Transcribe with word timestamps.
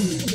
Thank 0.00 0.22
you. 0.22 0.29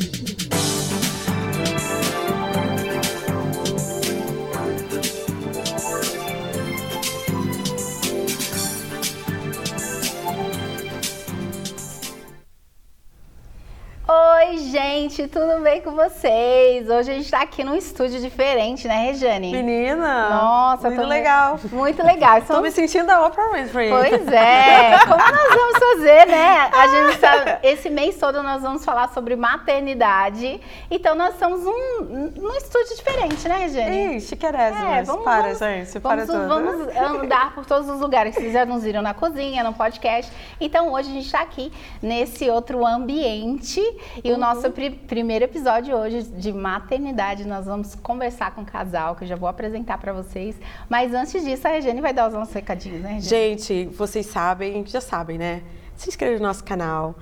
Gente, 15.26 15.32
tudo 15.32 15.62
bem 15.62 15.82
com 15.82 15.92
vocês? 15.92 16.90
Hoje 16.90 17.12
a 17.12 17.14
gente 17.16 17.30
tá 17.32 17.42
aqui 17.42 17.64
num 17.64 17.76
estúdio 17.76 18.20
diferente, 18.22 18.88
né, 18.88 19.06
Rejane? 19.06 19.52
Menina! 19.52 20.30
Nossa, 20.30 20.90
muito 20.90 21.02
tô- 21.02 21.08
legal. 21.08 21.60
Muito 21.72 22.04
legal. 22.06 22.42
São- 22.44 22.62
me 22.62 22.72
sentindo 22.72 23.10
a 23.10 23.26
Oprah 23.26 23.52
Winfrey. 23.54 23.90
Pois 23.90 24.28
é, 24.32 24.98
como 25.00 25.18
nós 25.18 25.56
vamos 25.56 25.80
fazer, 25.80 26.26
né? 26.28 26.70
A 26.74 26.88
gente 26.88 27.20
sabe, 27.20 27.58
esse 27.64 27.90
mês 27.90 28.18
todo 28.18 28.42
nós 28.44 28.62
vamos 28.62 28.84
falar 28.86 29.10
sobre 29.10 29.36
maternidade. 29.36 30.60
Então 30.92 31.16
nós 31.16 31.34
estamos 31.34 31.62
num, 31.64 32.32
num 32.36 32.56
estúdio 32.58 32.96
diferente, 32.96 33.48
né, 33.48 33.58
Rejane? 33.58 34.16
Ih, 34.18 34.22
chiquerésimas. 34.22 34.98
É, 35.00 35.04
vamos, 35.04 35.24
para, 35.24 35.42
vamos, 35.44 35.60
gente. 35.60 36.00
Para 36.00 36.26
vamos, 36.26 36.48
vamos 36.94 36.94
andar 37.24 37.54
por 37.56 37.66
todos 37.66 37.90
os 37.90 38.00
lugares 38.00 38.36
que 38.36 38.42
vocês 38.42 38.54
já 38.54 38.66
nos 38.66 38.84
viram 38.84 39.02
na 39.02 39.14
cozinha, 39.14 39.64
no 39.64 39.74
podcast. 39.74 40.32
Então 40.60 40.92
hoje 40.94 41.10
a 41.10 41.14
gente 41.14 41.26
está 41.26 41.42
aqui 41.42 41.72
nesse 42.02 42.50
outro 42.50 42.86
ambiente 42.86 43.82
e 44.24 44.30
Uhum. 44.30 44.36
o 44.36 44.40
nosso 44.40 44.70
pri- 44.72 44.92
primeiro 45.16 45.46
episódio 45.46 45.96
hoje 45.96 46.24
de 46.24 46.52
maternidade 46.52 47.48
nós 47.48 47.66
vamos 47.66 47.96
conversar 47.96 48.54
com 48.54 48.64
o 48.64 48.66
casal 48.66 49.16
que 49.16 49.24
eu 49.24 49.28
já 49.30 49.38
vou 49.38 49.48
apresentar 49.48 49.98
para 49.98 50.12
vocês. 50.12 50.58
Mas 50.90 51.14
antes 51.14 51.42
disso 51.42 51.66
a 51.66 51.72
Regiane 51.72 52.02
vai 52.02 52.14
dar 52.14 52.28
os 52.28 52.34
nossos 52.34 52.54
recadinhos, 52.54 53.02
né? 53.02 53.14
Regiane? 53.14 53.30
Gente, 53.30 53.86
vocês 53.96 54.26
sabem, 54.26 54.86
já 54.86 55.00
sabem, 55.00 55.38
né? 55.38 55.64
Se 55.96 56.10
inscreve 56.10 56.36
no 56.36 56.42
nosso 56.46 56.66
canal, 56.66 57.16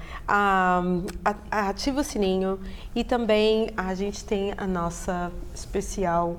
ativa 1.52 2.02
o 2.02 2.04
sininho 2.04 2.60
e 2.96 3.04
também 3.04 3.70
a 3.78 3.94
gente 3.94 4.26
tem 4.26 4.56
a 4.58 4.66
nossa 4.66 5.32
especial 5.54 6.38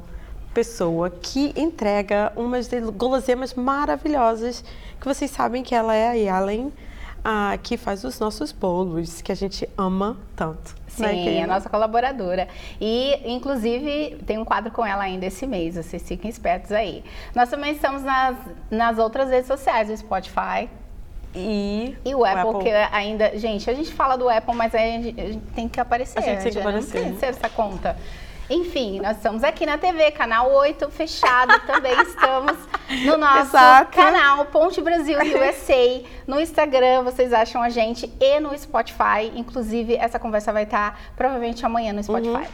pessoa 0.53 1.09
que 1.09 1.53
entrega 1.55 2.33
umas 2.35 2.69
guloseimas 2.97 3.55
maravilhosas 3.55 4.65
que 5.01 5.07
vocês 5.07 5.31
sabem 5.31 5.63
que 5.63 5.73
ela 5.73 5.95
é 5.95 6.09
a 6.09 6.15
Yalen, 6.15 6.73
ah, 7.25 7.57
que 7.63 7.77
faz 7.79 8.05
os 8.05 8.21
nossos 8.21 8.53
bolos, 8.53 9.23
que 9.23 9.33
a 9.33 9.35
gente 9.35 9.67
ama 9.79 10.17
tanto. 10.37 10.75
né, 10.99 11.09
Sim, 11.09 11.25
querida? 11.25 11.45
a 11.45 11.47
nossa 11.47 11.69
colaboradora. 11.71 12.47
E, 12.81 13.19
inclusive, 13.25 14.19
tem 14.27 14.39
um 14.39 14.45
quadro 14.45 14.71
com 14.71 14.85
ela 14.85 15.03
ainda 15.03 15.25
esse 15.25 15.47
mês, 15.47 15.77
vocês 15.77 16.07
fiquem 16.07 16.31
espertos 16.31 16.71
aí. 16.71 17.03
Nós 17.35 17.49
também 17.49 17.73
estamos 17.73 18.03
nas, 18.03 18.37
nas 18.71 18.99
outras 18.99 19.31
redes 19.31 19.47
sociais, 19.47 19.89
o 19.89 19.97
Spotify, 19.97 20.69
E, 21.35 21.97
E 22.05 22.15
o 22.15 22.25
Apple, 22.25 22.63
que 22.63 22.71
ainda. 22.93 23.37
Gente, 23.39 23.69
a 23.69 23.75
gente 23.75 23.93
fala 23.93 24.17
do 24.17 24.29
Apple, 24.29 24.55
mas 24.55 24.75
aí 24.75 24.97
a 24.97 25.03
gente, 25.03 25.21
a 25.21 25.27
gente 25.27 25.47
tem 25.55 25.69
que 25.69 25.81
aparecer. 25.81 26.19
A 26.19 26.23
gente 26.23 26.43
tem 26.43 26.53
que 26.53 26.61
aparecer. 26.61 27.07
Não 27.11 27.17
tem 27.17 27.29
essa 27.29 27.49
conta. 27.49 27.97
Enfim, 28.49 29.01
nós 29.01 29.17
estamos 29.17 29.43
aqui 29.43 29.65
na 29.65 29.79
TV, 29.79 30.11
canal 30.11 30.53
8, 30.53 30.91
fechado. 30.91 31.59
Também 31.67 31.99
estamos 32.03 32.57
no 33.07 33.17
nosso 33.19 33.57
Exato. 33.57 33.93
canal 33.93 34.45
Ponte 34.47 34.83
Brasil 34.83 35.19
USA. 35.19 36.03
No 36.27 36.39
Instagram, 36.39 37.03
vocês 37.03 37.33
acham 37.33 37.63
a 37.63 37.71
gente 37.71 38.13
e 38.21 38.41
no 38.41 38.57
Spotify. 38.57 39.33
Inclusive, 39.35 39.97
essa 39.97 40.19
conversa 40.19 40.53
vai 40.53 40.65
estar 40.65 41.01
provavelmente 41.17 41.65
amanhã 41.65 41.93
no 41.93 42.03
Spotify. 42.03 42.29
Uhum. 42.29 42.45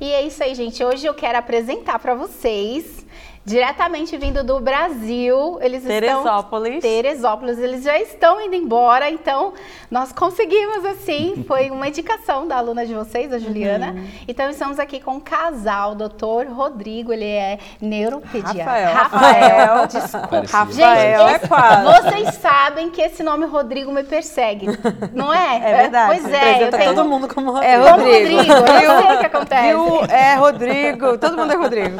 E 0.00 0.12
é 0.12 0.22
isso 0.22 0.42
aí, 0.44 0.54
gente. 0.54 0.82
Hoje 0.84 1.06
eu 1.06 1.14
quero 1.14 1.38
apresentar 1.38 1.98
para 1.98 2.14
vocês, 2.14 3.04
diretamente 3.44 4.16
vindo 4.16 4.44
do 4.44 4.60
Brasil. 4.60 5.58
Eles 5.60 5.82
estão 5.82 6.00
Teresópolis. 6.00 6.82
Teresópolis, 6.82 7.58
eles 7.58 7.82
já 7.82 7.98
estão 7.98 8.40
indo 8.40 8.54
embora, 8.54 9.10
então 9.10 9.52
nós 9.90 10.12
conseguimos 10.12 10.84
assim, 10.84 11.44
foi 11.48 11.70
uma 11.70 11.88
indicação 11.88 12.46
da 12.46 12.56
aluna 12.56 12.86
de 12.86 12.94
vocês, 12.94 13.32
a 13.32 13.38
Juliana. 13.38 13.92
Uhum. 13.92 14.08
Então 14.28 14.48
estamos 14.48 14.78
aqui 14.78 15.00
com 15.00 15.16
o 15.16 15.20
casal, 15.20 15.94
doutor 15.94 16.46
Rodrigo, 16.46 17.12
ele 17.12 17.26
é 17.26 17.58
neuropediatra. 17.80 18.92
Rafael. 18.92 18.94
Rafael, 18.94 19.86
desculpa. 19.88 20.42
Rafael 20.48 21.28
Gente, 21.28 21.34
é 21.34 21.48
quase. 21.48 22.02
vocês 22.02 22.34
sabem 22.36 22.90
que 22.90 23.02
esse 23.02 23.22
nome 23.22 23.46
Rodrigo 23.46 23.90
me 23.90 24.04
persegue, 24.04 24.66
não 25.12 25.32
é? 25.32 25.42
É 25.62 25.76
verdade. 25.82 26.20
Pois 26.20 26.32
é, 26.32 26.64
eu 26.64 26.70
tenho... 26.70 26.94
todo 26.94 27.08
mundo 27.08 27.32
como 27.32 27.52
Rodrigo. 27.52 27.72
É 27.72 27.90
Rodrigo, 27.90 28.52
eu 28.52 29.02
sei 29.02 29.16
o 29.16 29.18
que 29.18 29.26
acontece. 29.26 29.68
Viu? 29.68 30.04
É 30.08 30.34
Rodrigo. 30.34 31.18
Todo 31.18 31.36
mundo 31.36 31.52
é 31.52 31.56
Rodrigo. 31.56 31.96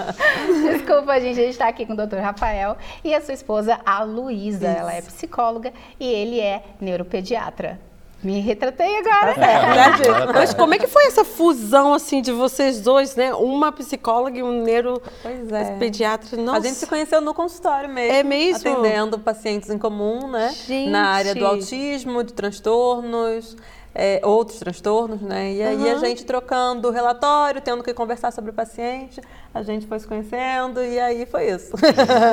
Desculpa, 0.73 1.21
gente, 1.21 1.32
gente 1.35 1.51
está 1.51 1.69
aqui 1.69 1.87
com 1.87 1.93
o 1.93 1.97
doutor 1.97 2.21
Rafael 2.21 2.77
e 3.05 3.15
a 3.15 3.21
sua 3.21 3.35
esposa, 3.35 3.79
a 3.85 4.03
Luísa. 4.03 4.69
Ela 4.69 4.95
é 4.95 5.03
psicóloga 5.03 5.73
e 5.99 6.07
ele 6.07 6.41
é 6.41 6.63
neuropediatra. 6.81 7.79
Me 8.23 8.39
retratei 8.39 8.99
agora. 8.99 9.35
Tá. 9.35 10.33
Mas 10.33 10.55
como 10.55 10.75
é 10.75 10.79
que 10.79 10.87
foi 10.87 11.07
essa 11.07 11.25
fusão, 11.25 11.93
assim, 11.93 12.23
de 12.23 12.31
vocês 12.31 12.81
dois, 12.81 13.17
né? 13.17 13.35
Uma 13.35 13.73
psicóloga 13.73 14.39
e 14.39 14.43
um 14.45 14.63
Pois 14.63 15.51
é. 15.51 15.65
neuropediatra. 15.65 16.41
Nossa. 16.41 16.59
A 16.59 16.63
gente 16.63 16.77
se 16.77 16.87
conheceu 16.87 17.21
no 17.21 17.35
consultório 17.35 17.89
mesmo. 17.89 18.17
É 18.17 18.23
mesmo? 18.23 18.71
Atendendo 18.71 19.19
pacientes 19.19 19.69
em 19.71 19.79
comum, 19.79 20.29
né? 20.29 20.55
Gente. 20.67 20.89
Na 20.89 21.09
área 21.09 21.35
do 21.35 21.45
autismo, 21.45 22.23
de 22.23 22.33
transtornos, 22.33 23.57
é, 23.95 24.21
outros 24.25 24.59
transtornos, 24.59 25.21
né? 25.21 25.53
E 25.53 25.63
aí 25.63 25.89
a 25.91 25.93
Aham. 25.95 26.01
gente 26.01 26.25
trocando 26.25 26.91
relatório, 26.91 27.61
tendo 27.61 27.83
que 27.83 27.93
conversar 27.93 28.33
sobre 28.33 28.51
o 28.51 28.55
paciente, 28.55 29.21
a 29.55 29.63
gente 29.63 29.87
foi 29.87 29.99
se 29.99 30.07
conhecendo 30.07 30.83
e 30.83 30.99
aí 30.99 31.27
foi 31.27 31.51
isso. 31.51 31.73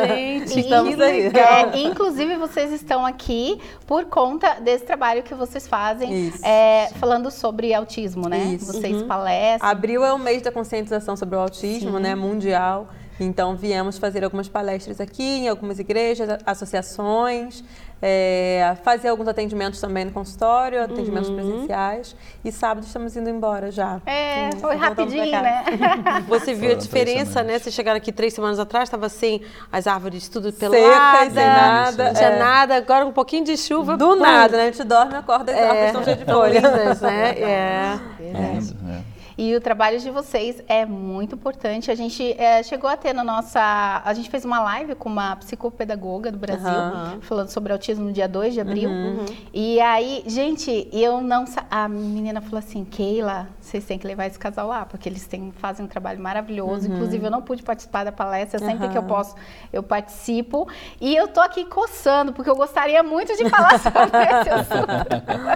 Gente, 0.08 0.59
Estamos 0.62 0.96
que 0.96 1.03
aí. 1.03 1.24
legal. 1.24 1.72
Inclusive, 1.75 2.38
vocês 2.38 2.72
estão 2.72 3.06
aqui 3.06 3.59
por 3.86 4.06
conta 4.06 4.56
desse 4.62 4.86
trabalho 4.86 5.22
que 5.24 5.34
vocês 5.36 5.68
fazem, 5.68 6.31
é, 6.44 6.90
falando 7.00 7.30
sobre 7.30 7.74
autismo, 7.74 8.30
né? 8.30 8.40
Isso. 8.56 8.72
Vocês 8.72 9.03
palestram. 9.03 9.69
Abril 9.69 10.03
é 10.06 10.14
o 10.14 10.18
mês 10.19 10.42
da 10.42 10.52
conscientização 10.52 11.16
sobre 11.18 11.36
o 11.36 11.40
autismo, 11.40 12.00
né, 12.00 12.16
mundial. 12.16 12.88
Então 13.22 13.53
viemos 13.53 13.98
fazer 13.98 14.24
algumas 14.24 14.48
palestras 14.48 15.02
aqui 15.02 15.22
em 15.40 15.50
algumas 15.50 15.78
igrejas, 15.78 16.30
a- 16.30 16.38
associações, 16.46 17.64
é, 18.02 18.76
fazer 18.84 19.10
alguns 19.10 19.28
atendimentos 19.28 19.80
também 19.80 20.06
no 20.06 20.12
consultório, 20.12 20.82
atendimentos 20.82 21.30
presenciais. 21.30 22.16
E 22.44 22.52
sábado 22.52 22.86
estamos 22.86 23.16
indo 23.16 23.30
embora 23.30 23.72
já. 23.72 24.02
É, 24.06 24.50
foi 24.60 24.76
rapidinho, 24.76 25.32
né? 25.32 25.64
Você 26.28 26.54
viu 26.54 26.68
a 26.68 26.70
Foram 26.70 26.80
diferença, 26.80 27.44
né? 27.44 27.60
Vocês 27.60 27.76
chegaram 27.76 27.98
aqui 27.98 28.12
três 28.12 28.34
semanas 28.34 28.60
atrás, 28.60 28.88
estava 28.88 29.06
assim, 29.06 29.42
as 29.72 29.88
árvores 29.88 30.30
tudo 30.30 30.54
peladas. 30.54 30.80
Secas, 30.82 31.34
sem 31.34 31.46
nada. 31.46 32.04
Não 32.06 32.14
tinha 32.14 32.30
é. 32.30 32.40
nada, 32.40 32.76
agora 32.76 33.06
um 33.06 33.12
pouquinho 33.12 33.44
de 33.44 33.58
chuva. 33.58 33.98
Do 33.98 34.10
pum. 34.10 34.16
nada, 34.16 34.58
né? 34.58 34.64
A 34.64 34.72
gente 34.72 34.84
dorme, 34.84 35.16
acorda 35.16 35.52
e 35.52 35.56
as 35.56 35.62
árvores 35.62 35.86
estão 35.88 36.04
cheias 36.04 36.20
de 36.20 36.26
Tão 36.26 36.36
folha. 36.36 36.60
lindas, 36.60 37.02
né? 37.02 37.30
É. 37.40 38.00
Lindo, 38.20 38.78
é. 38.88 39.09
E 39.42 39.56
o 39.56 39.62
trabalho 39.62 39.98
de 40.02 40.10
vocês 40.12 40.62
é 40.68 40.86
muito 40.86 41.34
importante. 41.36 41.90
A 41.90 41.96
gente 41.96 42.34
é, 42.38 42.62
chegou 42.62 42.90
a 42.90 42.98
ter 42.98 43.14
na 43.14 43.24
nossa. 43.24 44.02
A 44.04 44.14
gente 44.14 44.30
fez 44.30 44.44
uma 44.44 44.60
live 44.60 44.96
com 44.96 45.08
uma 45.08 45.38
psicopedagoga 45.38 46.30
do 46.30 46.38
Brasil, 46.38 46.68
Aham. 46.68 47.20
falando 47.22 47.48
sobre 47.48 47.72
autismo 47.72 48.04
no 48.04 48.12
dia 48.12 48.28
2 48.28 48.54
de 48.54 48.60
abril. 48.60 48.90
Uhum. 48.90 49.26
E 49.54 49.80
aí, 49.80 50.26
gente, 50.28 50.90
eu 50.92 51.22
não. 51.22 51.46
sa- 51.46 51.66
A 51.72 51.88
menina 51.88 52.42
falou 52.42 52.60
assim: 52.60 52.84
Keila, 52.84 53.48
vocês 53.62 53.86
têm 53.86 53.98
que 53.98 54.06
levar 54.06 54.26
esse 54.26 54.38
casal 54.38 54.68
lá, 54.68 54.86
porque 54.86 55.08
eles 55.08 55.26
têm, 55.26 55.54
fazem 55.54 55.86
um 55.86 55.88
trabalho 55.88 56.20
maravilhoso. 56.20 56.92
Inclusive, 56.92 57.26
eu 57.26 57.32
não 57.32 57.42
pude 57.42 57.64
participar 57.64 58.04
da 58.04 58.12
palestra, 58.12 58.60
sempre 58.60 58.90
que 58.90 58.98
eu 58.98 59.04
posso, 59.04 59.36
eu 59.72 59.82
participo. 59.82 60.68
E 61.00 61.16
eu 61.16 61.30
tô 61.30 61.40
aqui 61.40 61.64
coçando, 61.64 62.34
porque 62.34 62.50
eu 62.50 62.58
gostaria 62.58 63.02
muito 63.04 63.34
de 63.38 63.50
falar 63.50 63.80
sobre 63.80 64.18
esse 64.22 64.50
assunto. 64.50 64.90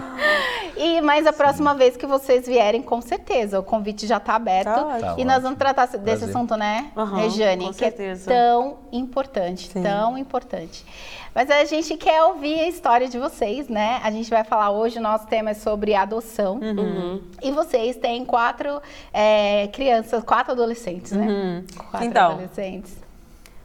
e, 0.74 1.02
mas 1.02 1.26
a 1.26 1.34
próxima 1.34 1.74
vez 1.74 1.98
que 1.98 2.06
vocês 2.06 2.46
vierem, 2.46 2.80
com 2.80 3.02
certeza, 3.02 3.60
o 3.60 3.73
convite 3.78 4.06
já 4.06 4.16
está 4.18 4.34
aberto. 4.34 4.66
Tá 4.66 4.86
ótimo. 4.86 5.00
Tá 5.00 5.14
e 5.18 5.24
nós 5.24 5.34
ótimo. 5.36 5.42
vamos 5.42 5.58
tratar 5.58 5.86
desse 5.86 5.98
Prazer. 5.98 6.28
assunto, 6.28 6.56
né, 6.56 6.90
Aham, 6.96 7.16
Rejane? 7.16 7.66
com 7.66 7.72
que 7.72 7.84
é 7.84 7.88
certeza. 7.90 8.30
tão 8.30 8.78
importante, 8.92 9.68
Sim. 9.70 9.82
tão 9.82 10.16
importante. 10.18 10.84
Mas 11.34 11.50
a 11.50 11.64
gente 11.64 11.96
quer 11.96 12.22
ouvir 12.22 12.60
a 12.60 12.68
história 12.68 13.08
de 13.08 13.18
vocês, 13.18 13.68
né? 13.68 14.00
A 14.04 14.10
gente 14.12 14.30
vai 14.30 14.44
falar 14.44 14.70
hoje, 14.70 14.98
o 14.98 15.02
nosso 15.02 15.26
tema 15.26 15.50
é 15.50 15.54
sobre 15.54 15.92
adoção. 15.92 16.60
Uhum. 16.62 17.20
E 17.42 17.50
vocês 17.50 17.96
têm 17.96 18.24
quatro 18.24 18.80
é, 19.12 19.66
crianças, 19.72 20.22
quatro 20.22 20.52
adolescentes, 20.52 21.10
né? 21.10 21.26
Uhum. 21.26 21.64
Quatro 21.90 22.06
Então, 22.06 22.32
adolescentes. 22.32 23.03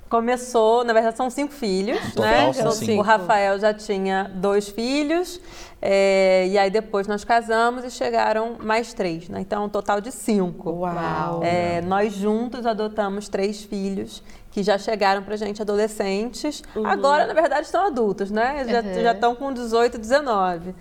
Começou, 0.10 0.84
na 0.84 0.92
verdade 0.92 1.16
são 1.16 1.30
cinco 1.30 1.54
filhos, 1.54 2.00
Total 2.14 2.24
né? 2.48 2.54
são 2.54 2.62
Então, 2.62 2.72
cinco. 2.72 3.00
O 3.00 3.04
Rafael 3.04 3.60
já 3.60 3.74
tinha 3.74 4.30
dois 4.34 4.68
filhos, 4.68 5.40
é, 5.82 6.48
e 6.48 6.58
aí 6.58 6.72
depois 6.72 7.08
nós 7.08 7.24
casamos 7.24 7.84
e 7.84 7.92
chegaram 7.92 8.56
mais 8.60 8.92
três, 8.92 9.30
né? 9.30 9.40
Então 9.42 9.66
um 9.66 9.70
total 9.70 10.02
de 10.02 10.12
cinco. 10.12 10.72
Uau. 10.72 11.42
É, 11.44 11.82
nós 11.82 12.12
juntos 12.14 12.66
adotamos 12.66 13.30
três 13.30 13.64
filhos 13.64 14.24
que 14.52 14.64
já 14.64 14.80
chegaram 14.80 15.22
pra 15.22 15.36
gente 15.36 15.62
adolescentes. 15.62 16.64
Agora, 16.84 17.28
na 17.28 17.34
verdade, 17.36 17.68
estão 17.68 17.86
adultos, 17.86 18.32
né? 18.32 18.66
Já 18.68 18.82
Uhum. 18.82 19.04
já 19.04 19.12
estão 19.12 19.36
com 19.36 19.54
18, 19.54 20.00
19. 20.00 20.74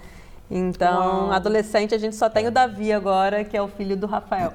Então, 0.50 1.24
Uau. 1.26 1.32
adolescente, 1.32 1.94
a 1.94 1.98
gente 1.98 2.16
só 2.16 2.30
tem 2.30 2.46
o 2.46 2.50
Davi 2.50 2.90
agora, 2.94 3.44
que 3.44 3.54
é 3.54 3.60
o 3.60 3.68
filho 3.68 3.94
do 3.94 4.06
Rafael. 4.06 4.54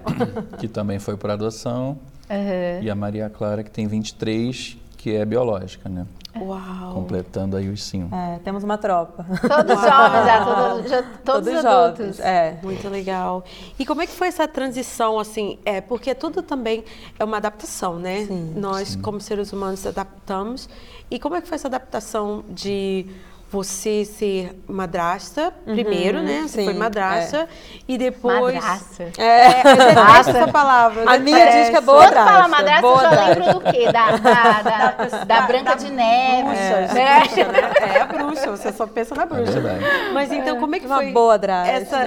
Que 0.58 0.68
também 0.68 0.98
foi 0.98 1.16
por 1.16 1.30
adoção. 1.30 2.00
Uhum. 2.34 2.84
E 2.84 2.90
a 2.90 2.96
Maria 2.96 3.30
Clara, 3.30 3.64
que 3.64 3.72
tem 3.72 3.88
23, 3.88 4.78
que 4.98 5.16
é 5.16 5.26
biológica, 5.26 5.88
né? 5.90 6.06
Uau. 6.36 6.96
Completando 6.96 7.56
aí 7.56 7.70
os 7.70 7.84
cinco. 7.84 8.14
É, 8.16 8.40
temos 8.44 8.64
uma 8.64 8.76
tropa. 8.78 9.24
Todos 9.42 9.80
jovens 9.80 10.26
já, 10.26 10.46
todos, 10.46 10.90
já, 10.90 11.04
todos, 11.04 11.20
Todos 11.24 11.48
adultos. 11.66 12.18
jovens. 12.18 12.20
É. 12.20 12.58
Muito 12.64 12.90
legal. 12.90 13.44
E 13.78 13.86
como 13.86 14.02
é 14.02 14.08
que 14.08 14.14
foi 14.14 14.30
essa 14.30 14.48
transição, 14.48 15.20
assim? 15.20 15.60
É, 15.64 15.80
porque 15.80 16.16
tudo 16.16 16.42
também 16.42 16.84
é 17.20 17.24
uma 17.24 17.38
adaptação, 17.38 18.00
né? 18.00 18.26
Sim. 18.26 18.54
Nós, 18.56 18.96
como 18.96 19.22
seres 19.22 19.54
humanos, 19.54 19.86
adaptamos. 19.86 20.68
E 21.12 21.20
como 21.20 21.36
é 21.36 21.42
que 21.42 21.48
foi 21.48 21.56
essa 21.56 21.68
adaptação 21.68 22.44
de 22.50 23.06
você 23.54 24.04
ser 24.04 24.60
madrasta, 24.68 25.54
primeiro, 25.64 26.24
né? 26.24 26.42
Você 26.42 26.62
sim, 26.62 26.66
foi 26.66 26.74
madrasta. 26.74 27.48
E 27.88 28.00
depois... 28.00 28.56
Madrasta. 28.56 29.12
É, 29.16 29.60
eu 29.62 29.76
detesto 29.78 30.30
essa 30.38 30.48
palavra. 30.52 31.04
A 31.08 31.20
minha 31.20 31.46
diz 31.52 31.70
que 31.70 31.76
é 31.76 31.82
boa 31.82 32.00
Quando 32.00 32.14
fala 32.16 32.26
drasta, 32.32 32.48
madrasta, 32.50 32.82
boa 32.82 33.04
eu 33.04 33.10
drasta. 33.12 33.40
lembro 33.40 33.54
do 33.60 33.72
quê? 33.72 33.92
Da, 33.92 34.18
da, 34.18 34.62
da, 34.64 35.24
da 35.24 35.42
Branca 35.42 35.76
de 35.76 35.92
Neve. 35.92 36.44
Bruxa, 36.48 36.94
né? 36.96 37.20
bruxa, 37.20 37.46
né? 37.52 37.72
É 37.96 38.02
a 38.02 38.06
bruxa, 38.08 38.50
você 38.52 38.74
só 38.74 38.88
pensa 38.88 39.14
na 39.14 39.22
É 39.22 39.26
bruxa. 39.28 39.52
verdade. 39.62 39.86
Mas 40.14 40.32
então, 40.32 40.60
como 40.60 40.74
é 40.76 40.80
que 40.80 40.88
Uma 40.88 40.96
foi 40.96 41.12
boa 41.12 41.38
drasta. 41.38 41.72
essa 41.74 42.06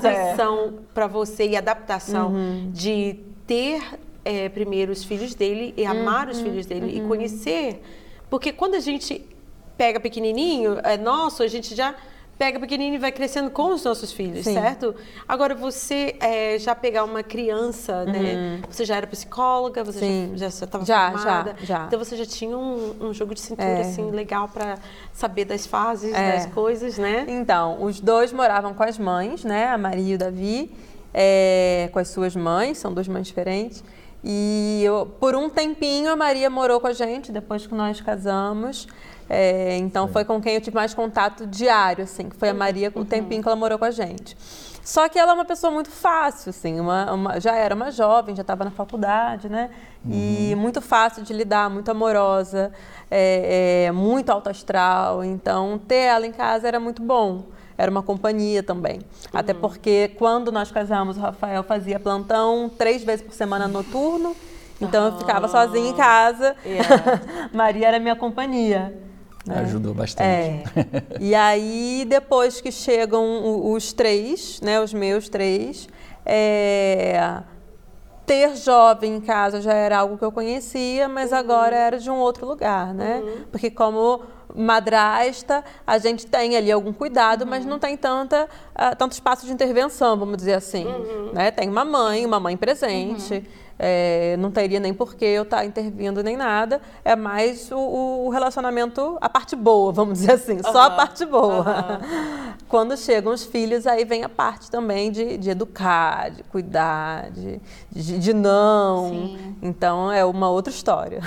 transição 0.00 0.74
para 0.92 1.06
você 1.06 1.46
e 1.50 1.56
adaptação 1.56 2.30
Uhum. 2.30 2.70
de 2.72 3.20
ter 3.46 3.80
é, 4.24 4.48
primeiro 4.48 4.90
os 4.90 5.04
filhos 5.04 5.36
dele 5.36 5.72
e 5.76 5.86
amar 5.86 6.24
Uhum. 6.26 6.32
os 6.32 6.40
filhos 6.40 6.66
dele 6.66 6.96
e 6.98 7.00
conhecer? 7.06 7.80
Porque 8.28 8.52
quando 8.52 8.74
a 8.74 8.80
gente 8.80 9.24
pega 9.76 9.98
pequenininho, 10.00 10.78
é 10.82 10.96
nosso, 10.96 11.42
a 11.42 11.48
gente 11.48 11.74
já 11.74 11.94
pega 12.36 12.58
pequenininho 12.58 12.96
e 12.96 12.98
vai 12.98 13.12
crescendo 13.12 13.48
com 13.48 13.72
os 13.72 13.84
nossos 13.84 14.10
filhos, 14.12 14.44
Sim. 14.44 14.54
certo? 14.54 14.92
Agora, 15.26 15.54
você 15.54 16.16
é, 16.20 16.58
já 16.58 16.74
pegar 16.74 17.04
uma 17.04 17.22
criança, 17.22 18.04
né? 18.04 18.60
Você 18.68 18.84
já 18.84 18.96
era 18.96 19.06
psicóloga, 19.06 19.84
você 19.84 20.04
Uhum. 20.04 20.28
Sim. 20.30 20.32
já 20.36 20.46
estava 20.48 20.84
Já, 20.84 21.12
formada. 21.12 21.54
já, 21.60 21.64
já. 21.64 21.84
Então, 21.86 21.98
você 21.98 22.16
já 22.16 22.26
tinha 22.26 22.58
um, 22.58 22.96
um 23.00 23.14
jogo 23.14 23.34
de 23.34 23.40
cintura, 23.40 23.68
É. 23.68 23.80
assim, 23.82 24.10
legal 24.10 24.48
para 24.48 24.78
saber 25.12 25.44
das 25.44 25.64
fases, 25.64 26.12
É. 26.12 26.32
das 26.32 26.46
coisas, 26.46 26.98
né? 26.98 27.24
Então, 27.28 27.80
os 27.82 28.00
dois 28.00 28.32
moravam 28.32 28.74
com 28.74 28.82
as 28.82 28.98
mães, 28.98 29.44
né? 29.44 29.68
A 29.68 29.78
Maria 29.78 30.12
e 30.12 30.14
o 30.16 30.18
Davi, 30.18 30.72
é, 31.12 31.88
com 31.92 32.00
as 32.00 32.08
suas 32.08 32.34
mães, 32.34 32.78
são 32.78 32.92
duas 32.92 33.06
mães 33.06 33.28
diferentes. 33.28 33.84
E 34.24 34.82
eu- 34.84 35.06
por 35.20 35.36
um 35.36 35.48
tempinho 35.48 36.10
a 36.10 36.16
Maria 36.16 36.50
morou 36.50 36.80
com 36.80 36.88
a 36.88 36.92
gente, 36.92 37.30
depois 37.30 37.64
que 37.64 37.74
nós 37.74 38.00
casamos. 38.00 38.88
É, 39.28 39.76
então 39.78 40.06
foi 40.08 40.24
com 40.24 40.40
quem 40.40 40.54
eu 40.54 40.60
tive 40.60 40.74
mais 40.76 40.92
contato 40.94 41.46
diário, 41.46 42.04
assim, 42.04 42.28
que 42.28 42.36
foi 42.36 42.50
a 42.50 42.54
Maria 42.54 42.90
com 42.90 43.00
o 43.00 43.04
tempinho 43.04 43.42
que 43.42 43.48
ela 43.48 43.56
morou 43.56 43.78
com 43.78 43.84
a 43.84 43.90
gente. 43.90 44.36
Só 44.82 45.08
que 45.08 45.18
ela 45.18 45.32
é 45.32 45.34
uma 45.34 45.46
pessoa 45.46 45.70
muito 45.72 45.90
fácil, 45.90 46.50
assim, 46.50 46.78
uma, 46.78 47.10
uma- 47.10 47.40
já 47.40 47.54
era 47.56 47.74
uma 47.74 47.90
jovem, 47.90 48.36
já 48.36 48.42
estava 48.42 48.64
na 48.64 48.70
faculdade, 48.70 49.48
né? 49.48 49.70
E 50.06 50.54
muito 50.58 50.82
fácil 50.82 51.22
de 51.22 51.32
lidar, 51.32 51.70
muito 51.70 51.90
amorosa, 51.90 52.70
é, 53.10 53.86
é, 53.86 53.92
muito 53.92 54.28
alto 54.28 54.50
astral. 54.50 55.24
Então, 55.24 55.78
ter 55.88 55.94
ela 55.96 56.26
em 56.26 56.32
casa 56.32 56.68
era 56.68 56.78
muito 56.78 57.02
bom. 57.02 57.46
Era 57.78 57.90
uma 57.90 58.02
companhia 58.02 58.62
também. 58.62 59.00
Até 59.32 59.54
porque 59.54 60.08
quando 60.18 60.52
nós 60.52 60.70
casamos, 60.70 61.16
o 61.16 61.20
Rafael 61.20 61.62
fazia 61.64 61.98
plantão 61.98 62.70
três 62.76 63.02
vezes 63.02 63.24
por 63.24 63.32
semana 63.32 63.66
noturno. 63.66 64.36
Então 64.80 65.06
eu 65.06 65.18
ficava 65.18 65.48
sozinha 65.48 65.88
em 65.88 65.94
casa. 65.94 66.54
Maria 67.54 67.88
era 67.88 67.98
minha 67.98 68.14
companhia. 68.14 68.96
Né? 69.46 69.60
Ajudou 69.60 69.94
bastante. 69.94 70.26
É. 70.26 70.62
E 71.20 71.34
aí, 71.34 72.04
depois 72.08 72.60
que 72.60 72.72
chegam 72.72 73.72
os 73.72 73.92
três, 73.92 74.60
né, 74.60 74.80
os 74.80 74.92
meus 74.92 75.28
três, 75.28 75.88
é, 76.24 77.42
ter 78.26 78.56
jovem 78.56 79.16
em 79.16 79.20
casa 79.20 79.60
já 79.60 79.74
era 79.74 79.98
algo 79.98 80.16
que 80.16 80.24
eu 80.24 80.32
conhecia, 80.32 81.08
mas 81.08 81.32
agora 81.32 81.76
era 81.76 81.98
de 81.98 82.10
um 82.10 82.16
outro 82.16 82.46
lugar, 82.46 82.94
né? 82.94 83.22
Porque 83.50 83.70
como 83.70 84.22
madrasta, 84.54 85.64
a 85.86 85.98
gente 85.98 86.26
tem 86.26 86.56
ali 86.56 86.70
algum 86.70 86.92
cuidado, 86.92 87.44
mas 87.44 87.66
não 87.66 87.78
tem 87.78 87.96
tanta, 87.96 88.48
ah, 88.74 88.94
tanto 88.94 89.12
espaço 89.12 89.44
de 89.46 89.52
intervenção, 89.52 90.16
vamos 90.16 90.36
dizer 90.36 90.54
assim. 90.54 90.86
Né? 91.32 91.50
Tem 91.50 91.68
uma 91.68 91.84
mãe, 91.84 92.24
uma 92.24 92.38
mãe 92.38 92.56
presente, 92.56 93.44
é, 93.78 94.36
não 94.38 94.50
teria 94.50 94.78
nem 94.78 94.94
por 94.94 95.14
que 95.14 95.24
eu 95.24 95.42
estar 95.42 95.64
intervindo 95.64 96.22
nem 96.22 96.36
nada, 96.36 96.80
é 97.04 97.16
mais 97.16 97.70
o, 97.72 97.78
o 98.26 98.28
relacionamento, 98.28 99.18
a 99.20 99.28
parte 99.28 99.56
boa, 99.56 99.92
vamos 99.92 100.20
dizer 100.20 100.32
assim, 100.32 100.62
só 100.62 100.82
a 100.84 100.90
parte 100.90 101.24
boa. 101.26 102.00
Quando 102.68 102.96
chegam 102.96 103.32
os 103.32 103.44
filhos, 103.44 103.86
aí 103.86 104.04
vem 104.04 104.24
a 104.24 104.28
parte 104.28 104.70
também 104.70 105.10
de, 105.10 105.36
de 105.36 105.50
educar, 105.50 106.30
de 106.30 106.42
cuidar, 106.44 107.30
de, 107.30 107.60
de, 107.90 108.18
de 108.18 108.32
não. 108.32 109.08
Sim. 109.10 109.56
Então 109.62 110.10
é 110.10 110.24
uma 110.24 110.50
outra 110.50 110.72
história. 110.72 111.20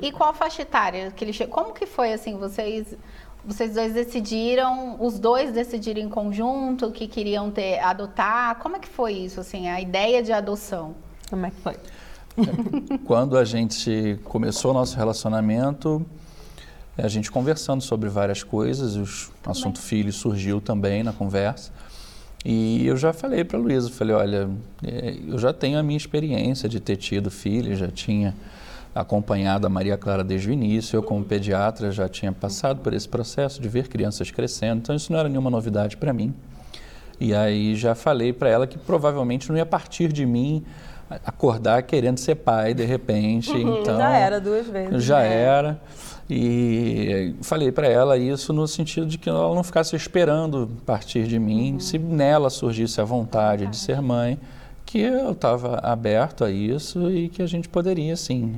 E 0.00 0.10
qual 0.12 0.34
faixa 0.34 0.62
etária 0.62 1.10
que 1.10 1.24
ele 1.24 1.32
chegou? 1.32 1.54
Como 1.54 1.74
que 1.74 1.86
foi 1.86 2.12
assim? 2.12 2.36
Vocês, 2.36 2.94
vocês 3.44 3.74
dois 3.74 3.92
decidiram, 3.92 4.96
os 5.00 5.18
dois 5.18 5.52
decidiram 5.52 6.00
em 6.00 6.08
conjunto 6.08 6.90
que 6.90 7.06
queriam 7.06 7.50
ter 7.50 7.78
adotar? 7.78 8.56
Como 8.56 8.76
é 8.76 8.78
que 8.78 8.88
foi 8.88 9.12
isso 9.12 9.40
assim? 9.40 9.68
A 9.68 9.80
ideia 9.80 10.22
de 10.22 10.32
adoção? 10.32 10.94
Como 11.28 11.46
é 11.46 11.50
que 11.50 11.60
foi? 11.60 11.76
Quando 13.04 13.36
a 13.36 13.44
gente 13.44 14.18
começou 14.24 14.72
o 14.72 14.74
nosso 14.74 14.96
relacionamento, 14.96 16.04
a 16.96 17.08
gente 17.08 17.30
conversando 17.30 17.82
sobre 17.82 18.08
várias 18.08 18.42
coisas, 18.42 18.96
o 18.96 19.50
assunto 19.50 19.80
filho 19.80 20.12
surgiu 20.12 20.60
também 20.60 21.02
na 21.02 21.12
conversa. 21.12 21.72
E 22.44 22.86
eu 22.86 22.96
já 22.96 23.12
falei 23.12 23.42
para 23.42 23.58
a 23.58 23.62
Luísa, 23.62 23.88
falei, 23.88 24.14
olha, 24.14 24.50
eh, 24.84 25.16
eu 25.26 25.38
já 25.38 25.52
tenho 25.52 25.78
a 25.78 25.82
minha 25.82 25.96
experiência 25.96 26.68
de 26.68 26.78
ter 26.78 26.96
tido 26.96 27.30
filho, 27.30 27.74
já 27.74 27.88
tinha 27.88 28.34
acompanhado 28.94 29.66
a 29.66 29.70
Maria 29.70 29.96
Clara 29.96 30.22
desde 30.22 30.50
o 30.50 30.52
início, 30.52 30.96
eu 30.96 31.02
como 31.02 31.24
pediatra 31.24 31.90
já 31.90 32.08
tinha 32.08 32.30
passado 32.32 32.80
por 32.80 32.92
esse 32.92 33.08
processo 33.08 33.60
de 33.60 33.68
ver 33.68 33.88
crianças 33.88 34.30
crescendo, 34.30 34.80
então 34.82 34.94
isso 34.94 35.10
não 35.10 35.18
era 35.18 35.28
nenhuma 35.28 35.50
novidade 35.50 35.96
para 35.96 36.12
mim. 36.12 36.34
E 37.18 37.34
aí 37.34 37.74
já 37.74 37.94
falei 37.94 38.32
para 38.32 38.48
ela 38.48 38.66
que 38.66 38.78
provavelmente 38.78 39.48
não 39.48 39.56
ia 39.56 39.66
partir 39.66 40.12
de 40.12 40.26
mim 40.26 40.64
acordar 41.24 41.82
querendo 41.82 42.18
ser 42.18 42.36
pai 42.36 42.74
de 42.74 42.84
repente, 42.84 43.52
então 43.52 43.96
Já 43.96 44.16
era 44.16 44.40
duas 44.40 44.66
vezes. 44.66 45.02
já 45.04 45.18
né? 45.20 45.34
era. 45.34 45.80
E 46.28 47.34
falei 47.42 47.70
para 47.70 47.86
ela 47.86 48.16
isso 48.16 48.52
no 48.52 48.66
sentido 48.66 49.06
de 49.06 49.18
que 49.18 49.28
ela 49.28 49.54
não 49.54 49.62
ficasse 49.62 49.94
esperando 49.94 50.70
partir 50.86 51.26
de 51.26 51.38
mim, 51.38 51.78
se 51.78 51.98
nela 51.98 52.48
surgisse 52.48 53.00
a 53.00 53.04
vontade 53.04 53.66
de 53.66 53.76
ser 53.76 54.00
mãe, 54.00 54.38
que 54.86 54.98
eu 55.00 55.32
estava 55.32 55.76
aberto 55.82 56.44
a 56.44 56.50
isso 56.50 57.10
e 57.10 57.28
que 57.28 57.42
a 57.42 57.46
gente 57.46 57.68
poderia 57.68 58.16
sim. 58.16 58.54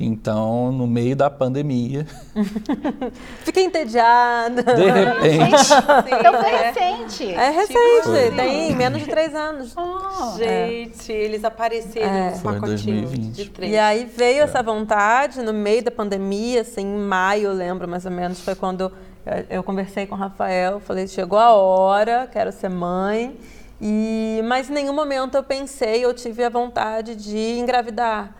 Então, 0.00 0.70
no 0.70 0.86
meio 0.86 1.16
da 1.16 1.28
pandemia, 1.28 2.06
Fiquei 3.44 3.64
entediada. 3.64 4.62
de 4.62 4.90
repente, 4.90 5.72
Então 6.20 6.32
foi 6.40 6.50
recente. 6.50 7.34
É 7.34 7.50
recente, 7.50 8.02
Foi. 8.04 8.30
tem 8.30 8.76
menos 8.76 9.00
de 9.02 9.08
três 9.08 9.34
anos. 9.34 9.74
Oh. 9.76 10.36
Gente, 10.36 11.10
eles 11.10 11.42
apareceram 11.44 12.06
É. 12.08 12.30
no 12.30 12.40
pacotinho 12.40 13.00
2020. 13.02 13.34
de 13.34 13.50
três. 13.50 13.72
E 13.72 13.76
aí 13.78 14.04
veio 14.04 14.42
essa 14.44 14.62
vontade 14.62 15.42
no 15.42 15.52
meio 15.52 15.82
da 15.82 15.90
pandemia, 15.90 16.60
assim, 16.60 16.82
em 16.82 16.98
maio, 17.00 17.48
eu 17.48 17.52
lembro 17.52 17.88
mais 17.88 18.04
ou 18.04 18.10
menos, 18.12 18.40
foi 18.40 18.54
quando 18.54 18.92
eu- 19.26 19.44
eu 19.50 19.62
conversei 19.64 20.06
com 20.06 20.14
o 20.14 20.18
Rafael, 20.18 20.78
falei, 20.80 21.08
chegou 21.08 21.38
a 21.38 21.50
hora, 21.52 22.28
quero 22.32 22.52
ser 22.52 22.68
mãe. 22.70 23.36
E, 23.80 24.40
mas 24.44 24.68
em 24.70 24.74
nenhum 24.74 24.92
momento 24.92 25.36
eu 25.36 25.42
pensei, 25.42 26.04
eu 26.04 26.12
tive 26.14 26.42
a 26.44 26.48
vontade 26.48 27.14
de 27.14 27.58
engravidar. 27.58 28.34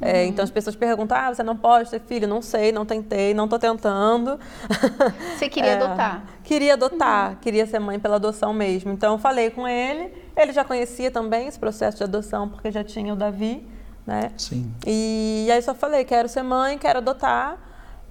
É, 0.00 0.24
então 0.26 0.42
as 0.42 0.50
pessoas 0.50 0.74
perguntam, 0.76 1.16
ah, 1.16 1.32
você 1.32 1.42
não 1.42 1.56
pode 1.56 1.88
ter 1.90 2.00
filho? 2.00 2.26
Não 2.26 2.42
sei, 2.42 2.72
não 2.72 2.84
tentei, 2.84 3.32
não 3.32 3.44
estou 3.44 3.58
tentando. 3.58 4.38
Você 5.38 5.48
queria 5.48 5.70
É, 5.70 5.74
adotar? 5.74 6.24
Queria 6.42 6.72
adotar, 6.74 7.36
queria 7.40 7.64
ser 7.66 7.78
mãe 7.78 7.98
pela 7.98 8.16
adoção 8.16 8.52
mesmo. 8.52 8.92
Então 8.92 9.12
eu 9.14 9.18
falei 9.18 9.50
com 9.50 9.66
ele, 9.66 10.12
ele 10.36 10.52
já 10.52 10.64
conhecia 10.64 11.10
também 11.10 11.46
esse 11.46 11.58
processo 11.58 11.96
de 11.98 12.04
adoção, 12.04 12.48
porque 12.48 12.70
já 12.70 12.82
tinha 12.84 13.12
o 13.12 13.16
Davi, 13.16 13.66
né? 14.06 14.32
sim, 14.36 14.70
E 14.86 15.48
aí 15.50 15.62
só 15.62 15.74
falei, 15.74 16.04
quero 16.04 16.28
ser 16.28 16.42
mãe, 16.42 16.76
quero 16.76 16.98
adotar. 16.98 17.56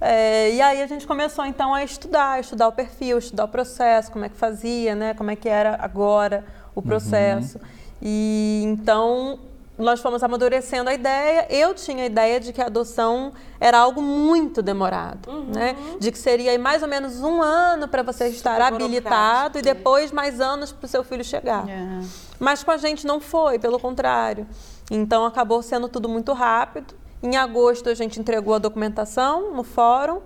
É, 0.00 0.50
e 0.52 0.60
aí 0.60 0.82
a 0.82 0.86
gente 0.86 1.06
começou 1.06 1.46
então 1.46 1.72
a 1.72 1.84
estudar, 1.84 2.40
estudar 2.40 2.66
o 2.68 2.72
perfil, 2.72 3.18
estudar 3.18 3.44
o 3.44 3.48
processo, 3.48 4.10
como 4.10 4.24
é 4.24 4.28
que 4.28 4.36
fazia, 4.36 4.94
né? 4.94 5.14
Como 5.14 5.30
é 5.30 5.36
que 5.36 5.48
era 5.48 5.76
agora 5.80 6.44
o 6.74 6.82
processo. 6.82 7.60
E 8.02 8.62
então 8.64 9.38
nós 9.76 10.00
fomos 10.00 10.22
amadurecendo 10.22 10.88
a 10.88 10.94
ideia. 10.94 11.46
Eu 11.50 11.74
tinha 11.74 12.04
a 12.04 12.06
ideia 12.06 12.38
de 12.38 12.52
que 12.52 12.60
a 12.60 12.66
adoção 12.66 13.32
era 13.60 13.78
algo 13.78 14.00
muito 14.00 14.62
demorado, 14.62 15.30
né? 15.54 15.76
De 15.98 16.12
que 16.12 16.18
seria 16.18 16.56
mais 16.58 16.82
ou 16.82 16.88
menos 16.88 17.20
um 17.22 17.42
ano 17.42 17.88
para 17.88 18.02
você 18.02 18.28
estar 18.28 18.52
burocrático, 18.52 18.84
habilitado 18.84 19.58
e 19.58 19.62
depois 19.62 20.12
mais 20.12 20.40
anos 20.40 20.70
para 20.70 20.86
o 20.86 20.88
seu 20.88 21.02
filho 21.02 21.24
chegar. 21.24 21.68
É. 21.68 22.00
Mas 22.38 22.62
com 22.62 22.70
a 22.70 22.76
gente 22.76 23.06
não 23.06 23.20
foi, 23.20 23.58
pelo 23.58 23.78
contrário. 23.78 24.46
Então 24.90 25.24
acabou 25.24 25.62
sendo 25.62 25.88
tudo 25.88 26.08
muito 26.08 26.32
rápido. 26.32 26.94
Em 27.22 27.36
agosto 27.36 27.88
a 27.88 27.94
gente 27.94 28.20
entregou 28.20 28.54
a 28.54 28.58
documentação 28.58 29.52
no 29.54 29.64
fórum. 29.64 30.20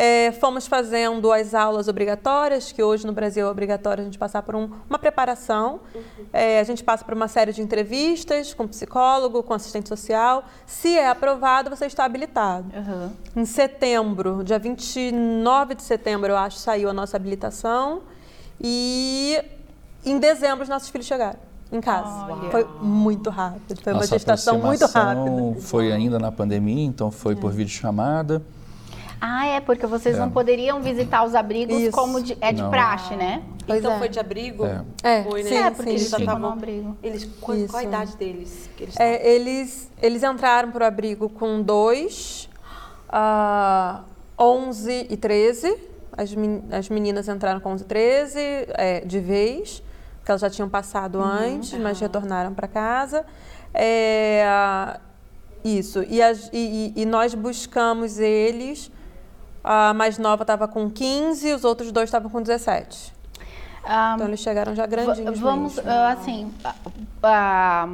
É, 0.00 0.30
fomos 0.30 0.64
fazendo 0.68 1.32
as 1.32 1.54
aulas 1.54 1.88
obrigatórias, 1.88 2.70
que 2.70 2.80
hoje 2.80 3.04
no 3.04 3.12
Brasil 3.12 3.44
é 3.44 3.50
obrigatório 3.50 4.02
a 4.02 4.04
gente 4.04 4.16
passar 4.16 4.42
por 4.44 4.54
um- 4.54 4.70
uma 4.88 4.96
preparação. 4.96 5.80
É, 6.32 6.60
a 6.60 6.62
gente 6.62 6.84
passa 6.84 7.04
por 7.04 7.14
uma 7.14 7.26
série 7.26 7.52
de 7.52 7.60
entrevistas 7.60 8.54
com 8.54 8.68
psicólogo, 8.68 9.42
com 9.42 9.52
assistente 9.54 9.88
social. 9.88 10.44
Se 10.66 10.96
é 10.96 11.08
aprovado, 11.08 11.68
você 11.68 11.86
está 11.86 12.04
habilitado. 12.04 12.66
Aham. 12.76 13.10
Em 13.34 13.44
setembro, 13.44 14.44
dia 14.44 14.56
29 14.60 15.74
de 15.74 15.82
setembro, 15.82 16.30
eu 16.30 16.36
acho, 16.36 16.58
saiu 16.58 16.88
a 16.88 16.92
nossa 16.92 17.16
habilitação. 17.16 18.02
E 18.60 19.42
em 20.06 20.18
dezembro 20.20 20.62
os 20.62 20.68
nossos 20.68 20.90
filhos 20.90 21.08
chegaram 21.08 21.40
em 21.72 21.80
casa. 21.80 22.24
Olha. 22.32 22.50
Foi 22.50 22.64
muito 22.80 23.30
rápido. 23.30 23.80
Foi 23.82 23.92
uma 23.92 23.98
Nossa 24.00 24.14
gestação 24.14 24.58
muito 24.60 24.86
rápida. 24.86 25.60
Foi 25.60 25.90
ainda 25.92 26.20
na 26.20 26.30
pandemia, 26.30 26.84
então 26.86 27.10
foi 27.10 27.34
por 27.34 27.50
videochamada. 27.50 28.40
Ah, 29.20 29.46
é, 29.46 29.60
porque 29.60 29.86
vocês 29.86 30.16
É. 30.16 30.18
não 30.20 30.30
poderiam 30.30 30.80
visitar 30.80 31.24
os 31.24 31.34
abrigos 31.34 31.76
Isso. 31.76 31.92
como 31.92 32.20
de- 32.22 32.36
é 32.40 32.52
de 32.52 32.62
Não. 32.62 32.70
praxe, 32.70 33.16
né? 33.16 33.42
Pois 33.66 33.80
então 33.80 33.92
é. 33.92 33.98
foi 33.98 34.08
de 34.08 34.18
abrigo? 34.18 34.64
É. 34.64 34.84
É, 35.02 35.22
Foi, 35.24 35.42
né? 35.42 35.48
sim, 35.48 35.56
é, 35.56 35.70
porque 35.70 35.82
sim, 35.82 35.96
eles 35.96 36.08
já 36.08 36.16
ficam 36.18 36.34
no 36.34 36.40
estavam- 36.46 36.52
abrigo. 36.58 36.96
Eles, 37.02 37.24
qual, 37.40 37.58
qual 37.68 37.80
a 37.80 37.84
idade 37.84 38.16
deles? 38.16 38.70
Que 38.76 38.84
eles 38.84 38.96
É, 38.98 39.28
eles, 39.34 39.90
eles 40.00 40.22
entraram 40.22 40.70
para 40.70 40.84
o 40.84 40.86
abrigo 40.86 41.28
com 41.28 41.60
dois, 41.60 42.48
ah, 43.08 44.02
11 44.38 45.06
e 45.10 45.16
13. 45.16 45.76
As, 46.16 46.34
men- 46.34 46.64
as 46.70 46.88
meninas 46.88 47.28
entraram 47.28 47.60
com 47.60 47.70
11 47.72 47.84
e 47.84 47.86
13 47.86 48.38
é, 48.70 49.00
de 49.04 49.20
vez, 49.20 49.82
porque 50.18 50.30
elas 50.30 50.40
já 50.40 50.50
tinham 50.50 50.68
passado 50.68 51.20
antes, 51.20 51.78
mas 51.78 52.00
retornaram 52.00 52.54
para 52.54 52.66
casa. 52.68 53.24
É, 53.74 54.98
isso. 55.64 56.02
E, 56.08 56.22
as- 56.22 56.50
e- 56.52 56.92
e 56.96 57.04
nós 57.06 57.34
buscamos 57.34 58.18
eles. 58.18 58.90
A 59.62 59.92
mais 59.94 60.18
nova 60.18 60.42
estava 60.42 60.66
com 60.68 60.88
15, 60.90 61.52
os 61.52 61.64
outros 61.64 61.90
dois 61.92 62.08
estavam 62.08 62.30
com 62.30 62.40
17. 62.42 63.12
Ah, 63.84 64.12
Então 64.14 64.28
eles 64.28 64.40
chegaram 64.40 64.74
já 64.74 64.86
grandinhos. 64.86 65.38
Vamos, 65.38 65.76
mesmo. 65.76 65.90
ah, 65.90 66.10
assim, 66.10 66.52
a, 66.64 66.74
a, 67.22 67.88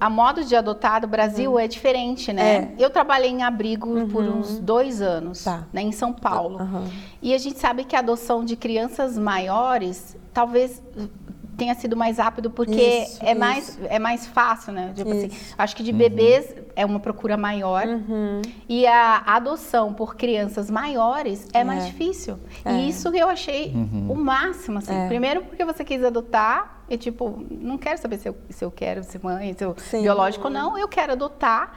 a 0.00 0.10
modo 0.10 0.44
de 0.44 0.56
adotar 0.56 1.00
do 1.00 1.06
Brasil 1.06 1.58
é 1.58 1.68
diferente, 1.68 2.32
né? 2.32 2.72
Eu 2.78 2.88
trabalhei 2.90 3.30
em 3.30 3.42
abrigo 3.42 4.06
por 4.08 4.24
uns 4.24 4.58
dois 4.58 5.02
anos, 5.02 5.44
Tá. 5.44 5.64
né, 5.72 5.82
em 5.82 5.92
São 5.92 6.12
Paulo. 6.12 6.58
Aham. 6.60 6.84
E 7.20 7.34
a 7.34 7.38
gente 7.38 7.58
sabe 7.58 7.84
que 7.84 7.94
a 7.94 7.98
adoção 7.98 8.44
de 8.44 8.56
crianças 8.56 9.18
maiores 9.18 10.16
talvez 10.32 10.80
tenha 11.56 11.74
sido 11.74 11.96
mais 11.96 12.18
rápido 12.18 12.50
porque 12.50 12.80
Isso, 13.04 13.18
é, 13.24 13.34
mais, 13.34 13.68
isso. 13.70 13.78
é 13.88 13.98
mais 13.98 14.26
fácil, 14.26 14.72
né? 14.72 14.92
Tipo 14.94 15.10
assim, 15.10 15.30
acho 15.58 15.76
que 15.76 15.82
de 15.82 15.92
bebês 15.92 16.54
é 16.74 16.84
uma 16.86 16.98
procura 17.00 17.36
maior. 17.36 17.86
Uhum. 17.86 18.40
E 18.68 18.86
a 18.86 19.22
adoção 19.26 19.92
por 19.92 20.16
crianças 20.16 20.70
maiores 20.70 21.46
é, 21.52 21.62
mais 21.62 21.84
É. 21.84 21.86
difícil. 21.86 22.38
É. 22.64 22.72
E 22.74 22.88
isso 22.88 23.08
eu 23.14 23.28
achei 23.28 23.72
o 24.08 24.14
máximo, 24.14 24.78
assim. 24.78 24.94
É. 24.94 25.06
Primeiro 25.08 25.42
porque 25.42 25.64
você 25.64 25.84
quis 25.84 26.02
adotar 26.04 26.82
e, 26.88 26.96
tipo, 26.96 27.44
não 27.50 27.76
quero 27.78 28.00
saber 28.00 28.18
se 28.18 28.28
eu, 28.28 28.36
se 28.48 28.64
eu 28.64 28.70
quero 28.70 29.02
ser 29.04 29.20
mãe, 29.22 29.54
se 29.56 29.64
eu 29.64 29.74
Sim. 29.78 30.02
biológico 30.02 30.46
ou 30.48 30.52
não, 30.52 30.76
eu 30.78 30.88
quero 30.88 31.12
adotar. 31.12 31.72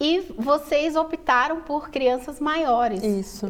E 0.00 0.20
vocês 0.36 0.96
optaram 0.96 1.60
por 1.60 1.88
crianças 1.90 2.40
maiores. 2.40 3.02
Isso. 3.04 3.46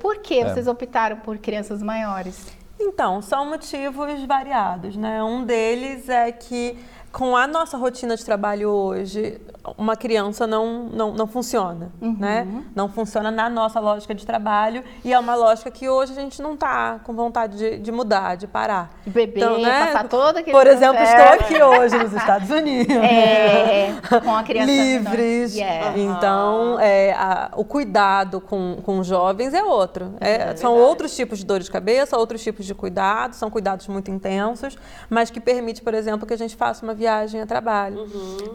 Por 0.00 0.18
que 0.18 0.40
É. 0.40 0.48
vocês 0.52 0.66
optaram 0.66 1.16
por 1.18 1.38
crianças 1.38 1.82
maiores? 1.82 2.46
Então, 2.86 3.22
são 3.22 3.46
motivos 3.48 4.22
variados, 4.24 4.94
né? 4.94 5.22
Um 5.24 5.42
deles 5.42 6.08
é 6.10 6.30
que 6.30 6.78
com 7.14 7.36
a 7.36 7.46
nossa 7.46 7.76
rotina 7.76 8.16
de 8.16 8.24
trabalho 8.24 8.68
hoje, 8.68 9.40
uma 9.78 9.94
criança 9.94 10.48
não, 10.48 10.86
não, 10.92 11.12
não 11.14 11.26
funciona, 11.28 11.92
né? 12.00 12.44
Não 12.74 12.88
funciona 12.88 13.30
na 13.30 13.48
nossa 13.48 13.78
lógica 13.78 14.12
de 14.12 14.26
trabalho 14.26 14.82
e 15.04 15.12
é 15.12 15.18
uma 15.18 15.36
lógica 15.36 15.70
que 15.70 15.88
hoje 15.88 16.10
a 16.10 16.16
gente 16.16 16.42
não 16.42 16.54
está 16.54 16.98
com 17.04 17.14
vontade 17.14 17.56
de, 17.56 17.78
de 17.78 17.92
mudar, 17.92 18.36
de 18.36 18.48
parar. 18.48 18.90
De 19.04 19.10
beber, 19.10 19.38
Então, 19.44 19.58
né? 19.60 19.86
passar 19.86 20.08
todo 20.08 20.38
aquele 20.38 20.50
Por 20.56 20.66
exemplo, 20.66 21.00
estou 21.00 21.24
aqui 21.34 21.62
hoje 21.62 21.96
nos 21.96 22.12
Estados 22.12 22.50
Unidos. 22.50 22.94
É, 22.96 23.94
com 24.22 24.34
a 24.34 24.42
criança 24.42 24.72
livres. 24.72 25.54
menor. 25.54 25.70
Yeah. 25.70 25.98
Então, 25.98 26.80
é, 26.80 27.12
a- 27.12 27.50
o 27.54 27.64
cuidado 27.64 28.40
com, 28.40 28.78
com 28.84 29.04
jovens 29.04 29.54
é 29.54 29.62
outro. 29.62 30.14
É, 30.20 30.56
são 30.56 30.74
outros 30.76 31.14
tipos 31.14 31.38
de 31.38 31.46
dor 31.46 31.60
de 31.60 31.70
cabeça, 31.70 32.18
outros 32.18 32.42
tipos 32.42 32.66
de 32.66 32.74
cuidado, 32.74 33.34
são 33.34 33.48
cuidados 33.50 33.86
muito 33.86 34.10
intensos, 34.10 34.76
mas 35.08 35.30
que 35.30 35.38
permite, 35.40 35.80
por 35.80 35.94
exemplo, 35.94 36.26
que 36.26 36.34
a 36.34 36.38
gente 36.38 36.56
faça 36.56 36.84
uma 36.84 36.92
viagem 36.92 37.03
a 37.06 37.46
trabalho. 37.46 38.06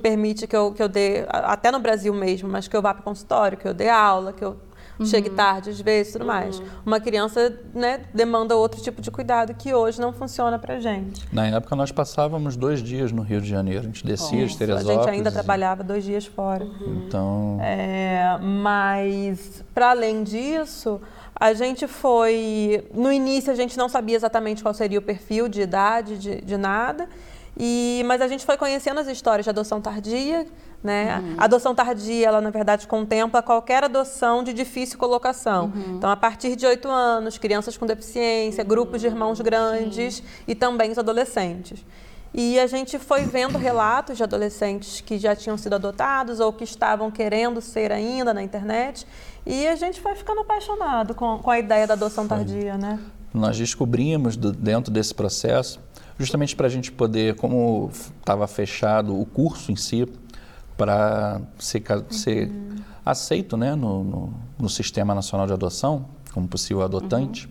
Permite 0.02 0.48
que 0.48 0.56
eu, 0.56 0.72
que 0.74 0.82
eu 0.82 0.88
dê, 0.90 1.26
até 1.30 1.72
no 1.72 1.80
Brasil 1.80 2.14
mesmo, 2.14 2.50
mas 2.50 2.68
que 2.68 2.76
eu 2.76 2.82
vá 2.82 2.94
para 2.94 3.02
o 3.02 3.04
consultório, 3.04 3.58
que 3.58 3.68
eu 3.68 3.74
dê 3.74 3.90
aula, 3.90 4.34
que 4.34 4.44
eu 4.44 4.58
chegue 5.06 5.30
tarde 5.30 5.70
às 5.70 5.80
vezes 5.80 6.14
tudo 6.14 6.26
mais. 6.26 6.62
Uma 6.86 7.00
criança 7.00 7.58
né, 7.74 8.02
demanda 8.14 8.56
outro 8.56 8.82
tipo 8.82 9.02
de 9.02 9.10
cuidado 9.10 9.54
que 9.54 9.74
hoje 9.74 10.00
não 10.02 10.12
funciona 10.12 10.60
pra 10.60 10.80
gente. 10.80 11.26
Na 11.32 11.48
época 11.48 11.76
nós 11.76 11.92
passávamos 11.92 12.58
dois 12.58 12.84
dias 12.84 13.12
no 13.12 13.22
Rio 13.22 13.40
de 13.40 13.48
Janeiro. 13.50 13.80
A 13.80 13.84
gente 13.84 14.06
descia 14.06 14.46
de 14.46 14.72
A 14.72 14.84
gente 14.84 15.10
ainda 15.10 15.30
e- 15.30 15.34
trabalhava 15.34 15.84
dois 15.84 16.04
dias 16.04 16.26
fora. 16.26 16.68
Então, 16.86 17.58
É, 17.62 18.38
mas, 18.42 19.64
para 19.74 19.92
além 19.92 20.24
disso, 20.24 21.00
a 21.34 21.54
gente 21.54 21.88
foi. 21.88 22.86
No 22.94 23.12
início, 23.12 23.52
a 23.52 23.56
gente 23.56 23.78
não 23.78 23.88
sabia 23.88 24.16
exatamente 24.16 24.62
qual 24.62 24.74
seria 24.74 25.00
o 25.00 25.02
perfil 25.02 25.48
de 25.48 25.62
idade, 25.62 26.18
de, 26.18 26.42
de 26.42 26.58
nada. 26.58 27.08
E, 27.58 28.04
mas 28.06 28.22
a 28.22 28.28
gente 28.28 28.46
foi 28.46 28.58
conhecendo 28.58 29.00
as 29.00 29.08
histórias 29.08 29.44
de 29.46 29.50
adoção 29.50 29.82
tardia. 29.82 30.46
Né? 30.82 31.22
A 31.38 31.44
adoção 31.44 31.76
tardia, 31.76 32.28
ela 32.28 32.40
na 32.40 32.50
verdade 32.52 32.88
contempla 32.88 33.42
qualquer 33.42 33.84
adoção 33.84 34.44
de 34.44 34.54
difícil 34.54 34.98
colocação. 34.98 35.74
Então, 35.98 36.10
a 36.10 36.16
partir 36.16 36.56
de 36.56 36.66
oito 36.66 36.88
anos, 36.88 37.38
crianças 37.38 37.76
com 37.78 37.86
deficiência, 37.86 38.64
grupos 38.64 39.02
de 39.02 39.08
irmãos 39.08 39.42
grandes 39.42 40.24
e 40.48 40.56
também 40.56 40.90
os 40.92 40.98
adolescentes. 40.98 41.86
E 42.34 42.60
a 42.60 42.68
gente 42.68 42.98
foi 43.00 43.24
vendo 43.24 43.58
relatos 43.58 44.16
de 44.16 44.24
adolescentes 44.24 45.02
que 45.02 45.18
já 45.18 45.36
tinham 45.36 45.58
sido 45.58 45.74
adotados 45.74 46.40
ou 46.40 46.54
que 46.54 46.64
estavam 46.64 47.10
querendo 47.12 47.60
ser 47.60 47.92
ainda 47.92 48.34
na 48.34 48.42
internet. 48.44 49.06
E 49.46 49.68
a 49.68 49.76
gente 49.76 50.00
foi 50.00 50.16
ficando 50.16 50.42
apaixonado 50.42 51.14
com, 51.16 51.40
com 51.40 51.50
a 51.52 51.58
ideia 51.60 51.88
da 51.88 51.96
adoção 51.96 52.26
tardia, 52.28 52.78
né? 52.78 53.00
nós 53.34 53.56
descobrimos 53.58 54.36
do- 54.36 54.52
dentro 54.52 54.92
desse 54.92 55.14
processo, 55.14 55.80
justamente 56.20 56.56
para 56.56 56.68
a 56.68 56.70
gente 56.70 56.92
poder, 56.92 57.36
como 57.36 57.90
estava 58.20 58.46
fechado 58.46 59.20
o 59.20 59.26
curso 59.26 59.72
em 59.72 59.76
si, 59.78 60.06
para 60.78 61.42
ser, 61.58 61.82
ser 62.10 62.52
aceito 63.06 63.56
né, 63.56 63.74
no, 63.74 64.04
no, 64.04 64.34
no 64.60 64.70
Sistema 64.70 65.16
Nacional 65.16 65.48
de 65.48 65.54
Adoção, 65.54 66.06
como 66.34 66.48
possível 66.48 66.84
adotante. 66.84 67.50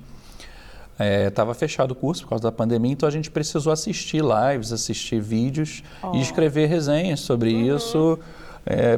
Estava 1.28 1.54
fechado 1.54 1.92
o 1.92 1.94
curso 1.94 2.24
por 2.24 2.30
causa 2.30 2.42
da 2.42 2.52
pandemia, 2.52 2.92
então 2.92 3.08
a 3.08 3.12
gente 3.12 3.30
precisou 3.30 3.72
assistir 3.72 4.20
lives, 4.20 4.72
assistir 4.72 5.20
vídeos 5.20 5.82
e 6.12 6.20
escrever 6.20 6.66
resenhas 6.66 7.20
sobre 7.20 7.52
isso 7.52 8.18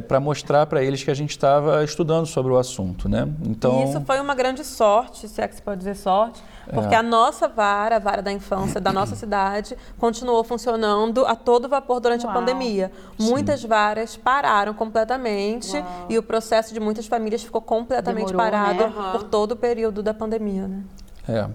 para 0.07 0.19
mostrar 0.19 0.65
para 0.65 0.83
eles 0.83 1.03
que 1.03 1.11
a 1.11 1.13
gente 1.13 1.29
estava 1.29 1.83
estudando 1.83 2.25
sobre 2.25 2.51
o 2.51 2.57
assunto. 2.57 3.07
Né? 3.07 3.27
Então, 3.45 3.81
E 3.81 3.89
isso 3.89 4.01
foi 4.01 4.19
uma 4.19 4.33
grande 4.33 4.63
sorte, 4.63 5.27
se 5.27 5.41
é 5.41 5.47
que 5.47 5.55
se 5.55 5.61
pode 5.61 5.77
dizer 5.77 5.95
sorte, 5.95 6.41
porque 6.73 6.93
É. 6.93 6.97
a 6.97 7.03
nossa 7.03 7.47
vara, 7.47 7.95
a 7.95 7.99
vara 7.99 8.21
da 8.21 8.31
infância 8.31 8.79
da 8.79 8.91
nossa 8.91 9.15
cidade, 9.15 9.77
continuou 9.97 10.43
funcionando 10.43 11.25
a 11.25 11.35
todo 11.35 11.67
vapor 11.67 11.99
durante 11.99 12.25
a 12.25 12.29
Uau. 12.29 12.39
pandemia. 12.39 12.91
Muitas 13.19 13.63
varas 13.63 14.15
pararam 14.17 14.73
completamente 14.73 15.71
e 16.09 16.17
o 16.17 16.23
processo 16.23 16.73
de 16.73 16.79
muitas 16.79 17.07
famílias 17.07 17.43
ficou 17.43 17.61
completamente 17.61 18.27
Demorou, 18.27 18.51
parado 18.51 18.87
né? 18.87 19.09
por 19.11 19.23
todo 19.23 19.53
o 19.53 19.55
período 19.55 20.03
da 20.03 20.13
pandemia, 20.13 20.67
né? 20.67 20.83
É. 21.27 21.47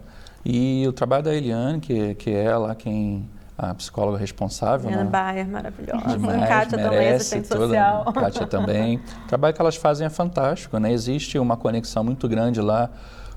E 0.44 0.86
o 0.86 0.92
trabalho 0.92 1.24
da 1.24 1.34
Eliane, 1.34 1.80
que, 1.80 2.14
que 2.14 2.30
é 2.30 2.56
lá 2.56 2.74
quem 2.74 3.28
a 3.58 3.72
psicóloga 3.74 4.18
responsável, 4.18 4.88
Ana 4.90 5.04
né? 5.04 5.10
Bayer, 5.10 5.48
maravilhosa. 5.48 6.06
Demais, 6.08 6.46
Kátia 6.48 6.78
também, 6.78 7.08
assistente 7.08 7.48
toda, 7.48 7.60
social. 7.66 8.04
Kátia 8.12 8.46
também. 8.46 9.00
O 9.24 9.28
trabalho 9.28 9.54
que 9.54 9.60
elas 9.60 9.76
fazem 9.76 10.06
é 10.06 10.10
fantástico, 10.10 10.78
né? 10.78 10.92
Existe 10.92 11.38
uma 11.38 11.56
conexão 11.56 12.04
muito 12.04 12.28
grande 12.28 12.60
lá 12.60 12.90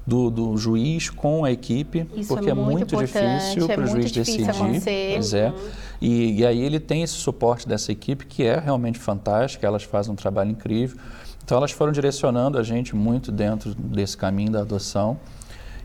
do, 0.10 0.30
do 0.32 0.58
juiz 0.58 1.10
com 1.10 1.46
a 1.46 1.52
equipe, 1.52 2.06
Isso 2.16 2.34
é 2.34 2.36
porque 2.36 2.50
é 2.50 2.54
muito 2.54 2.72
muito, 2.72 2.96
importante, 2.96 3.44
difícil 3.44 3.64
é 3.70 3.76
para 3.76 3.86
o 3.86 3.90
muito 3.90 4.02
juiz 4.02 4.12
decidir. 4.12 4.50
acontecer. 4.50 5.14
Pois 5.14 5.34
é. 5.34 5.54
E, 6.02 6.40
e 6.40 6.46
aí 6.46 6.60
ele 6.60 6.80
tem 6.80 7.04
esse 7.04 7.14
suporte 7.14 7.68
dessa 7.68 7.92
equipe 7.92 8.26
que 8.26 8.44
é 8.44 8.60
realmente 8.60 8.98
fantástico, 8.98 9.66
elas 9.66 9.84
fazem 9.84 10.12
um 10.12 10.16
trabalho 10.16 10.50
incrível. 10.52 10.98
Então 11.44 11.58
elas 11.58 11.72
foram 11.72 11.92
direcionando 11.92 12.58
a 12.58 12.64
gente 12.64 12.96
muito 12.96 13.32
dentro 13.32 13.74
desse 13.76 14.18
caminho 14.18 14.52
da 14.52 14.62
adoção. 14.62 15.18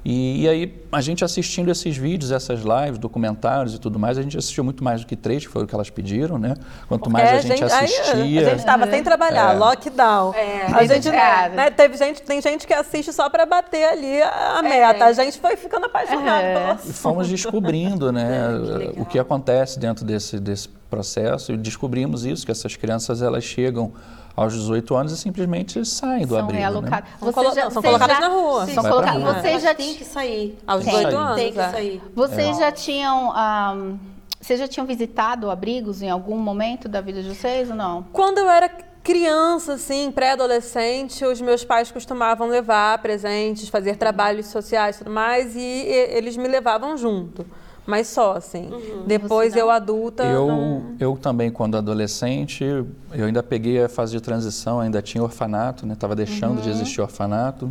E, 0.04 0.42
e 0.42 0.48
aí, 0.48 0.74
a 0.92 1.00
gente 1.00 1.24
assistindo 1.24 1.70
esses 1.70 1.96
vídeos, 1.96 2.30
essas 2.30 2.60
lives, 2.60 2.98
documentários 2.98 3.74
e 3.74 3.78
tudo 3.80 3.98
mais, 3.98 4.18
a 4.18 4.22
gente 4.22 4.36
assistiu 4.36 4.62
muito 4.62 4.84
mais 4.84 5.00
do 5.00 5.06
que 5.06 5.16
três, 5.16 5.46
que 5.46 5.50
foi 5.52 5.64
o 5.64 5.66
que 5.66 5.74
elas 5.74 5.88
pediram, 5.88 6.38
né? 6.38 6.54
Quanto 6.86 7.08
mais 7.08 7.26
É, 7.26 7.32
a 7.36 7.40
gente, 7.40 7.64
aí, 7.64 7.84
assistia. 7.84 8.40
a 8.40 8.44
gente 8.50 8.58
estava 8.58 8.90
sem 8.90 9.02
trabalhar, 9.02 9.54
É. 9.54 9.58
lockdown. 9.58 10.34
É, 10.34 10.66
a 10.66 10.80
gente, 10.82 10.88
dedicado. 10.88 11.54
né, 11.54 11.70
teve 11.70 11.96
gente, 11.96 12.20
tem 12.20 12.40
gente 12.42 12.66
que 12.66 12.74
assiste 12.74 13.12
só 13.14 13.30
para 13.30 13.46
bater 13.46 13.84
ali 13.88 14.20
a 14.20 14.58
a 14.58 14.62
meta. 14.62 15.06
A 15.06 15.12
gente 15.14 15.38
foi 15.40 15.56
ficando 15.56 15.86
apaixonado 15.86 16.42
É. 16.44 16.74
pelo 16.74 16.90
E 16.90 16.92
fomos 16.92 17.26
descobrindo 17.26 18.12
né, 18.12 18.48
o 18.98 19.06
que 19.06 19.18
acontece 19.18 19.78
dentro 19.78 20.04
desse, 20.04 20.38
desse 20.38 20.68
processo 20.90 21.52
e 21.52 21.56
descobrimos 21.56 22.26
isso, 22.26 22.44
que 22.44 22.52
essas 22.52 22.76
crianças 22.76 23.22
elas 23.22 23.42
chegam 23.42 23.92
aos 24.36 24.52
18 24.52 24.94
anos 24.96 25.12
e 25.12 25.16
simplesmente 25.16 25.84
saem 25.84 26.26
do 26.26 26.30
São 26.30 26.38
abrigo. 26.38 26.52
Né? 26.54 26.58
realocadas. 26.68 27.08
São 27.20 27.32
colo- 27.32 27.54
não, 27.54 27.70
são 27.70 27.82
colocadas 27.82 28.20
na 28.20 28.28
rua. 28.28 28.66
São 28.66 28.82
rua. 28.82 29.34
Vocês 29.34 29.62
já, 29.62 29.74
tem 29.74 29.94
que 29.94 30.04
sair. 30.04 30.58
Aos 30.66 30.84
Tem. 30.84 30.92
18 30.92 31.08
Tem. 31.10 31.18
anos. 31.18 31.36
Tem 31.36 31.52
que 31.52 31.60
é. 31.60 31.70
sair. 31.70 32.02
vocês 32.14 32.58
já 32.58 32.72
tinham. 32.72 33.32
ahm, 33.36 33.96
vocês 34.40 34.60
já 34.60 34.68
tinham 34.68 34.86
visitado 34.86 35.50
abrigos 35.50 36.02
em 36.02 36.10
algum 36.10 36.36
momento 36.36 36.86
da 36.86 37.00
vida 37.00 37.22
de 37.22 37.34
vocês 37.34 37.70
ou 37.70 37.76
não? 37.76 38.02
Quando 38.12 38.38
eu 38.38 38.50
era 38.50 38.68
criança, 39.02 39.74
assim, 39.74 40.10
pré-adolescente, 40.10 41.24
os 41.24 41.40
meus 41.40 41.64
pais 41.64 41.90
costumavam 41.90 42.48
levar 42.48 42.98
presentes, 42.98 43.68
fazer 43.68 43.96
trabalhos 43.96 44.46
sociais 44.46 44.96
e 44.96 44.98
tudo 45.00 45.10
mais, 45.10 45.54
e, 45.56 45.58
e- 45.60 46.16
eles 46.16 46.36
me 46.36 46.48
levavam 46.48 46.96
junto. 46.96 47.46
Mas 47.86 48.08
só, 48.08 48.36
assim. 48.36 48.70
Depois 49.06 49.52
Você 49.52 49.58
não? 49.58 49.66
eu 49.66 49.70
adulta. 49.70 50.22
Eu, 50.24 50.46
não- 50.48 50.82
eu 50.98 51.16
também, 51.16 51.50
quando 51.50 51.76
adolescente, 51.76 52.64
eu 52.64 52.86
ainda 53.12 53.42
peguei 53.42 53.82
a 53.82 53.88
fase 53.88 54.12
de 54.12 54.20
transição, 54.22 54.80
ainda 54.80 55.02
tinha 55.02 55.22
orfanato, 55.22 55.86
né? 55.86 55.92
Estava 55.92 56.16
deixando 56.16 56.62
de 56.62 56.70
existir 56.70 57.02
orfanato. 57.02 57.70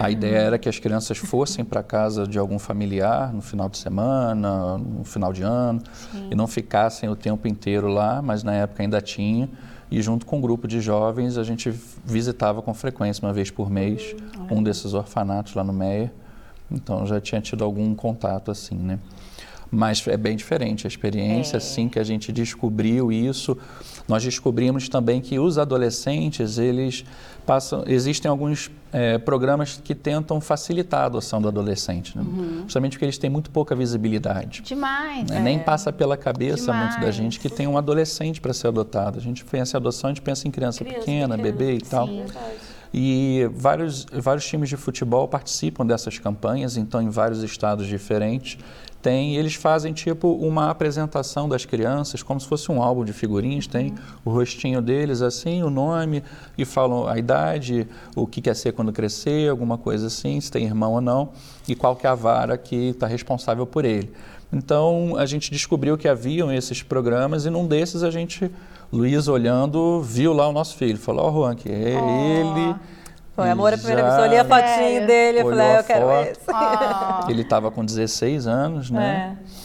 A 0.00 0.10
ideia 0.10 0.38
era 0.38 0.58
que 0.58 0.68
as 0.68 0.78
crianças 0.78 1.18
fossem 1.18 1.64
para 1.64 1.82
casa 1.82 2.26
de 2.26 2.38
algum 2.38 2.58
familiar 2.58 3.32
no 3.32 3.42
final 3.42 3.68
de 3.68 3.76
semana, 3.76 4.78
no 4.78 5.04
final 5.04 5.32
de 5.32 5.42
ano, 5.42 5.82
e 6.30 6.34
não 6.34 6.46
ficassem 6.46 7.08
o 7.10 7.14
tempo 7.16 7.46
inteiro 7.46 7.88
lá, 7.88 8.22
mas 8.22 8.42
na 8.42 8.54
época 8.54 8.82
ainda 8.82 9.00
tinha. 9.02 9.48
E 9.90 10.00
junto 10.00 10.24
com 10.24 10.38
um 10.38 10.40
grupo 10.40 10.66
de 10.66 10.80
jovens, 10.80 11.36
a 11.36 11.44
gente 11.44 11.70
visitava 12.02 12.62
com 12.62 12.72
frequência, 12.72 13.22
uma 13.26 13.34
vez 13.34 13.50
por 13.50 13.68
mês, 13.68 14.16
um 14.50 14.62
desses 14.62 14.94
orfanatos 14.94 15.54
lá 15.54 15.62
no 15.62 15.72
Meia. 15.74 16.10
Então 16.70 17.06
já 17.06 17.20
tinha 17.20 17.38
tido 17.42 17.62
algum 17.62 17.94
contato 17.94 18.50
assim, 18.50 18.74
né? 18.76 18.98
Mas 19.74 20.06
é 20.06 20.18
bem 20.18 20.36
diferente 20.36 20.86
a 20.86 20.88
experiência, 20.88 21.56
assim 21.56 21.88
que 21.88 21.98
a 21.98 22.04
gente 22.04 22.30
descobriu 22.30 23.10
isso. 23.10 23.56
Nós 24.06 24.22
descobrimos 24.22 24.86
também 24.86 25.18
que 25.18 25.38
os 25.38 25.56
adolescentes, 25.56 26.58
eles 26.58 27.06
passam. 27.46 27.82
Existem 27.86 28.30
alguns 28.30 28.70
eh, 28.92 29.16
programas 29.16 29.80
que 29.82 29.94
tentam 29.94 30.42
facilitar 30.42 31.04
a 31.04 31.06
adoção 31.06 31.40
do 31.40 31.48
adolescente, 31.48 32.16
né? 32.18 32.22
justamente 32.64 32.92
porque 32.92 33.06
eles 33.06 33.16
têm 33.16 33.30
muito 33.30 33.50
pouca 33.50 33.74
visibilidade. 33.74 34.60
Demais. 34.60 35.30
né? 35.30 35.40
Nem 35.40 35.58
passa 35.58 35.90
pela 35.90 36.18
cabeça 36.18 36.70
muito 36.70 36.90
da 36.92 36.96
Demais. 36.96 37.14
gente 37.14 37.40
que 37.40 37.48
tem 37.48 37.66
um 37.66 37.78
adolescente 37.78 38.42
para 38.42 38.52
ser 38.52 38.68
adotado. 38.68 39.18
A 39.18 39.22
gente 39.22 39.42
pensa 39.42 39.78
em 39.78 39.80
adoção, 39.80 40.10
a 40.10 40.12
gente 40.12 40.22
pensa 40.22 40.46
em 40.46 40.50
criança, 40.50 40.84
Criança 40.84 41.00
pequena, 41.00 41.38
pequena. 41.38 41.58
bebê 41.58 41.76
e 41.76 41.80
tal. 41.80 42.10
E 42.92 43.48
vários, 43.54 44.04
vários 44.12 44.44
times 44.44 44.68
de 44.68 44.76
futebol 44.76 45.26
participam 45.26 45.86
dessas 45.86 46.18
campanhas, 46.18 46.76
então 46.76 47.00
em 47.00 47.08
vários 47.08 47.42
estados 47.42 47.86
diferentes 47.86 48.58
tem, 49.02 49.34
eles 49.36 49.54
fazem 49.54 49.92
tipo 49.92 50.32
uma 50.32 50.70
apresentação 50.70 51.48
das 51.48 51.64
crianças, 51.64 52.22
como 52.22 52.40
se 52.40 52.46
fosse 52.46 52.70
um 52.70 52.80
álbum 52.80 53.04
de 53.04 53.12
figurinhas, 53.12 53.66
tem 53.66 53.94
o 54.24 54.30
rostinho 54.30 54.80
deles 54.80 55.20
assim, 55.20 55.62
o 55.64 55.68
nome, 55.68 56.22
e 56.56 56.64
falam 56.64 57.08
a 57.08 57.18
idade, 57.18 57.88
o 58.14 58.26
que 58.26 58.40
quer 58.40 58.54
ser 58.54 58.72
quando 58.72 58.92
crescer, 58.92 59.50
alguma 59.50 59.76
coisa 59.76 60.06
assim, 60.06 60.40
se 60.40 60.50
tem 60.50 60.64
irmão 60.64 60.92
ou 60.92 61.00
não, 61.00 61.30
e 61.66 61.74
qual 61.74 61.96
que 61.96 62.06
é 62.06 62.10
a 62.10 62.14
vara 62.14 62.56
que 62.56 62.90
está 62.90 63.06
responsável 63.06 63.66
por 63.66 63.84
ele. 63.84 64.12
Então 64.52 65.16
a 65.16 65.26
gente 65.26 65.50
descobriu 65.50 65.98
que 65.98 66.06
haviam 66.06 66.52
esses 66.52 66.82
programas 66.82 67.44
e 67.44 67.50
num 67.50 67.66
desses 67.66 68.02
a 68.02 68.10
gente, 68.10 68.50
Luiz 68.92 69.26
olhando, 69.26 70.00
viu 70.02 70.32
lá 70.32 70.48
o 70.48 70.52
nosso 70.52 70.76
filho, 70.76 70.98
falou, 70.98 71.26
ó 71.26 71.32
Juan, 71.32 71.54
que 71.56 71.68
é 71.68 71.90
ele. 71.90 72.76
Foi 73.34 73.50
amor 73.50 73.72
à 73.72 73.78
primeira 73.78 74.02
vista. 74.04 74.18
Eu 74.18 74.24
olhei 74.24 74.38
a 74.38 74.44
fotinho 74.44 75.06
dele 75.06 75.38
e 75.38 75.42
Olhou 75.42 75.58
falei, 75.58 75.74
ah, 75.74 75.78
eu 75.78 75.84
quero 75.84 76.06
foto. 76.06 76.28
esse. 76.28 76.40
Ah, 76.52 77.26
Ele 77.30 77.42
estava 77.42 77.70
com 77.70 77.84
16 77.84 78.46
anos, 78.46 78.90
né? 78.90 79.38
É. 79.38 79.61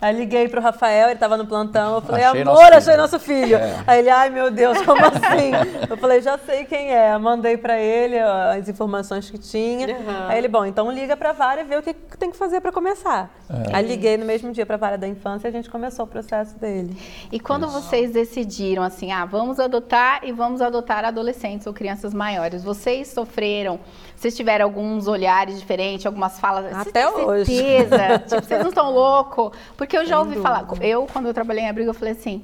Aí 0.00 0.14
liguei 0.14 0.48
pro 0.48 0.60
Rafael, 0.60 1.06
ele 1.06 1.14
estava 1.14 1.36
no 1.36 1.46
plantão. 1.46 1.96
Eu 1.96 2.00
falei, 2.00 2.24
Achei 2.24 2.42
amor, 2.42 2.54
nosso 2.54 2.64
filho." 2.64 2.76
achei 2.76 2.96
nosso 2.96 3.18
filho. 3.18 3.56
É. 3.56 3.84
Aí 3.86 3.98
ele, 3.98 4.10
ai 4.10 4.30
meu 4.30 4.50
Deus, 4.50 4.80
como 4.82 5.04
assim? 5.04 5.50
Eu 5.90 5.96
falei, 5.96 6.22
já 6.22 6.38
sei 6.38 6.64
quem 6.64 6.92
é. 6.92 7.16
Mandei 7.18 7.56
para 7.56 7.78
ele 7.78 8.18
as 8.18 8.68
informações 8.68 9.28
que 9.28 9.38
tinha. 9.38 9.88
Uhum. 9.88 10.28
Aí 10.28 10.38
ele, 10.38 10.48
bom, 10.48 10.64
então 10.64 10.90
liga 10.90 11.16
pra 11.16 11.32
Vara 11.32 11.62
e 11.62 11.64
vê 11.64 11.76
o 11.76 11.82
que 11.82 11.94
tem 11.94 12.30
que 12.30 12.36
fazer 12.36 12.60
para 12.60 12.70
começar. 12.70 13.30
É. 13.50 13.76
Aí 13.76 13.86
liguei 13.86 14.16
no 14.16 14.24
mesmo 14.24 14.52
dia 14.52 14.64
pra 14.64 14.76
Vara 14.76 14.96
da 14.96 15.08
Infância 15.08 15.48
e 15.48 15.50
a 15.50 15.52
gente 15.52 15.68
começou 15.68 16.04
o 16.04 16.08
processo 16.08 16.56
dele. 16.58 16.96
E 17.32 17.40
quando 17.40 17.66
vocês 17.66 18.12
decidiram 18.12 18.82
assim, 18.82 19.10
ah, 19.10 19.24
vamos 19.24 19.58
adotar 19.58 20.20
e 20.22 20.30
vamos 20.30 20.60
adotar 20.60 21.04
adolescentes 21.04 21.66
ou 21.66 21.72
crianças 21.72 22.14
maiores, 22.14 22.62
vocês 22.62 23.08
sofreram? 23.08 23.80
Vocês 24.18 24.36
tiveram 24.36 24.64
alguns 24.64 25.06
olhares 25.06 25.60
diferentes, 25.60 26.04
algumas 26.04 26.40
falas? 26.40 26.74
Até 26.74 27.08
têm 27.08 27.24
hoje. 27.24 27.54
Certeza? 27.54 28.18
tipo, 28.26 28.44
vocês 28.44 28.60
não 28.60 28.70
estão 28.70 28.92
loucos? 28.92 29.52
Porque 29.76 29.96
eu 29.96 30.04
já 30.04 30.16
Sem 30.16 30.26
ouvi 30.26 30.40
falar. 30.40 30.66
Eu, 30.80 31.06
quando 31.06 31.26
eu 31.26 31.34
trabalhei 31.34 31.62
em 31.62 31.68
abrigo, 31.68 31.90
eu 31.90 31.94
falei 31.94 32.14
assim. 32.14 32.42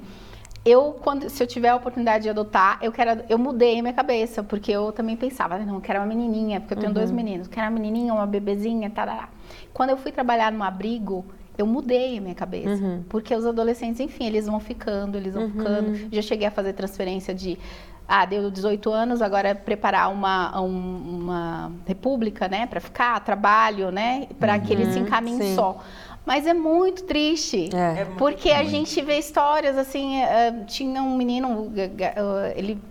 Eu, 0.63 0.95
quando, 1.01 1.29
se 1.29 1.43
eu 1.43 1.45
tiver 1.45 1.67
a 1.67 1.75
oportunidade 1.75 2.23
de 2.23 2.29
adotar, 2.29 2.79
eu 2.81 2.93
quero, 2.93 3.21
eu 3.29 3.37
mudei 3.37 3.77
a 3.77 3.81
minha 3.81 3.93
cabeça, 3.93 4.41
porque 4.41 4.71
eu 4.71 4.91
também 4.91 5.15
pensava, 5.17 5.55
"Ah, 5.55 5.59
não, 5.59 5.75
eu 5.75 5.81
quero 5.81 5.99
uma 5.99 6.07
menininha, 6.07 6.59
porque 6.61 6.73
eu 6.73 6.79
tenho 6.79 6.93
dois 6.93 7.11
meninos, 7.11 7.47
quero 7.47 7.67
uma 7.67 7.71
menininha, 7.79 8.11
uma 8.13 8.25
bebezinha, 8.25 8.89
tarará. 8.89 9.29
Quando 9.73 9.91
eu 9.91 9.97
fui 9.97 10.11
trabalhar 10.11 10.51
no 10.51 10.63
abrigo, 10.63 11.23
eu 11.55 11.67
mudei 11.67 12.17
a 12.17 12.21
minha 12.21 12.33
cabeça, 12.33 12.69
porque 13.09 13.35
os 13.35 13.45
adolescentes, 13.45 13.99
enfim, 13.99 14.25
eles 14.25 14.47
vão 14.47 14.59
ficando, 14.59 15.17
eles 15.17 15.33
vão 15.35 15.49
ficando. 15.51 16.09
Já 16.11 16.21
cheguei 16.23 16.47
a 16.47 16.51
fazer 16.51 16.73
transferência 16.73 17.31
de, 17.33 17.59
ah, 18.07 18.25
deu 18.25 18.49
18 18.51 18.91
anos, 18.91 19.21
agora 19.21 19.49
é 19.49 19.53
preparar 19.53 20.11
uma, 20.11 20.59
um- 20.61 21.19
uma 21.23 21.71
república, 21.87 22.47
né, 22.47 22.65
para 22.67 22.79
ficar, 22.79 23.19
trabalho, 23.21 23.91
né, 23.91 24.27
para 24.39 24.57
que 24.59 24.71
eles 24.73 24.93
se 24.93 24.99
encaminhem 24.99 25.41
sim. 25.41 25.55
só. 25.55 25.77
Mas 26.25 26.47
é 26.47 26.53
muito 26.55 27.03
triste. 27.03 27.69
É. 27.75 28.01
É 28.01 28.05
muito 28.05 28.17
Porque 28.17 28.49
a 28.49 28.63
gente 28.63 28.99
vê 29.01 29.17
histórias 29.19 29.77
assim, 29.77 30.21
eh, 30.21 30.63
tinha 30.65 31.01
um 31.03 31.15
menino, 31.15 31.71
eh, 31.77 31.91
eh, 31.99 32.53
ele 32.57 32.81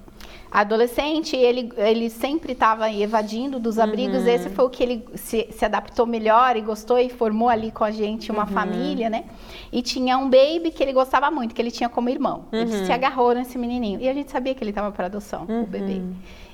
adolescente, 0.54 1.34
ele, 1.34 1.72
ele 1.76 2.08
sempre 2.08 2.52
estava 2.52 2.88
evadindo 2.88 3.58
dos 3.58 3.76
abrigos. 3.76 4.24
Esse 4.24 4.48
foi 4.48 4.64
o 4.64 4.70
que 4.70 4.84
ele 4.84 5.04
se, 5.16 5.48
se 5.50 5.64
adaptou 5.64 6.06
melhor 6.06 6.56
e 6.56 6.60
gostou 6.60 6.96
e 6.96 7.10
formou 7.10 7.48
ali 7.48 7.72
com 7.72 7.82
a 7.82 7.90
gente 7.90 8.30
uma 8.30 8.46
família, 8.46 9.10
né? 9.10 9.24
E 9.72 9.82
tinha 9.82 10.16
um 10.16 10.30
baby 10.30 10.70
que 10.70 10.80
ele 10.80 10.92
gostava 10.92 11.28
muito, 11.28 11.52
que 11.52 11.60
ele 11.60 11.72
tinha 11.72 11.88
como 11.88 12.08
irmão. 12.08 12.44
Ele 12.52 12.86
se 12.86 12.92
agarrou 12.92 13.34
nesse 13.34 13.58
menininho. 13.58 14.00
E 14.00 14.08
a 14.08 14.14
gente 14.14 14.30
sabia 14.30 14.54
que 14.54 14.62
ele 14.62 14.70
estava 14.70 14.92
para 14.92 15.06
adoção, 15.06 15.42
o 15.42 15.66
bebê. 15.66 16.00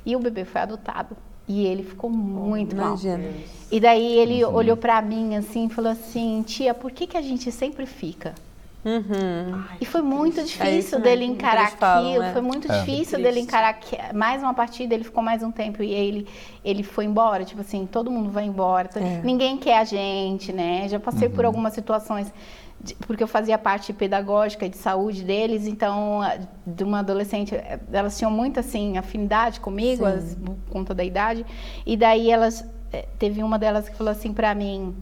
E 0.06 0.16
o 0.16 0.18
bebê 0.18 0.46
foi 0.46 0.62
adotado. 0.62 1.14
E 1.46 1.66
ele 1.66 1.82
ficou 1.82 2.08
muito 2.08 2.74
mal. 2.74 2.90
Imagina. 2.90 3.24
E 3.70 3.78
daí 3.80 4.18
ele 4.18 4.42
olhou 4.44 4.76
pra 4.76 5.02
mim 5.02 5.36
assim 5.36 5.66
e 5.66 5.68
falou 5.68 5.92
assim: 5.92 6.42
Tia, 6.46 6.72
por 6.72 6.90
que, 6.90 7.06
que 7.06 7.16
a 7.18 7.22
gente 7.22 7.52
sempre 7.52 7.84
fica? 7.84 8.34
Uhum. 8.84 9.62
E 9.80 9.84
foi 9.84 10.00
muito 10.00 10.42
difícil 10.42 10.64
É 10.66 10.78
isso 10.78 11.00
dele 11.00 11.24
encarar 11.26 11.70
falam, 11.72 12.06
aquilo, 12.08 12.22
né? 12.24 12.32
foi 12.32 12.40
muito 12.42 12.70
É. 12.70 12.78
difícil 12.78 13.18
Triste. 13.18 13.22
dele 13.22 13.40
encarar 13.40 13.74
que 13.74 13.96
mais 14.14 14.42
uma 14.42 14.54
partida, 14.54 14.94
ele 14.94 15.04
ficou 15.04 15.22
mais 15.22 15.42
um 15.42 15.50
tempo 15.50 15.82
e 15.82 15.92
ele 15.92 16.26
ele 16.64 16.82
foi 16.82 17.04
embora, 17.04 17.44
tipo 17.44 17.60
assim, 17.60 17.86
todo 17.86 18.10
mundo 18.10 18.30
vai 18.30 18.44
embora, 18.44 18.88
to- 18.88 18.98
É. 18.98 19.20
ninguém 19.22 19.56
quer 19.58 19.78
a 19.78 19.84
gente, 19.84 20.52
né? 20.52 20.88
Já 20.88 20.98
passei 20.98 21.28
por 21.28 21.44
algumas 21.44 21.74
situações 21.74 22.32
de- 22.82 22.94
porque 23.06 23.22
eu 23.22 23.28
fazia 23.28 23.58
parte 23.58 23.92
pedagógica 23.92 24.64
e 24.64 24.68
de 24.70 24.78
saúde 24.78 25.22
deles, 25.24 25.66
então 25.66 26.20
de 26.66 26.82
uma 26.82 27.00
adolescente, 27.00 27.54
elas 27.92 28.16
tinham 28.16 28.30
muita 28.30 28.60
assim 28.60 28.96
afinidade 28.96 29.60
comigo, 29.60 30.04
por 30.44 30.56
conta 30.72 30.94
da 30.94 31.04
idade, 31.04 31.44
e 31.84 31.96
daí 31.98 32.30
elas 32.30 32.64
eh, 32.92 33.06
teve 33.18 33.42
uma 33.42 33.58
delas 33.58 33.88
que 33.88 33.94
falou 33.96 34.10
assim 34.10 34.32
pra 34.32 34.54
mim, 34.54 34.96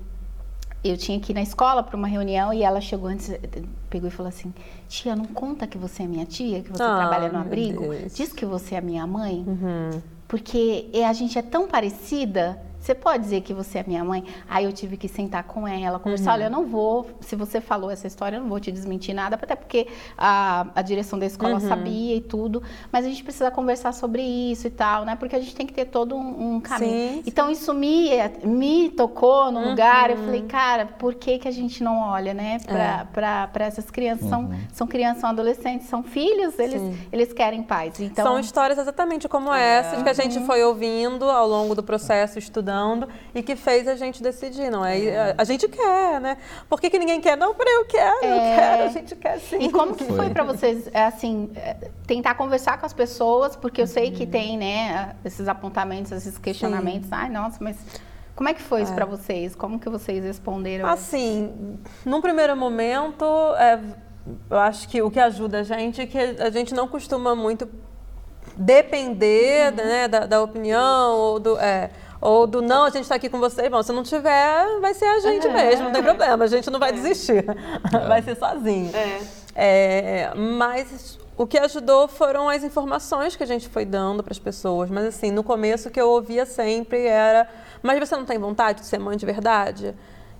eu 0.84 0.96
tinha 0.96 1.18
que 1.18 1.32
ir 1.32 1.34
na 1.34 1.42
escola 1.42 1.82
para 1.82 1.96
uma 1.96 2.06
reunião 2.08 2.52
e 2.52 2.62
ela 2.62 2.80
chegou 2.80 3.08
antes, 3.08 3.30
pegou 3.90 4.08
e 4.08 4.10
falou 4.12 4.28
assim: 4.28 4.52
Tia, 4.88 5.16
não 5.16 5.24
conta 5.26 5.66
que 5.66 5.76
você 5.76 6.04
é 6.04 6.06
minha 6.06 6.24
tia, 6.24 6.62
que 6.62 6.70
você 6.70 6.82
Ah, 6.82 6.96
trabalha 6.96 7.30
no 7.32 7.38
abrigo. 7.38 7.84
Diz 8.14 8.32
que 8.32 8.44
você 8.46 8.76
é 8.76 8.80
minha 8.80 9.06
mãe. 9.06 9.44
Uhum. 9.46 10.00
Porque 10.28 10.88
é- 10.92 11.06
a 11.06 11.12
gente 11.12 11.38
é 11.38 11.42
tão 11.42 11.66
parecida. 11.66 12.60
Você 12.88 12.94
pode 12.94 13.22
dizer 13.22 13.42
que 13.42 13.52
você 13.52 13.80
é 13.80 13.84
minha 13.86 14.02
mãe? 14.02 14.24
Aí 14.48 14.64
eu 14.64 14.72
tive 14.72 14.96
que 14.96 15.08
sentar 15.08 15.44
com 15.44 15.68
ela, 15.68 15.98
conversar. 15.98 16.32
Olha, 16.32 16.44
eu 16.44 16.50
não 16.50 16.64
vou. 16.64 17.06
Se 17.20 17.36
você 17.36 17.60
falou 17.60 17.90
essa 17.90 18.06
história, 18.06 18.36
eu 18.36 18.40
não 18.40 18.48
vou 18.48 18.58
te 18.58 18.72
desmentir 18.72 19.14
nada, 19.14 19.36
até 19.36 19.54
porque 19.54 19.88
a, 20.16 20.68
a 20.74 20.80
direção 20.80 21.18
da 21.18 21.26
escola 21.26 21.60
sabia 21.60 22.16
e 22.16 22.22
tudo. 22.22 22.62
Mas 22.90 23.04
a 23.04 23.08
gente 23.10 23.22
precisa 23.22 23.50
conversar 23.50 23.92
sobre 23.92 24.22
isso 24.22 24.66
e 24.66 24.70
tal, 24.70 25.04
né? 25.04 25.16
Porque 25.16 25.36
a 25.36 25.38
gente 25.38 25.54
tem 25.54 25.66
que 25.66 25.74
ter 25.74 25.84
todo 25.84 26.16
um, 26.16 26.54
um 26.54 26.60
caminho. 26.62 27.16
Sim, 27.16 27.22
Então 27.26 27.50
isso 27.50 27.74
me, 27.74 28.08
me 28.42 28.88
tocou 28.88 29.52
no 29.52 29.68
lugar. 29.68 30.08
Eu 30.08 30.16
falei, 30.16 30.44
cara, 30.44 30.86
por 30.86 31.14
que, 31.14 31.38
que 31.38 31.46
a 31.46 31.52
gente 31.52 31.84
não 31.84 32.00
olha, 32.00 32.32
né? 32.32 32.56
Para 33.12 33.66
essas 33.66 33.90
crianças. 33.90 34.30
São, 34.30 34.50
são 34.72 34.86
crianças, 34.86 35.20
são 35.20 35.28
adolescentes, 35.28 35.88
são 35.88 36.02
filhos, 36.02 36.58
eles, 36.58 36.80
Sim. 36.80 36.98
eles 37.12 37.34
querem 37.34 37.62
paz. 37.62 38.00
Então, 38.00 38.24
São 38.24 38.40
histórias 38.40 38.78
exatamente 38.78 39.28
como 39.28 39.52
essas 39.52 40.02
que 40.02 40.08
a 40.08 40.14
gente 40.14 40.40
foi 40.46 40.64
ouvindo 40.64 41.26
ao 41.26 41.46
longo 41.46 41.74
do 41.74 41.82
processo, 41.82 42.38
estudando, 42.38 42.77
e 43.34 43.42
que 43.42 43.56
fez 43.56 43.86
a 43.88 43.96
gente 43.96 44.22
decidir, 44.22 44.70
não 44.70 44.84
é? 44.84 44.98
E 44.98 45.10
A, 45.16 45.34
a 45.38 45.44
gente 45.44 45.66
quer, 45.68 46.20
né? 46.20 46.36
Por 46.68 46.80
que, 46.80 46.88
que 46.90 46.98
ninguém 46.98 47.20
quer? 47.20 47.36
Não, 47.36 47.54
peraí, 47.54 47.74
eu 47.74 47.84
quero, 47.84 48.24
eu 48.24 48.32
É. 48.32 48.56
quero, 48.56 48.82
a 48.84 48.88
gente 48.88 49.16
quer 49.16 49.38
sim. 49.40 49.58
E 49.60 49.70
como 49.70 49.94
que 49.94 50.04
foi 50.04 50.16
Foi. 50.16 50.30
para 50.30 50.44
vocês, 50.44 50.88
é, 50.92 51.04
assim, 51.06 51.50
é, 51.56 51.74
tentar 52.06 52.34
conversar 52.34 52.78
com 52.78 52.86
as 52.86 52.92
pessoas, 52.92 53.56
porque 53.56 53.82
eu 53.82 53.86
sei 53.86 54.08
Uhum. 54.08 54.14
que 54.14 54.26
tem, 54.26 54.56
né, 54.56 55.14
esses 55.24 55.48
apontamentos, 55.48 56.12
esses 56.12 56.38
questionamentos. 56.38 57.12
Ai, 57.12 57.28
nossa, 57.28 57.58
mas 57.60 57.76
como 58.36 58.48
é 58.48 58.54
que 58.54 58.62
foi 58.62 58.82
isso 58.82 58.94
para 58.94 59.04
vocês? 59.04 59.54
Como 59.56 59.78
que 59.80 59.88
vocês 59.88 60.22
responderam? 60.24 60.88
Assim, 60.88 61.76
num 62.04 62.20
primeiro 62.20 62.56
momento, 62.56 63.24
é, 63.58 63.80
eu 64.50 64.58
acho 64.58 64.88
que 64.88 65.02
o 65.02 65.10
que 65.10 65.18
ajuda 65.18 65.60
a 65.60 65.62
gente 65.62 66.00
é 66.00 66.06
que 66.06 66.18
a 66.18 66.50
gente 66.50 66.74
não 66.74 66.86
costuma 66.86 67.34
muito 67.34 67.68
depender 68.56 69.72
né, 69.72 70.08
da, 70.08 70.26
da 70.26 70.42
opinião 70.42 71.14
ou 71.16 71.38
do. 71.40 71.58
É, 71.58 71.90
ou 72.20 72.46
do 72.46 72.60
não, 72.62 72.84
a 72.84 72.90
gente 72.90 73.02
está 73.02 73.14
aqui 73.14 73.28
com 73.28 73.38
você, 73.38 73.68
bom, 73.68 73.82
se 73.82 73.92
não 73.92 74.02
tiver, 74.02 74.80
vai 74.80 74.94
ser 74.94 75.06
a 75.06 75.20
gente 75.20 75.46
É. 75.46 75.52
mesmo, 75.52 75.84
não 75.84 75.92
tem 75.92 76.02
problema, 76.02 76.44
a 76.44 76.48
gente 76.48 76.68
não 76.70 76.78
vai 76.80 76.92
desistir, 76.92 77.44
É. 77.48 77.98
vai 78.08 78.22
ser 78.22 78.36
sozinho. 78.36 78.90
É. 78.94 79.20
É, 79.60 80.32
mas 80.34 81.18
o 81.36 81.46
que 81.46 81.58
ajudou 81.58 82.06
foram 82.08 82.48
as 82.48 82.62
informações 82.62 83.34
que 83.36 83.42
a 83.42 83.46
gente 83.46 83.68
foi 83.68 83.84
dando 83.84 84.22
para 84.22 84.32
as 84.32 84.38
pessoas. 84.38 84.88
Mas 84.90 85.04
assim, 85.06 85.30
no 85.30 85.42
começo 85.42 85.88
o 85.88 85.90
que 85.90 86.00
eu 86.00 86.08
ouvia 86.10 86.46
sempre 86.46 87.06
era: 87.06 87.48
mas 87.82 87.98
você 87.98 88.16
não 88.16 88.24
tem 88.24 88.38
vontade 88.38 88.80
de 88.80 88.86
ser 88.86 88.98
mãe 88.98 89.16
de 89.16 89.26
verdade? 89.26 89.94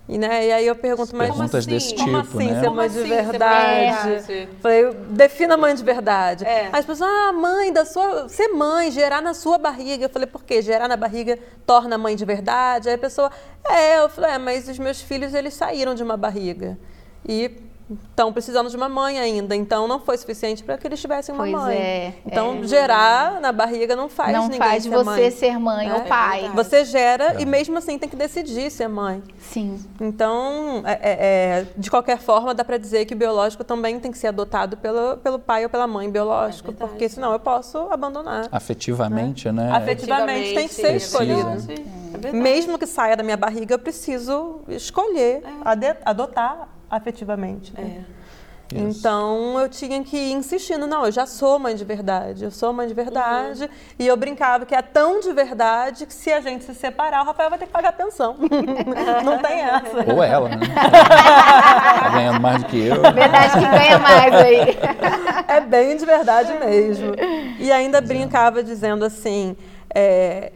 E, 0.09 0.17
né, 0.17 0.47
e 0.47 0.51
aí 0.51 0.65
eu 0.65 0.75
pergunto, 0.75 1.15
mas 1.15 1.27
Perguntas 1.27 1.53
assim? 1.53 1.69
desse 1.69 1.93
como 1.93 2.23
tipo, 2.23 2.39
assim 2.39 2.51
né? 2.51 2.59
ser 2.59 2.65
Como 2.65 2.75
mãe 2.77 2.85
assim 2.87 2.95
de 2.95 3.07
ser 3.09 3.09
mãe 3.09 3.23
de 3.23 3.29
verdade? 3.29 4.09
verdade? 4.09 4.49
Falei, 4.59 4.93
defina 5.11 5.55
mãe 5.55 5.75
de 5.75 5.83
verdade. 5.83 6.45
É. 6.45 6.61
Aí 6.61 6.69
As 6.73 6.83
pessoas, 6.83 7.07
ah, 7.07 7.31
mãe 7.31 7.71
da 7.71 7.85
sua. 7.85 8.27
Ser 8.27 8.47
mãe, 8.47 8.89
gerar 8.89 9.21
na 9.21 9.35
sua 9.35 9.59
barriga. 9.59 10.05
Eu 10.05 10.09
falei, 10.09 10.25
por 10.25 10.43
quê? 10.43 10.63
Gerar 10.63 10.87
na 10.87 10.97
barriga 10.97 11.37
torna 11.63 11.95
mãe 11.95 12.15
de 12.15 12.25
verdade? 12.25 12.89
Aí 12.89 12.95
a 12.95 12.97
pessoa, 12.97 13.31
é, 13.63 13.99
eu 13.99 14.09
falei, 14.09 14.31
é, 14.31 14.37
mas 14.39 14.67
os 14.67 14.79
meus 14.79 14.99
filhos, 14.99 15.35
eles 15.35 15.53
saíram 15.53 15.93
de 15.93 16.01
uma 16.01 16.17
barriga. 16.17 16.75
E 17.23 17.68
estão 18.09 18.31
precisando 18.31 18.69
de 18.69 18.75
uma 18.75 18.87
mãe 18.89 19.19
ainda. 19.19 19.55
Então 19.55 19.87
não 19.87 19.99
foi 19.99 20.17
suficiente 20.17 20.63
para 20.63 20.77
que 20.77 20.87
eles 20.87 20.99
tivessem 21.01 21.33
uma 21.33 21.43
Pois 21.43 21.53
mãe. 21.53 21.75
é, 21.75 22.13
então, 22.25 22.63
gerar 22.63 23.39
na 23.41 23.51
barriga 23.51 23.95
não 23.95 24.07
faz 24.09 24.31
não 24.33 24.43
ninguém 24.43 24.59
faz 24.59 24.83
ser 24.83 24.89
você 24.89 25.03
mãe. 25.03 25.31
ser 25.31 25.59
mãe 25.59 25.89
É, 25.89 25.93
ou 25.93 26.01
pai. 26.01 26.41
verdade. 26.41 26.55
Você 26.55 26.85
gera 26.85 27.41
e 27.41 27.45
mesmo 27.45 27.77
assim 27.77 27.97
tem 27.97 28.07
que 28.09 28.15
decidir 28.15 28.69
ser 28.69 28.87
mãe. 28.87 29.23
Sim. 29.39 29.79
Então, 29.99 30.83
é- 30.85 30.91
é- 31.01 31.17
é, 31.61 31.65
de 31.75 31.89
qualquer 31.89 32.19
forma, 32.19 32.53
dá 32.53 32.63
para 32.63 32.77
dizer 32.77 33.05
que 33.05 33.13
o 33.13 33.17
biológico 33.17 33.63
também 33.63 33.99
tem 33.99 34.11
que 34.11 34.17
ser 34.17 34.27
adotado 34.27 34.77
pelo, 34.77 35.17
pelo 35.17 35.39
pai 35.39 35.63
ou 35.63 35.69
pela 35.69 35.87
mãe 35.87 36.09
biológico, 36.09 36.71
É 36.71 36.73
porque 36.73 37.09
senão 37.09 37.31
eu 37.33 37.39
posso 37.39 37.77
abandonar. 37.91 38.47
Afetivamente, 38.51 39.51
né? 39.51 39.71
Afetivamente 39.71 40.53
tem 40.53 40.67
que 40.67 40.73
ser 40.73 40.95
escolhido. 40.95 41.49
É. 42.23 42.31
Mesmo 42.31 42.77
que 42.77 42.85
saia 42.85 43.15
da 43.15 43.23
minha 43.23 43.37
barriga, 43.37 43.75
eu 43.75 43.79
preciso 43.79 44.61
escolher, 44.67 45.41
adotar 46.05 46.67
afetivamente. 46.89 47.73
né? 47.73 48.05
É. 48.05 48.19
Então 48.71 49.59
eu 49.59 49.67
tinha 49.67 50.03
que 50.03 50.15
ir 50.15 50.31
insistindo, 50.31 50.85
não, 50.85 51.05
eu 51.05 51.11
já 51.11 51.25
sou 51.25 51.57
mãe 51.57 51.75
de 51.75 51.83
verdade, 51.83 52.43
eu 52.43 52.51
sou 52.51 52.71
mãe 52.71 52.87
de 52.87 52.93
verdade. 52.93 53.63
Uhum. 53.63 53.69
E 53.97 54.05
eu 54.05 54.15
brincava 54.15 54.65
que 54.65 54.75
é 54.75 54.81
tão 54.81 55.19
de 55.19 55.33
verdade 55.33 56.05
que 56.05 56.13
se 56.13 56.31
a 56.31 56.39
gente 56.39 56.63
se 56.63 56.75
separar, 56.75 57.23
o 57.23 57.25
Rafael 57.25 57.49
vai 57.49 57.57
ter 57.57 57.65
que 57.65 57.71
pagar 57.71 57.93
pensão. 57.93 58.35
não 59.25 59.39
tem 59.39 59.59
essa. 59.59 60.13
Ou 60.13 60.21
ela, 60.21 60.49
né? 60.49 60.57
tá 61.99 62.09
ganhando 62.09 62.39
mais 62.39 62.63
do 62.63 62.69
que 62.69 62.85
eu. 62.85 63.01
Verdade 63.01 63.53
que 63.53 63.65
ganha 63.65 63.97
mais 63.97 64.33
aí. 64.35 64.77
É 65.47 65.61
bem 65.61 65.97
de 65.97 66.05
verdade 66.05 66.53
mesmo. 66.53 67.13
E 67.57 67.71
ainda 67.71 67.99
brincava 67.99 68.61
dizendo 68.61 69.03
assim, 69.03 69.57
é, 69.93 70.51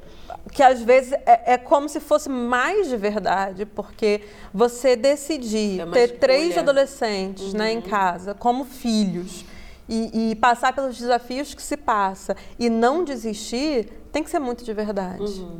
que 0.53 0.61
às 0.63 0.81
vezes 0.81 1.13
é, 1.25 1.53
é 1.53 1.57
como 1.57 1.89
se 1.89 1.99
fosse 1.99 2.29
mais 2.29 2.87
de 2.87 2.95
verdade, 2.97 3.65
porque 3.65 4.21
você 4.53 4.95
decidir 4.95 5.81
É 5.81 5.85
ter 5.85 5.99
escolha. 6.03 6.19
três 6.19 6.57
adolescentes 6.57 7.53
né, 7.53 7.71
em 7.71 7.81
casa 7.81 8.33
como 8.33 8.63
filhos 8.65 9.43
e, 9.89 10.31
e 10.31 10.35
passar 10.35 10.73
pelos 10.73 10.97
desafios 10.97 11.53
que 11.53 11.61
se 11.61 11.75
passa 11.75 12.35
e 12.57 12.69
não 12.69 13.03
desistir, 13.03 13.89
tem 14.11 14.23
que 14.23 14.29
ser 14.29 14.39
muito 14.39 14.63
de 14.63 14.71
verdade. 14.73 15.17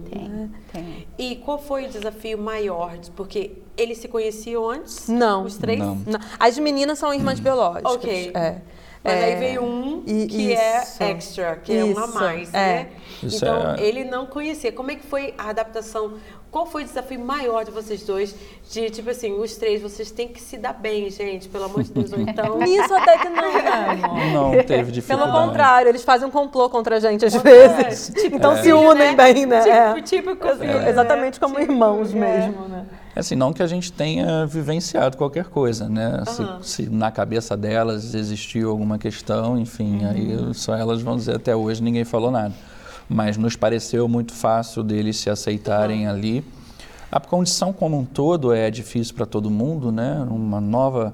Tem, 0.09 0.51
tem. 0.71 1.07
E 1.17 1.35
qual 1.37 1.57
foi 1.57 1.85
o 1.85 1.89
desafio 1.89 2.37
maior? 2.37 2.95
Porque 3.15 3.51
eles 3.75 3.97
se 3.97 4.07
conheciam 4.07 4.69
antes? 4.69 5.07
Não. 5.07 5.43
Os 5.43 5.57
três? 5.57 5.79
Não. 5.79 5.95
Não, 6.05 6.19
As 6.39 6.57
meninas 6.59 6.99
são 6.99 7.13
irmãs 7.13 7.39
biológicas. 7.39 7.91
Ok. 7.91 8.31
É. 8.35 8.61
Mas 9.03 9.13
É, 9.15 9.23
aí 9.25 9.35
veio 9.35 9.63
um 9.63 10.01
e- 10.07 10.27
que 10.27 10.53
isso. 10.53 11.03
é 11.03 11.11
extra, 11.11 11.55
que 11.57 11.73
é 11.73 11.83
um 11.83 11.97
a 11.97 12.05
Isso, 12.05 12.13
mais, 12.15 12.53
é. 12.53 12.57
né? 12.57 12.89
Isso 13.21 13.35
então, 13.43 13.73
é- 13.75 13.81
ele 13.83 14.05
não 14.05 14.25
conhecia. 14.25 14.71
Como 14.71 14.91
é 14.91 14.95
que 14.95 15.05
foi 15.05 15.33
a 15.37 15.49
adaptação? 15.49 16.13
Qual 16.53 16.67
foi 16.67 16.83
o 16.83 16.85
desafio 16.85 17.19
maior 17.19 17.65
de 17.65 17.71
vocês 17.71 18.03
dois? 18.05 18.35
De, 18.71 18.87
tipo 18.91 19.09
assim, 19.09 19.31
os 19.33 19.55
três, 19.55 19.81
vocês 19.81 20.11
têm 20.11 20.27
que 20.27 20.39
se 20.39 20.55
dar 20.55 20.73
bem, 20.73 21.09
gente, 21.09 21.49
pelo 21.49 21.63
amor 21.65 21.81
de 21.81 21.91
Deus. 21.91 22.13
Ou 22.13 22.19
então... 22.21 22.59
Nisso 22.61 22.93
até 22.93 23.17
que 23.17 23.27
não, 23.29 23.53
né? 23.53 24.01
Não 24.31 24.51
teve 24.63 24.91
dificuldade. 24.91 25.31
Pelo 25.31 25.45
contrário, 25.47 25.89
eles 25.89 26.03
fazem 26.03 26.27
um 26.27 26.31
complô 26.31 26.69
contra 26.69 26.97
a 26.97 26.99
gente 26.99 27.25
às 27.25 27.33
vezes. 27.33 28.13
então 28.25 28.55
se 28.61 28.71
unem 28.71 29.15
bem, 29.15 29.47
né? 29.47 29.67
É. 29.67 30.01
Tipo, 30.01 30.31
tipo, 30.35 30.63
É, 30.63 30.89
Exatamente 30.91 31.39
como 31.39 31.59
irmãos 31.59 32.13
é. 32.13 32.19
mesmo, 32.19 32.67
né? 32.67 32.85
É 33.15 33.19
assim, 33.19 33.35
não 33.35 33.51
que 33.51 33.61
a 33.63 33.67
gente 33.67 33.91
tenha 33.91 34.45
vivenciado 34.45 35.17
qualquer 35.17 35.45
coisa, 35.45 35.89
né? 35.89 36.23
Se- 36.27 36.41
Aham. 36.43 36.59
Se, 36.61 36.89
na 36.89 37.09
cabeça 37.11 37.57
delas 37.57 38.13
existiu 38.13 38.69
alguma 38.69 38.99
questão, 38.99 39.57
enfim, 39.57 40.05
aí 40.05 40.53
só 40.53 40.75
elas 40.75 41.01
vão 41.01 41.15
dizer 41.15 41.35
até 41.35 41.55
hoje 41.55 41.81
ninguém 41.81 42.03
falou 42.03 42.29
nada. 42.29 42.53
Mas 43.07 43.37
nos 43.37 43.55
pareceu 43.55 44.07
muito 44.07 44.33
fácil 44.33 44.83
deles 44.83 45.17
se 45.17 45.29
aceitarem 45.29 46.07
ali. 46.07 46.43
A 47.11 47.19
condição 47.19 47.71
como 47.71 47.99
um 47.99 48.05
todo 48.05 48.53
é 48.53 48.71
difícil 48.71 49.13
para 49.13 49.25
todo 49.25 49.49
mundo, 49.49 49.91
né? 49.91 50.25
Uma 50.29 50.59
nova, 50.59 51.13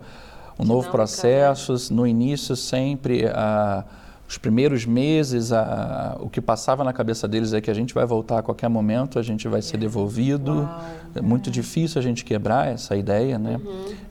um 0.58 0.64
novo 0.64 0.82
Dinâmica, 0.82 0.92
processo. 0.92 1.94
No 1.94 2.08
início 2.08 2.56
sempre 2.56 3.28
a 3.28 3.84
os 4.30 4.38
primeiros 4.38 4.86
meses, 4.86 5.52
a- 5.52 6.16
o 6.22 6.30
que 6.30 6.40
passava 6.40 6.84
na 6.84 6.94
cabeça 6.94 7.28
deles 7.28 7.52
é 7.52 7.60
que 7.60 7.72
a 7.72 7.74
gente 7.74 7.96
vai 7.96 8.06
voltar 8.06 8.38
a 8.38 8.42
qualquer 8.44 8.70
momento, 8.70 9.18
a 9.18 9.24
gente 9.24 9.48
vai 9.48 9.60
ser 9.60 9.78
devolvido. 9.78 10.70
É 11.16 11.20
muito 11.22 11.50
difícil 11.50 11.98
a 12.00 12.04
gente 12.04 12.24
quebrar 12.24 12.68
essa 12.68 12.96
ideia, 12.96 13.40
né? 13.40 13.60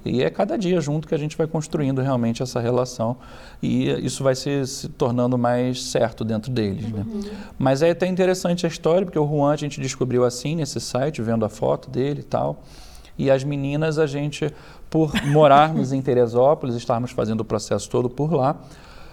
E 0.05 0.21
é 0.25 0.29
cada 0.29 0.59
dia 0.59 0.81
junto 0.81 1.07
que 1.07 1.15
a 1.15 1.19
gente 1.19 1.37
vai 1.37 1.47
construindo 1.47 2.03
realmente 2.03 2.43
essa 2.43 2.59
relação 2.59 3.17
e 3.63 3.89
isso 4.05 4.25
vai 4.25 4.35
se, 4.35 4.67
se 4.67 4.89
tornando 4.89 5.39
mais 5.39 5.85
certo 5.85 6.25
dentro 6.25 6.51
deles, 6.51 6.91
né? 6.91 7.07
Mas 7.57 7.81
é 7.83 7.91
até 7.91 8.07
interessante 8.09 8.67
a 8.67 8.69
história, 8.69 9.07
porque 9.07 9.19
o 9.21 9.27
Juan 9.27 9.53
a 9.53 9.57
gente 9.57 9.81
descobriu 9.81 10.25
assim 10.25 10.57
nesse 10.57 10.81
site, 10.81 11.23
vendo 11.23 11.45
a 11.45 11.49
foto 11.49 11.89
dele 11.89 12.21
e 12.21 12.25
tal. 12.25 12.61
E 13.17 13.31
as 13.31 13.45
meninas, 13.45 13.99
a 14.01 14.07
gente, 14.07 14.53
por 14.91 15.13
morarmos 15.27 15.93
em 15.93 16.03
Teresópolis, 16.03 16.75
estarmos 16.75 17.13
fazendo 17.13 17.41
o 17.43 17.45
processo 17.45 17.89
todo 17.89 18.11
por 18.11 18.33
lá, 18.33 18.57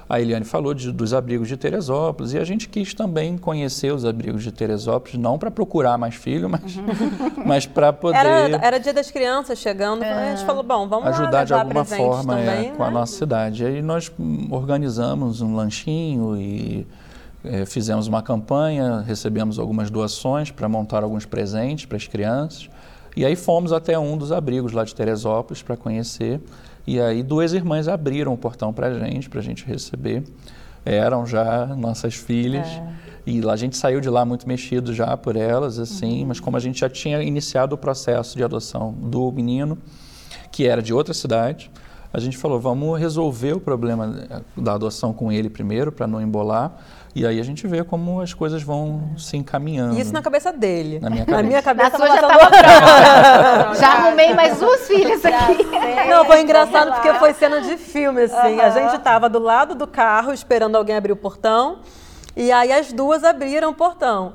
a 0.08 0.20
Eliane 0.20 0.46
falou 0.46 0.74
de- 0.74 0.92
dos 0.92 1.14
abrigos 1.14 1.48
de 1.48 1.58
Teresópolis 1.58 2.34
e 2.34 2.38
a 2.38 2.44
gente 2.44 2.70
quis 2.70 2.94
também 2.94 3.38
conhecer 3.38 3.92
os 3.92 4.06
abrigos 4.06 4.44
de 4.44 4.52
Teresópolis, 4.52 5.18
não 5.18 5.38
para 5.38 5.50
procurar 5.50 5.98
mais 5.98 6.16
filho, 6.16 6.50
mas, 6.50 6.62
mas 7.46 7.66
para 7.66 7.92
poder 7.92 8.18
Era, 8.18 8.66
era 8.66 8.80
dia 8.80 8.94
das 8.94 9.10
crianças 9.10 9.58
chegando, 9.58 10.04
a 10.04 10.36
gente 10.36 10.46
falou, 10.46 10.64
bom, 10.64 10.88
vamos 10.88 11.06
lá 11.06 11.12
ajudar 11.12 11.44
de 11.44 11.54
levar 11.54 11.64
alguma 11.64 11.86
forma 11.86 12.40
é, 12.40 12.46
também, 12.46 12.76
com 12.76 12.84
a 12.84 12.88
né? 12.88 12.94
nossa 12.94 13.18
cidade. 13.18 13.64
E 13.64 13.68
aí 13.68 13.82
nós 13.82 14.12
hum, 14.20 14.48
organizamos 14.52 15.42
um 15.42 15.56
lanchinho 15.56 16.38
e 16.38 16.86
eh, 17.44 17.66
fizemos 17.66 18.08
uma 18.08 18.22
campanha, 18.22 19.02
recebemos 19.02 19.60
algumas 19.60 19.90
doações 19.90 20.52
para 20.52 20.68
montar 20.70 21.04
alguns 21.04 21.26
presentes 21.26 21.86
para 21.86 21.98
as 21.98 22.08
crianças. 22.08 22.70
E 23.16 23.26
aí 23.26 23.36
fomos 23.36 23.72
até 23.72 23.98
um 23.98 24.18
dos 24.18 24.32
abrigos 24.32 24.72
lá 24.72 24.84
de 24.84 24.94
Teresópolis 24.94 25.62
para 25.62 25.78
conhecer. 25.78 26.42
E 26.86 27.00
aí 27.00 27.24
duas 27.24 27.54
irmãs 27.54 27.88
abriram 27.88 28.34
o 28.34 28.38
portão 28.38 28.74
para 28.74 28.88
a 28.88 29.00
gente, 29.00 29.30
para 29.30 29.40
a 29.40 29.44
gente 29.44 29.66
receber. 29.66 30.24
Eram 30.84 31.26
já 31.26 31.66
nossas 31.68 32.14
filhas. 32.16 32.68
É. 32.68 33.06
E 33.26 33.42
lá 33.42 33.54
a 33.54 33.58
gente 33.58 33.76
saiu 33.76 34.00
de 34.00 34.10
lá 34.10 34.24
muito 34.24 34.48
mexido 34.48 34.94
já 34.94 35.18
por 35.18 35.36
elas, 35.36 35.80
assim. 35.80 36.22
Uhum. 36.22 36.28
Mas 36.28 36.40
como 36.40 36.58
a 36.58 36.60
gente 36.60 36.82
já 36.82 36.90
tinha 36.90 37.24
iniciado 37.24 37.74
o 37.74 37.78
processo 37.78 38.38
de 38.38 38.44
adoção 38.44 38.94
do 38.94 39.32
menino, 39.32 39.78
que 40.52 40.68
era 40.68 40.82
de 40.82 40.94
outra 40.94 41.14
cidade, 41.14 41.72
a 42.14 42.20
gente 42.20 42.38
falou, 42.38 42.60
vamos 42.60 43.00
resolver 43.00 43.54
o 43.54 43.60
problema 43.60 44.28
eh, 44.30 44.62
da 44.62 44.74
adoção 44.74 45.12
com 45.12 45.32
ele 45.32 45.50
primeiro, 45.50 45.92
para 45.92 46.06
não 46.06 46.22
embolar. 46.22 46.72
E 47.16 47.26
aí 47.26 47.40
a 47.40 47.44
gente 47.44 47.66
vê 47.66 47.82
como 47.82 48.20
as 48.20 48.34
coisas 48.34 48.62
vão 48.62 49.12
se 49.18 49.38
encaminhando. 49.38 49.98
Isso 49.98 50.12
na 50.12 50.22
cabeça 50.22 50.52
dele. 50.52 51.00
Na 51.00 51.10
minha 51.10 51.22
Na 51.22 51.26
cabeça. 51.26 51.44
minha 51.48 51.58
Na 51.60 51.64
cabeça 51.64 51.98
sua 51.98 52.08
já 52.08 52.18
tava 52.18 52.38
tava 52.38 52.50
pronta. 52.50 53.76
Já 53.80 53.88
arrumei 53.94 54.34
mais 54.34 54.60
duas 54.60 54.86
filhas 54.86 55.24
aqui. 55.24 55.66
Não, 56.10 56.26
foi 56.26 56.42
engraçado 56.42 56.92
porque 56.92 57.14
foi 57.14 57.34
cena 57.34 57.62
de 57.62 57.78
filme, 57.78 58.24
assim. 58.24 58.60
A 58.60 58.70
gente 58.70 59.00
tava 59.00 59.30
do 59.30 59.40
lado 59.40 59.76
do 59.76 59.88
carro 59.88 60.34
esperando 60.34 60.76
alguém 60.76 60.98
abrir 60.98 61.14
o 61.14 61.16
portão. 61.16 61.78
E 62.36 62.52
aí 62.52 62.74
as 62.74 62.92
duas 62.92 63.24
abriram 63.24 63.70
o 63.70 63.74
portão. 63.74 64.34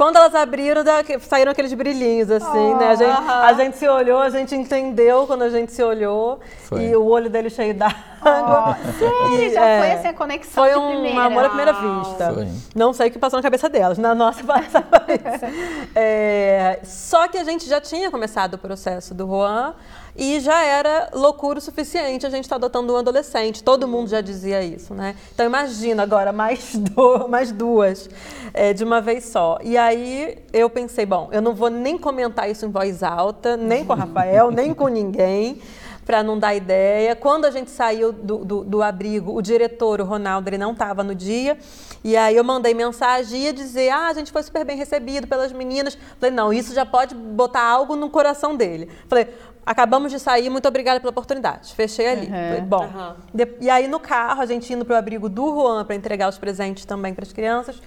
Quando 0.00 0.16
elas 0.16 0.34
abriram, 0.34 0.82
saíram 1.20 1.52
aqueles 1.52 1.74
brilhinhos, 1.74 2.30
assim, 2.30 2.74
né? 2.76 2.88
A 2.88 2.94
gente, 2.94 3.20
a 3.28 3.52
gente 3.52 3.76
se 3.76 3.86
olhou, 3.86 4.18
a 4.18 4.30
gente 4.30 4.54
entendeu 4.54 5.26
quando 5.26 5.42
a 5.42 5.50
gente 5.50 5.72
se 5.72 5.82
olhou. 5.82 6.40
Foi. 6.62 6.84
E 6.84 6.96
o 6.96 7.04
olho 7.04 7.28
dele 7.28 7.50
cheio 7.50 7.74
d'água. 7.74 8.78
Sério, 8.98 9.28
E, 9.36 9.50
já 9.52 9.62
é, 9.62 9.78
foi 9.78 9.92
assim 9.92 10.08
a 10.08 10.14
conexão 10.14 10.64
Foi 10.64 10.72
de 10.72 10.78
um 10.78 10.88
primeira. 10.88 11.24
amor 11.24 11.44
à 11.44 11.48
primeira 11.48 11.72
vista. 11.74 12.32
Foi. 12.32 12.48
Não 12.74 12.94
sei 12.94 13.08
o 13.08 13.10
que 13.10 13.18
passou 13.18 13.36
na 13.38 13.42
cabeça 13.42 13.68
delas, 13.68 13.98
na 13.98 14.14
nossa 14.14 14.40
passava 14.42 15.04
isso. 15.08 15.90
É, 15.94 16.80
só 16.82 17.28
que 17.28 17.36
a 17.36 17.44
gente 17.44 17.68
já 17.68 17.78
tinha 17.78 18.10
começado 18.10 18.54
o 18.54 18.58
processo 18.58 19.12
do 19.12 19.26
Juan 19.26 19.74
e 20.22 20.38
já 20.38 20.62
era 20.62 21.08
loucura 21.14 21.58
o 21.58 21.62
suficiente 21.62 22.26
a 22.26 22.30
gente 22.30 22.44
estar 22.44 22.56
adotando 22.56 22.92
um 22.92 22.96
adolescente. 22.98 23.64
Todo 23.64 23.88
mundo 23.88 24.08
já 24.10 24.20
dizia 24.20 24.62
isso, 24.62 24.92
né? 24.92 25.16
Então 25.34 25.46
imagina 25.46 26.02
agora 26.02 26.30
mais, 26.30 26.74
du- 26.78 27.26
mais 27.26 27.50
duas 27.50 28.08
é, 28.52 28.74
de 28.74 28.84
uma 28.84 29.00
vez 29.00 29.24
só. 29.24 29.58
E 29.64 29.78
aí 29.78 30.36
eu 30.52 30.68
pensei, 30.68 31.06
bom, 31.06 31.30
eu 31.32 31.40
não 31.40 31.54
vou 31.54 31.70
nem 31.70 31.96
comentar 31.96 32.50
isso 32.50 32.66
em 32.66 32.70
voz 32.70 33.02
alta, 33.02 33.56
nem 33.56 33.82
com 33.82 33.94
o 33.94 33.96
Rafael, 33.96 34.50
nem 34.52 34.74
com 34.74 34.88
ninguém. 34.88 35.60
para 36.04 36.22
não 36.24 36.38
dar 36.38 36.54
ideia. 36.54 37.14
Quando 37.16 37.44
a 37.46 37.50
gente 37.50 37.70
saiu 37.70 38.10
do, 38.12 38.38
do, 38.44 38.64
do 38.64 38.82
abrigo, 38.82 39.32
o 39.34 39.40
diretor, 39.40 40.00
o 40.00 40.04
Ronaldo, 40.04 40.48
ele 40.50 40.58
não 40.58 40.72
estava 40.72 41.02
no 41.04 41.14
dia. 41.14 41.56
E 42.02 42.16
aí 42.16 42.34
eu 42.34 42.42
mandei 42.42 42.72
mensagem 42.74 43.46
e 43.46 43.52
dizer, 43.52 43.90
ah, 43.90 44.08
a 44.08 44.12
gente 44.14 44.32
foi 44.32 44.42
super 44.42 44.64
bem 44.64 44.76
recebido 44.76 45.26
pelas 45.28 45.52
meninas. 45.52 45.96
Falei, 46.18 46.34
não, 46.34 46.52
isso 46.52 46.74
já 46.74 46.84
pode 46.84 47.14
botar 47.14 47.62
algo 47.62 47.94
no 47.94 48.08
coração 48.10 48.56
dele. 48.56 48.88
Falei, 49.06 49.28
acabamos 49.70 50.10
de 50.10 50.18
sair, 50.18 50.50
muito 50.50 50.66
obrigada 50.66 50.98
pela 50.98 51.12
oportunidade. 51.12 51.72
Fechei 51.74 52.08
ali. 52.08 52.26
Uhum. 52.26 52.32
Falei, 52.32 52.60
bom. 52.60 52.84
Uhum. 52.86 53.14
De, 53.32 53.48
e 53.60 53.70
aí 53.70 53.86
no 53.86 54.00
carro, 54.00 54.42
a 54.42 54.46
gente 54.46 54.72
indo 54.72 54.84
pro 54.84 54.96
abrigo 54.96 55.28
do 55.28 55.46
Juan 55.54 55.84
para 55.84 55.94
entregar 55.94 56.28
os 56.28 56.38
presentes 56.38 56.84
também 56.84 57.14
para 57.14 57.24
as 57.24 57.32
crianças, 57.32 57.80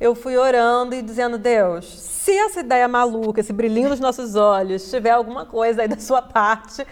eu 0.00 0.16
fui 0.16 0.36
orando 0.36 0.96
e 0.96 1.02
dizendo, 1.02 1.38
Deus, 1.38 1.86
se 1.86 2.36
essa 2.36 2.58
ideia 2.58 2.88
maluca, 2.88 3.40
esse 3.40 3.52
brilhinho 3.52 3.88
nos 3.88 4.00
nossos 4.00 4.34
olhos, 4.34 4.90
tiver 4.90 5.10
alguma 5.10 5.46
coisa 5.46 5.82
aí 5.82 5.88
da 5.88 6.00
sua 6.00 6.20
parte, 6.20 6.84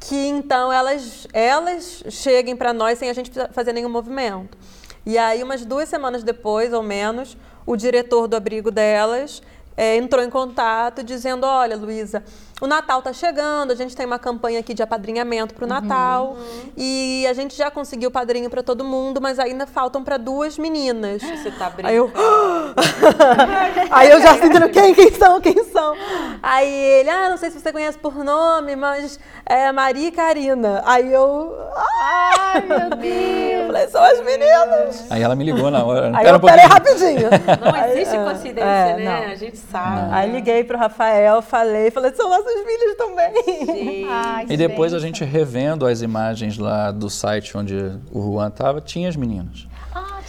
que 0.00 0.26
então 0.26 0.72
elas, 0.72 1.26
elas 1.30 2.02
cheguem 2.08 2.56
para 2.56 2.72
nós 2.72 2.98
sem 2.98 3.10
a 3.10 3.12
gente 3.12 3.30
fazer 3.52 3.74
nenhum 3.74 3.90
movimento. 3.90 4.56
E 5.04 5.18
aí, 5.18 5.42
umas 5.42 5.66
duas 5.66 5.88
semanas 5.88 6.22
depois, 6.22 6.72
ou 6.72 6.82
menos, 6.82 7.36
o 7.66 7.76
diretor 7.76 8.26
do 8.26 8.36
abrigo 8.36 8.70
delas 8.70 9.42
é, 9.76 9.96
entrou 9.96 10.24
em 10.24 10.30
contato 10.30 11.02
dizendo: 11.02 11.44
Olha, 11.44 11.76
Luísa, 11.76 12.22
o 12.62 12.66
Natal 12.68 13.00
está 13.00 13.12
chegando, 13.12 13.72
a 13.72 13.74
gente 13.74 13.96
tem 13.96 14.06
uma 14.06 14.20
campanha 14.20 14.60
aqui 14.60 14.72
de 14.72 14.84
apadrinhamento 14.84 15.52
para 15.52 15.64
o 15.64 15.66
Natal 15.66 16.36
uhum. 16.38 16.72
e 16.76 17.26
a 17.28 17.32
gente 17.32 17.56
já 17.56 17.72
conseguiu 17.72 18.08
padrinho 18.08 18.48
para 18.48 18.62
todo 18.62 18.84
mundo, 18.84 19.20
mas 19.20 19.40
ainda 19.40 19.66
faltam 19.66 20.04
para 20.04 20.16
duas 20.16 20.56
meninas. 20.56 21.20
Você 21.22 21.50
tá 21.50 21.68
brincando? 21.68 21.88
Aí 21.88 21.96
eu, 21.96 22.12
aí 23.90 24.10
eu 24.12 24.22
já 24.22 24.38
sentindo 24.38 24.68
quem, 24.68 24.94
quem 24.94 25.10
são, 25.10 25.40
quem 25.40 25.64
são. 25.64 25.96
Aí 26.40 26.72
ele, 26.72 27.10
ah, 27.10 27.30
não 27.30 27.36
sei 27.36 27.50
se 27.50 27.58
você 27.58 27.72
conhece 27.72 27.98
por 27.98 28.22
nome, 28.22 28.76
mas 28.76 29.18
é 29.44 29.72
Maria 29.72 30.06
e 30.06 30.12
Karina. 30.12 30.82
Aí 30.86 31.12
eu, 31.12 31.56
ai 31.74 32.60
meu 32.60 32.90
Deus, 32.90 33.60
eu 33.60 33.66
falei, 33.66 33.88
são 33.88 34.04
as 34.04 34.20
meninas. 34.20 35.10
Aí 35.10 35.20
ela 35.20 35.34
me 35.34 35.42
ligou 35.42 35.68
na 35.68 35.84
hora. 35.84 36.12
Aí 36.14 36.28
eu, 36.28 36.36
um 36.36 36.38
peraí 36.38 36.66
rapidinho. 36.66 37.28
Não 37.60 37.86
existe 37.90 38.16
coincidência, 38.16 38.68
é, 38.68 38.96
né? 38.98 39.04
Não. 39.04 39.32
A 39.32 39.34
gente 39.34 39.56
sabe. 39.56 40.14
Aí 40.14 40.30
liguei 40.30 40.62
pro 40.62 40.78
Rafael, 40.78 41.42
falei, 41.42 41.90
falei, 41.90 42.12
são 42.14 42.30
nossos 42.52 42.64
filhos 42.64 42.96
também. 42.96 44.06
Ai, 44.08 44.46
e 44.48 44.56
depois 44.56 44.92
a 44.94 44.98
gente 44.98 45.24
revendo 45.24 45.86
as 45.86 46.02
imagens 46.02 46.58
lá 46.58 46.90
do 46.90 47.08
site 47.08 47.56
onde 47.56 47.76
o 48.12 48.22
Juan 48.22 48.48
estava, 48.48 48.80
tinha 48.80 49.08
as 49.08 49.16
meninas. 49.16 49.66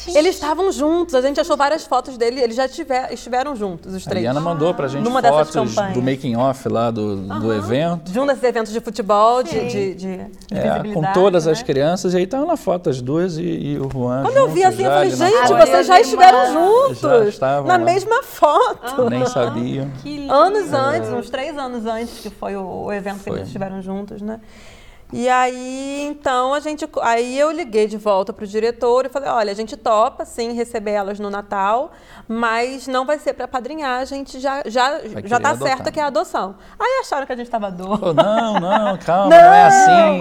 Eles 0.08 0.36
estavam 0.36 0.72
juntos, 0.72 1.16
a 1.16 1.22
gente 1.22 1.40
achou 1.40 1.56
várias 1.56 1.86
fotos 1.86 2.18
dele, 2.18 2.42
eles 2.42 2.56
já 2.56 2.68
tiver, 2.68 3.14
estiveram 3.14 3.56
juntos, 3.56 3.94
os 3.94 4.04
três. 4.04 4.26
A 4.26 4.32
Diana 4.32 4.40
mandou 4.40 4.74
pra 4.74 4.88
gente 4.88 5.04
Numa 5.04 5.22
fotos 5.22 5.76
do 5.94 6.02
making 6.02 6.36
off 6.36 6.68
lá 6.68 6.92
do, 6.92 7.16
do 7.16 7.54
evento. 7.54 8.12
De 8.12 8.20
um 8.20 8.26
desses 8.26 8.44
eventos 8.44 8.74
de 8.74 8.80
futebol, 8.80 9.44
de, 9.44 9.68
de, 9.68 9.96
de, 9.96 10.08
é, 10.52 10.94
Com 10.94 11.02
todas 11.14 11.46
né? 11.46 11.52
as 11.52 11.64
crianças, 11.64 12.14
e 12.14 12.18
aí 12.18 12.24
estavam 12.24 12.48
na 12.48 12.58
foto 12.58 12.90
as 12.90 13.02
duas 13.02 13.38
e, 13.38 13.44
e 13.44 13.80
o 13.80 13.90
Juan. 13.90 14.24
Quando 14.24 14.38
eu 14.38 14.50
vi 14.50 14.64
assim, 14.64 14.84
eu 14.84 14.92
falei, 14.92 15.12
gente, 15.12 15.54
vocês 15.54 15.88
já 15.88 16.02
estiveram 16.02 16.54
juntos. 16.54 17.00
Já 17.00 17.24
estavam 17.26 17.68
na 17.68 17.78
lá. 17.78 17.84
mesma 17.84 18.24
foto. 18.24 19.10
Nem 19.10 19.26
sabiam. 19.26 19.90
Anos 20.30 20.74
antes, 20.74 21.10
uns 21.10 21.30
três 21.30 21.58
anos 21.58 21.86
antes, 21.86 22.20
que 22.20 22.30
foi 22.30 22.56
o, 22.56 22.86
o 22.86 22.94
evento 22.94 23.20
foi. 23.20 23.34
que 23.34 23.40
eles 23.40 23.48
estiveram 23.48 23.82
juntos, 23.82 24.22
né? 24.22 24.40
E 25.14 25.30
aí, 25.30 26.08
então, 26.10 26.56
a 26.56 26.60
gente. 26.60 26.90
Aí 27.04 27.38
eu 27.38 27.52
liguei 27.52 27.86
de 27.86 27.98
volta 27.98 28.34
para 28.34 28.44
o 28.44 28.48
diretor 28.48 29.06
e 29.06 29.10
falei: 29.10 29.30
olha, 29.30 29.52
a 29.52 29.56
gente 29.56 29.78
topa, 29.78 30.26
sim, 30.26 30.54
receber 30.54 30.92
elas 30.92 31.20
no 31.20 31.30
Natal, 31.30 31.92
mas 32.28 32.88
não 32.88 33.06
vai 33.06 33.20
ser 33.20 33.34
para 33.34 33.48
padrinhar, 33.48 34.02
a 34.02 34.06
gente 34.06 34.40
já, 34.40 34.64
já, 34.66 35.02
já 35.24 35.40
tá 35.40 35.52
adotar. 35.52 35.68
certo 35.68 35.92
que 35.92 36.00
é 36.00 36.04
a 36.04 36.08
adoção. 36.08 36.56
Aí 36.80 37.02
acharam 37.02 37.28
que 37.28 37.32
a 37.32 37.36
gente 37.36 37.46
estava 37.46 37.70
doido. 37.70 38.12
não, 38.12 38.60
não, 38.60 38.98
calma, 39.06 39.30
não, 39.30 39.44
não 39.44 39.54
é 39.54 39.66
assim. 39.68 40.18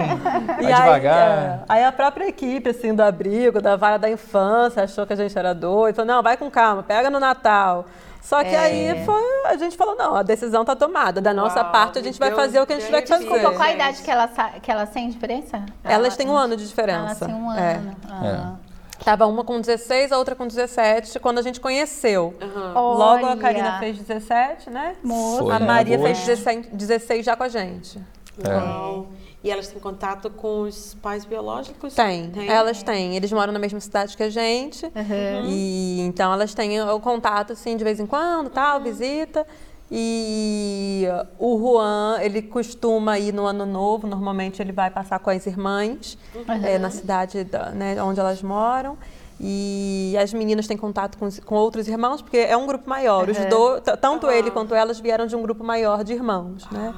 Vai 0.61 0.71
e 0.71 0.75
devagar. 0.75 1.65
Aí, 1.67 1.79
é, 1.79 1.81
aí, 1.81 1.83
a 1.85 1.91
própria 1.91 2.27
equipe, 2.27 2.69
assim, 2.69 2.93
do 2.93 3.01
abrigo, 3.01 3.59
da 3.59 3.75
vara 3.75 3.97
da 3.97 4.11
infância, 4.11 4.83
achou 4.83 5.07
que 5.07 5.13
a 5.13 5.15
gente 5.15 5.35
era 5.35 5.55
doido. 5.55 5.95
Falou: 5.95 6.13
não, 6.13 6.21
vai 6.21 6.37
com 6.37 6.51
calma, 6.51 6.83
pega 6.83 7.09
no 7.09 7.19
Natal. 7.19 7.85
Só 8.23 8.41
que 8.41 8.55
é. 8.55 8.57
aí 8.57 9.05
foi, 9.05 9.21
a 9.45 9.57
gente 9.57 9.75
falou, 9.75 9.95
não, 9.97 10.15
a 10.15 10.23
decisão 10.23 10.61
está 10.61 10.75
tomada. 10.75 11.19
Da 11.19 11.33
nossa 11.33 11.61
Uau, 11.61 11.71
parte, 11.71 11.99
a 11.99 12.01
gente 12.01 12.17
vai 12.17 12.31
fazer 12.33 12.61
o 12.61 12.65
que 12.65 12.71
a 12.71 12.75
gente 12.77 12.85
tiver 12.85 13.01
que 13.01 13.09
fazer. 13.09 13.25
Desculpa, 13.25 13.51
qual 13.51 13.67
a 13.67 13.73
idade 13.73 14.01
que 14.01 14.09
elas, 14.09 14.31
que 14.61 14.71
elas 14.71 14.89
têm 14.91 15.09
diferença? 15.09 15.65
Elas 15.83 16.15
têm 16.15 16.29
um 16.29 16.37
ano 16.37 16.55
de 16.55 16.65
diferença. 16.65 16.99
Elas 16.99 17.19
têm 17.19 17.35
um 17.35 17.51
é. 17.51 17.75
ano. 17.75 17.95
Ah. 18.09 18.55
É. 18.69 18.73
Tava 19.03 19.25
uma 19.25 19.43
com 19.43 19.59
16, 19.59 20.13
a 20.13 20.17
outra 20.17 20.33
com 20.33 20.47
17, 20.47 21.19
quando 21.19 21.37
a 21.37 21.41
gente 21.41 21.59
conheceu. 21.59 22.33
Uhum. 22.41 22.73
Logo 22.73 23.25
a 23.25 23.35
Karina 23.35 23.77
fez 23.77 23.97
17, 23.97 24.69
né? 24.69 24.95
Moça. 25.03 25.55
A 25.55 25.59
Maria 25.59 25.99
fez 25.99 26.19
16, 26.19 26.67
16 26.67 27.25
já 27.25 27.35
com 27.35 27.43
a 27.43 27.49
gente. 27.49 27.99
É. 28.41 28.55
Uau. 28.55 29.09
E 29.43 29.51
elas 29.51 29.67
têm 29.67 29.79
contato 29.79 30.29
com 30.29 30.61
os 30.61 30.95
pais 31.01 31.25
biológicos? 31.25 31.93
Tem, 31.93 32.29
tem? 32.29 32.47
elas 32.47 32.81
têm. 32.81 33.15
Eles 33.17 33.31
moram 33.31 33.51
na 33.51 33.59
mesma 33.59 33.79
cidade 33.81 34.15
que 34.15 34.23
a 34.23 34.29
gente. 34.29 34.85
Uhum. 34.85 35.45
E 35.45 35.99
então 35.99 36.31
elas 36.31 36.53
têm 36.53 36.81
o 36.81 36.99
contato 37.01 37.51
assim 37.51 37.75
de 37.75 37.83
vez 37.83 37.99
em 37.99 38.05
quando, 38.05 38.49
tal, 38.49 38.77
uhum. 38.77 38.83
visita. 38.85 39.45
E 39.91 41.05
o 41.37 41.59
Juan, 41.59 42.19
ele 42.21 42.41
costuma 42.41 43.19
ir 43.19 43.33
no 43.33 43.45
ano 43.45 43.65
novo, 43.65 44.07
normalmente 44.07 44.61
ele 44.61 44.71
vai 44.71 44.89
passar 44.89 45.19
com 45.19 45.29
as 45.29 45.45
irmãs 45.45 46.17
uhum. 46.33 46.43
é, 46.65 46.79
na 46.79 46.89
cidade 46.89 47.43
da, 47.43 47.69
né, 47.71 48.01
onde 48.01 48.19
elas 48.19 48.41
moram. 48.41 48.97
E 49.39 50.15
as 50.17 50.33
meninas 50.33 50.67
têm 50.67 50.77
contato 50.77 51.17
com, 51.17 51.29
com 51.45 51.55
outros 51.55 51.87
irmãos, 51.89 52.21
porque 52.21 52.37
é 52.37 52.55
um 52.55 52.65
grupo 52.65 52.89
maior. 52.89 53.29
Os 53.29 53.37
do, 53.45 53.81
tanto 53.99 54.31
ele 54.31 54.49
quanto 54.51 54.73
elas 54.73 55.01
vieram 55.01 55.27
de 55.27 55.35
um 55.35 55.41
grupo 55.41 55.63
maior 55.65 56.01
de 56.03 56.13
irmãos, 56.13 56.65
né? 56.71 56.93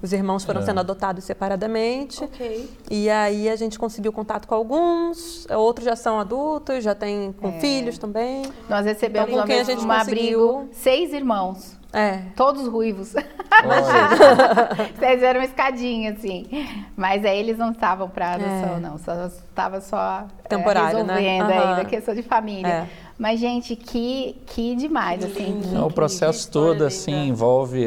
Os 0.00 0.12
irmãos 0.12 0.44
foram 0.44 0.60
é. 0.60 0.64
sendo 0.64 0.80
adotados 0.80 1.24
separadamente. 1.24 2.22
Okay. 2.24 2.70
E 2.90 3.10
aí 3.10 3.48
a 3.48 3.56
gente 3.56 3.78
conseguiu 3.78 4.12
contato 4.12 4.46
com 4.46 4.54
alguns, 4.54 5.46
outros 5.50 5.84
já 5.84 5.96
são 5.96 6.20
adultos, 6.20 6.84
já 6.84 6.94
têm 6.94 7.32
com 7.32 7.48
é. 7.48 7.60
filhos 7.60 7.98
também. 7.98 8.42
Nós 8.68 8.86
recebemos 8.86 9.30
então, 9.30 9.42
com 9.42 9.46
quem 9.46 9.60
a 9.60 9.64
gente 9.64 9.84
um 9.84 9.90
abrigo 9.90 10.68
seis 10.72 11.12
irmãos. 11.12 11.78
É. 11.92 12.20
Todos 12.36 12.68
ruivos. 12.68 13.14
Vocês 14.98 15.22
eram 15.22 15.42
escadinha, 15.42 16.12
assim. 16.12 16.46
Mas 16.94 17.24
aí 17.24 17.38
eles 17.38 17.56
não 17.56 17.72
estavam 17.72 18.10
para 18.10 18.34
adoção, 18.34 18.76
é. 18.76 18.80
não. 18.80 18.98
Só 18.98 19.26
estava 19.26 19.80
só 19.80 20.26
Temporário, 20.48 20.98
é, 20.98 21.02
resolvendo 21.02 21.46
né? 21.46 21.60
uhum. 21.60 21.70
aí 21.70 21.76
da 21.76 21.84
questão 21.86 22.14
de 22.14 22.22
família. 22.22 22.68
É. 22.68 22.86
Mas, 23.18 23.40
gente, 23.40 23.74
que, 23.74 24.36
que 24.46 24.76
demais, 24.76 25.24
assim. 25.24 25.60
Que 25.62 25.76
o 25.78 25.90
processo 25.90 26.50
todo, 26.50 26.84
assim, 26.84 27.28
envolve... 27.28 27.84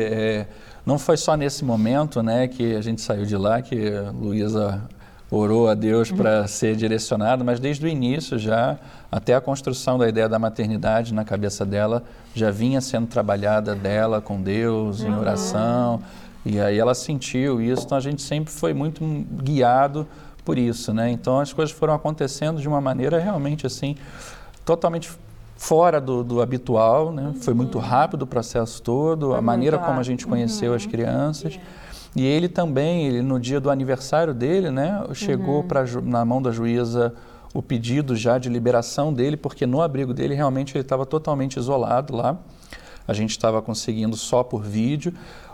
Não 0.86 0.98
foi 0.98 1.16
só 1.18 1.36
nesse 1.38 1.64
momento, 1.64 2.24
né, 2.24 2.48
que 2.48 2.76
a 2.76 2.82
gente 2.82 3.02
saiu 3.02 3.26
de 3.26 3.38
lá, 3.38 3.62
que 3.62 3.94
a 3.94 4.12
Luísa 4.12 4.82
orou 5.30 5.70
a 5.70 5.74
Deus 5.74 6.12
para 6.12 6.46
ser 6.48 6.76
direcionada, 6.76 7.44
mas 7.44 7.60
desde 7.60 7.86
o 7.86 7.88
início 7.88 8.38
já, 8.38 8.78
até 9.10 9.34
a 9.34 9.40
construção 9.40 9.98
da 9.98 10.10
ideia 10.10 10.28
da 10.28 10.38
maternidade 10.38 11.14
na 11.14 11.24
cabeça 11.24 11.66
dela, 11.66 12.04
já 12.36 12.52
vinha 12.52 12.82
sendo 12.82 13.08
trabalhada 13.08 13.74
dela 13.74 14.20
com 14.20 14.42
Deus, 14.42 15.02
em 15.02 15.14
oração, 15.14 16.02
e 16.46 16.60
aí 16.60 16.78
ela 16.78 16.94
sentiu 16.94 17.62
isso, 17.62 17.86
então 17.86 17.98
a 17.98 18.02
gente 18.02 18.22
sempre 18.22 18.52
foi 18.52 18.74
muito 18.74 19.02
guiado 19.42 20.06
por 20.44 20.58
isso, 20.58 20.94
né? 20.94 21.10
Então 21.12 21.40
as 21.40 21.54
coisas 21.54 21.74
foram 21.74 21.94
acontecendo 21.94 22.60
de 22.60 22.68
uma 22.68 22.82
maneira 22.82 23.20
realmente 23.20 23.66
assim, 23.66 23.96
totalmente 24.66 25.12
fora 25.62 26.02
do, 26.02 26.24
do 26.24 26.42
habitual, 26.42 27.12
né? 27.12 27.28
Uhum. 27.28 27.36
Foi 27.36 27.54
muito 27.54 27.78
rápido 27.78 28.24
o 28.24 28.28
processo 28.28 28.82
todo, 28.82 29.28
Foi 29.28 29.38
a 29.38 29.42
maneira 29.44 29.78
como 29.78 30.00
a 30.00 30.04
gente 30.04 30.26
conheceu 30.26 30.72
uhum. 30.72 30.76
as 30.76 30.88
crianças. 30.88 31.60
E 32.16 32.26
ele 32.26 32.50
também, 32.50 33.06
ele, 33.06 33.22
no 33.22 33.40
dia 33.40 33.60
do 33.60 33.70
aniversário 33.70 34.34
dele, 34.34 34.72
né, 34.72 35.04
chegou 35.14 35.58
uhum. 35.58 35.68
pra, 35.68 35.84
na 36.04 36.26
mão 36.26 36.42
da 36.42 36.52
juíza 36.52 37.14
o 37.54 37.62
pedido 37.62 38.16
já 38.16 38.40
de 38.40 38.50
liberação 38.50 39.14
dele, 39.14 39.38
porque 39.38 39.68
no 39.68 39.84
abrigo 39.84 40.16
dele 40.16 40.34
realmente 40.34 40.76
ele 40.76 40.82
estava 40.82 41.06
totalmente 41.06 41.58
isolado 41.58 42.16
lá. 42.16 42.40
A 43.08 43.14
gente 43.14 43.30
estava 43.30 43.62
conseguindo 43.62 44.18
só 44.18 44.44
por 44.44 44.64
vídeo. 44.64 45.14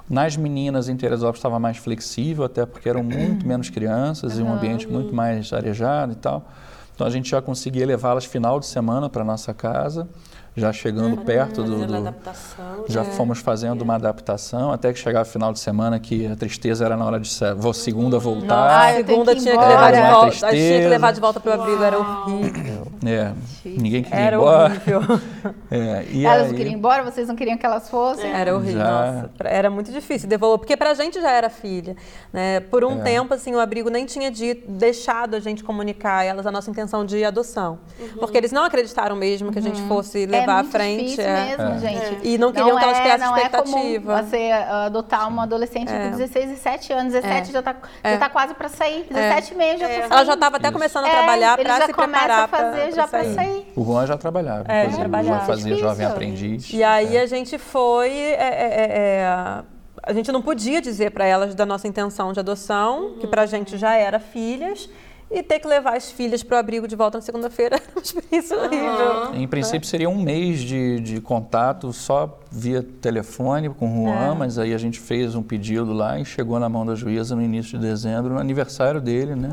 Nas 0.10 0.38
meninas 0.38 0.88
em 0.88 0.96
Teresópolis 0.96 1.40
estava 1.40 1.60
mais 1.60 1.76
flexível, 1.76 2.46
até 2.46 2.66
porque 2.66 2.88
eram 2.88 3.04
muito 3.04 3.46
menos 3.46 3.70
crianças 3.70 4.40
e 4.40 4.42
um 4.42 4.54
ambiente 4.54 4.88
muito 4.88 5.14
mais 5.14 5.52
arejado 5.52 6.14
e 6.14 6.16
tal. 6.16 6.46
Então 6.98 7.06
a 7.06 7.12
gente 7.12 7.30
já 7.30 7.40
conseguia 7.40 7.86
levá-las 7.86 8.26
final 8.26 8.60
de 8.60 8.66
semana 8.66 9.08
para 9.08 9.24
nossa 9.24 9.54
casa, 9.54 10.10
já 10.58 10.74
chegando 10.74 11.16
uhum, 11.18 11.24
perto 11.24 11.62
do, 11.64 11.86
do 11.86 12.14
já 12.88 13.02
é. 13.02 13.04
fomos 13.04 13.38
fazendo 13.38 13.80
é. 13.80 13.84
uma 13.84 13.94
adaptação 13.94 14.72
até 14.72 14.92
que 14.92 14.98
chegava 14.98 15.24
final 15.24 15.54
de 15.54 15.60
semana 15.60 16.00
que 16.00 16.26
a 16.26 16.36
tristeza 16.36 16.84
era 16.84 16.98
na 16.98 17.06
hora 17.06 17.20
de 17.20 17.30
vou 17.56 17.74
segunda 17.74 18.18
voltar. 18.18 18.90
Ah, 18.90 18.94
segunda 18.96 19.36
tinha 19.36 19.56
que 19.56 19.66
levar 19.66 19.92
de 19.94 20.02
volta, 20.02 20.32
tinha 20.50 20.82
que 20.82 20.88
levar 20.88 21.14
de 21.14 21.22
volta 21.22 21.40
para 21.40 21.52
o 21.58 21.62
abrigo, 21.62 21.84
era 21.84 22.00
horrível. 22.00 22.88
É, 23.06 23.32
ninguém 23.64 24.02
queria 24.04 24.20
ir 24.20 24.24
Era 24.24 24.36
embora. 24.36 24.74
horrível. 24.74 25.02
É, 25.70 26.06
e 26.12 26.26
Elas 26.26 26.44
aí, 26.44 26.48
não 26.48 26.56
queriam 26.56 26.74
ir 26.74 26.78
embora, 26.78 27.04
vocês 27.04 27.28
não 27.28 27.36
queriam 27.36 27.58
que 27.58 27.66
elas 27.66 27.90
fossem? 27.90 28.32
Era 28.32 28.56
horrível, 28.56 28.80
Já- 28.80 29.12
nossa. 29.12 29.30
Era 29.44 29.70
muito 29.70 29.92
difícil 29.92 30.28
devolver, 30.30 30.60
porque 30.60 30.78
pra 30.78 30.94
gente 30.94 31.20
já 31.22 31.30
era 31.30 31.50
filha, 31.50 31.96
né? 32.32 32.62
Por 32.62 32.86
um 32.86 33.00
É. 33.00 33.04
tempo, 33.04 33.34
assim, 33.34 33.54
o 33.54 33.60
abrigo 33.60 33.90
nem 33.90 34.06
tinha 34.06 34.32
dito, 34.32 34.70
deixado 34.72 35.36
a 35.36 35.40
gente 35.42 35.64
comunicar 35.66 36.20
a 36.20 36.24
elas 36.24 36.48
a 36.48 36.52
nossa 36.52 36.72
intenção 36.72 37.06
de 37.06 37.24
adoção. 37.24 37.80
Porque 38.18 38.38
eles 38.38 38.52
não 38.54 38.64
acreditaram 38.64 39.16
mesmo 39.16 39.52
que 39.52 39.60
a 39.60 39.62
gente 39.62 39.82
fosse 39.84 40.26
levar 40.26 40.47
é 40.52 40.60
à 40.60 40.64
frente. 40.64 41.04
difícil 41.04 41.24
é. 41.26 41.58
mesmo, 41.58 41.80
gente. 41.80 42.20
E 42.24 42.38
não 42.38 42.52
queriam 42.52 42.78
que 42.78 42.84
elas 42.84 43.00
criassem 43.00 43.28
não 43.28 43.36
expectativa. 43.38 43.78
É 43.78 44.02
comum 44.16 44.28
você 44.30 44.52
ah, 44.52 44.86
adotar 44.86 45.28
uma 45.28 45.44
adolescente 45.44 45.92
É. 45.92 46.06
com 46.06 46.12
16, 46.18 46.50
17 46.50 46.94
anos. 46.94 47.14
17 47.14 47.50
É. 47.50 47.54
já, 47.54 47.62
tá, 47.62 47.76
É. 48.04 48.12
já 48.14 48.18
tá 48.18 48.30
quase 48.30 48.54
para 48.54 48.70
sair. 48.70 49.06
17 49.10 49.54
e 49.54 49.58
meio 49.58 49.78
já 49.78 49.88
tá 49.88 49.94
saindo. 49.94 50.14
Ela 50.14 50.26
já 50.26 50.34
estava 50.34 50.58
até 50.58 50.68
Isso. 50.68 50.74
começando 50.74 51.06
a 51.06 51.08
É, 51.10 51.12
trabalhar 51.12 51.54
ele 51.60 51.68
para 51.68 51.80
já 51.80 51.86
se 51.86 51.94
começa 51.94 52.12
preparar 52.20 52.44
a 52.44 52.48
fazer 52.48 52.82
pra- 52.82 52.92
já 52.92 53.08
pra 53.08 53.20
para 53.20 53.34
sair. 53.34 53.72
o 53.76 53.84
Juan 53.86 54.06
já 54.08 54.18
trabalhava, 54.18 54.66
É, 54.72 54.88
trabalhava. 54.88 55.40
já 55.40 55.46
fazia 55.46 55.64
Difícil. 55.66 55.88
jovem 55.88 56.06
aprendiz. 56.08 56.74
E 56.74 56.84
aí 56.84 57.18
É. 57.18 57.22
a 57.22 57.26
gente 57.26 57.58
foi. 57.58 58.10
é, 58.12 58.32
é, 58.34 58.38
é, 58.38 58.88
é, 59.22 59.64
a 60.04 60.14
gente 60.14 60.32
não 60.32 60.42
podia 60.42 60.82
dizer 60.82 61.12
para 61.12 61.26
elas 61.26 61.54
da 61.54 61.66
nossa 61.66 61.88
intenção 61.88 62.32
de 62.32 62.40
adoção, 62.40 63.16
que 63.20 63.28
pra 63.28 63.46
gente 63.46 63.78
já 63.78 63.94
era 63.96 64.20
filhas, 64.20 64.90
e 65.30 65.44
ter 65.44 65.60
que 65.60 65.68
levar 65.68 65.96
as 65.98 66.10
filhas 66.10 66.42
pro 66.42 66.56
abrigo 66.58 66.88
de 66.88 66.96
volta 66.96 67.18
na 67.18 67.22
segunda-feira 67.22 67.76
era 67.76 67.84
uma 67.96 68.02
experiência 68.02 68.58
horrível. 68.58 69.34
Em 69.36 69.48
princípio 69.48 69.88
seria 69.88 70.10
um 70.10 70.22
mês 70.22 70.60
de, 70.62 71.00
de 71.02 71.20
contato 71.22 71.92
só 71.92 72.40
via 72.50 72.82
telefone 73.02 73.70
com 73.70 74.04
o 74.04 74.08
Juan, 74.08 74.32
É. 74.32 74.36
mas 74.36 74.58
aí 74.58 74.74
a 74.74 74.78
gente 74.78 75.00
fez 75.00 75.36
um 75.36 75.44
pedido 75.44 75.92
lá 75.92 76.18
e 76.20 76.24
chegou 76.24 76.58
na 76.60 76.70
mão 76.70 76.86
da 76.86 76.96
juíza 76.96 77.36
no 77.36 77.42
início 77.42 77.78
de 77.78 77.86
dezembro, 77.86 78.34
no 78.36 78.40
aniversário 78.40 79.02
dele, 79.02 79.36
né? 79.36 79.50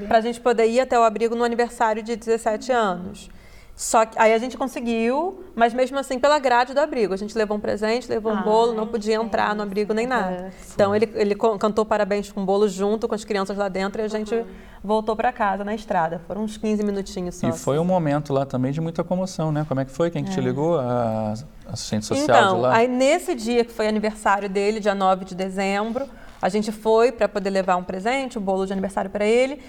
É, 0.00 0.06
pra 0.06 0.20
gente 0.20 0.40
poder 0.40 0.66
ir 0.66 0.80
até 0.80 0.98
o 0.98 1.02
abrigo 1.02 1.34
no 1.34 1.42
aniversário 1.44 2.02
de 2.02 2.16
17 2.16 2.70
anos. 2.70 3.30
Só 3.76 4.06
que 4.06 4.16
aí 4.16 4.32
a 4.32 4.38
gente 4.38 4.56
conseguiu, 4.56 5.42
mas 5.52 5.74
mesmo 5.74 5.98
assim 5.98 6.16
pela 6.16 6.38
grade 6.38 6.72
do 6.74 6.78
abrigo. 6.78 7.12
A 7.12 7.16
gente 7.16 7.36
levou 7.36 7.56
um 7.56 7.60
presente, 7.60 8.08
levou 8.08 8.32
um 8.32 8.40
bolo, 8.40 8.72
não 8.72 8.86
podia 8.86 9.16
entrar 9.16 9.52
no 9.52 9.62
abrigo 9.64 9.92
nem 9.92 10.06
nada. 10.06 10.52
Então 10.72 10.94
ele, 10.94 11.10
ele 11.14 11.34
cantou 11.34 11.84
parabéns 11.84 12.30
com 12.30 12.42
o 12.42 12.44
bolo 12.44 12.68
junto 12.68 13.08
com 13.08 13.16
as 13.16 13.24
crianças 13.24 13.56
lá 13.56 13.68
dentro 13.68 14.00
e 14.00 14.04
a 14.04 14.08
gente 14.08 14.44
voltou 14.84 15.16
pra 15.16 15.32
casa 15.32 15.64
na 15.64 15.74
estrada. 15.74 16.20
Foram 16.26 16.42
uns 16.42 16.56
15 16.58 16.82
minutinhos 16.84 17.36
só. 17.36 17.48
E 17.48 17.52
foi 17.52 17.78
um 17.78 17.84
momento 17.84 18.32
lá 18.32 18.44
também 18.44 18.70
de 18.70 18.80
muita 18.80 19.02
comoção, 19.02 19.50
né? 19.50 19.64
Como 19.66 19.80
é 19.80 19.84
que 19.84 19.90
foi? 19.90 20.10
Quem 20.10 20.22
que 20.22 20.30
te 20.30 20.40
ligou? 20.40 20.78
A 20.78 21.32
assistente 21.72 22.04
social 22.04 22.26
de 22.36 22.42
Então, 22.44 22.60
lá? 22.60 22.76
aí 22.76 22.86
nesse 22.86 23.34
dia 23.34 23.64
que 23.64 23.72
foi 23.72 23.88
aniversário 23.88 24.48
dele, 24.48 24.78
dia 24.80 24.94
9 24.94 25.24
de 25.24 25.34
dezembro, 25.34 26.06
a 26.42 26.48
gente 26.50 26.70
foi 26.70 27.10
para 27.10 27.26
poder 27.28 27.48
levar 27.50 27.76
um 27.76 27.82
presente, 27.82 28.38
um 28.38 28.42
bolo 28.42 28.66
de 28.66 28.72
aniversário 28.72 29.10
para 29.10 29.24
ele. 29.24 29.60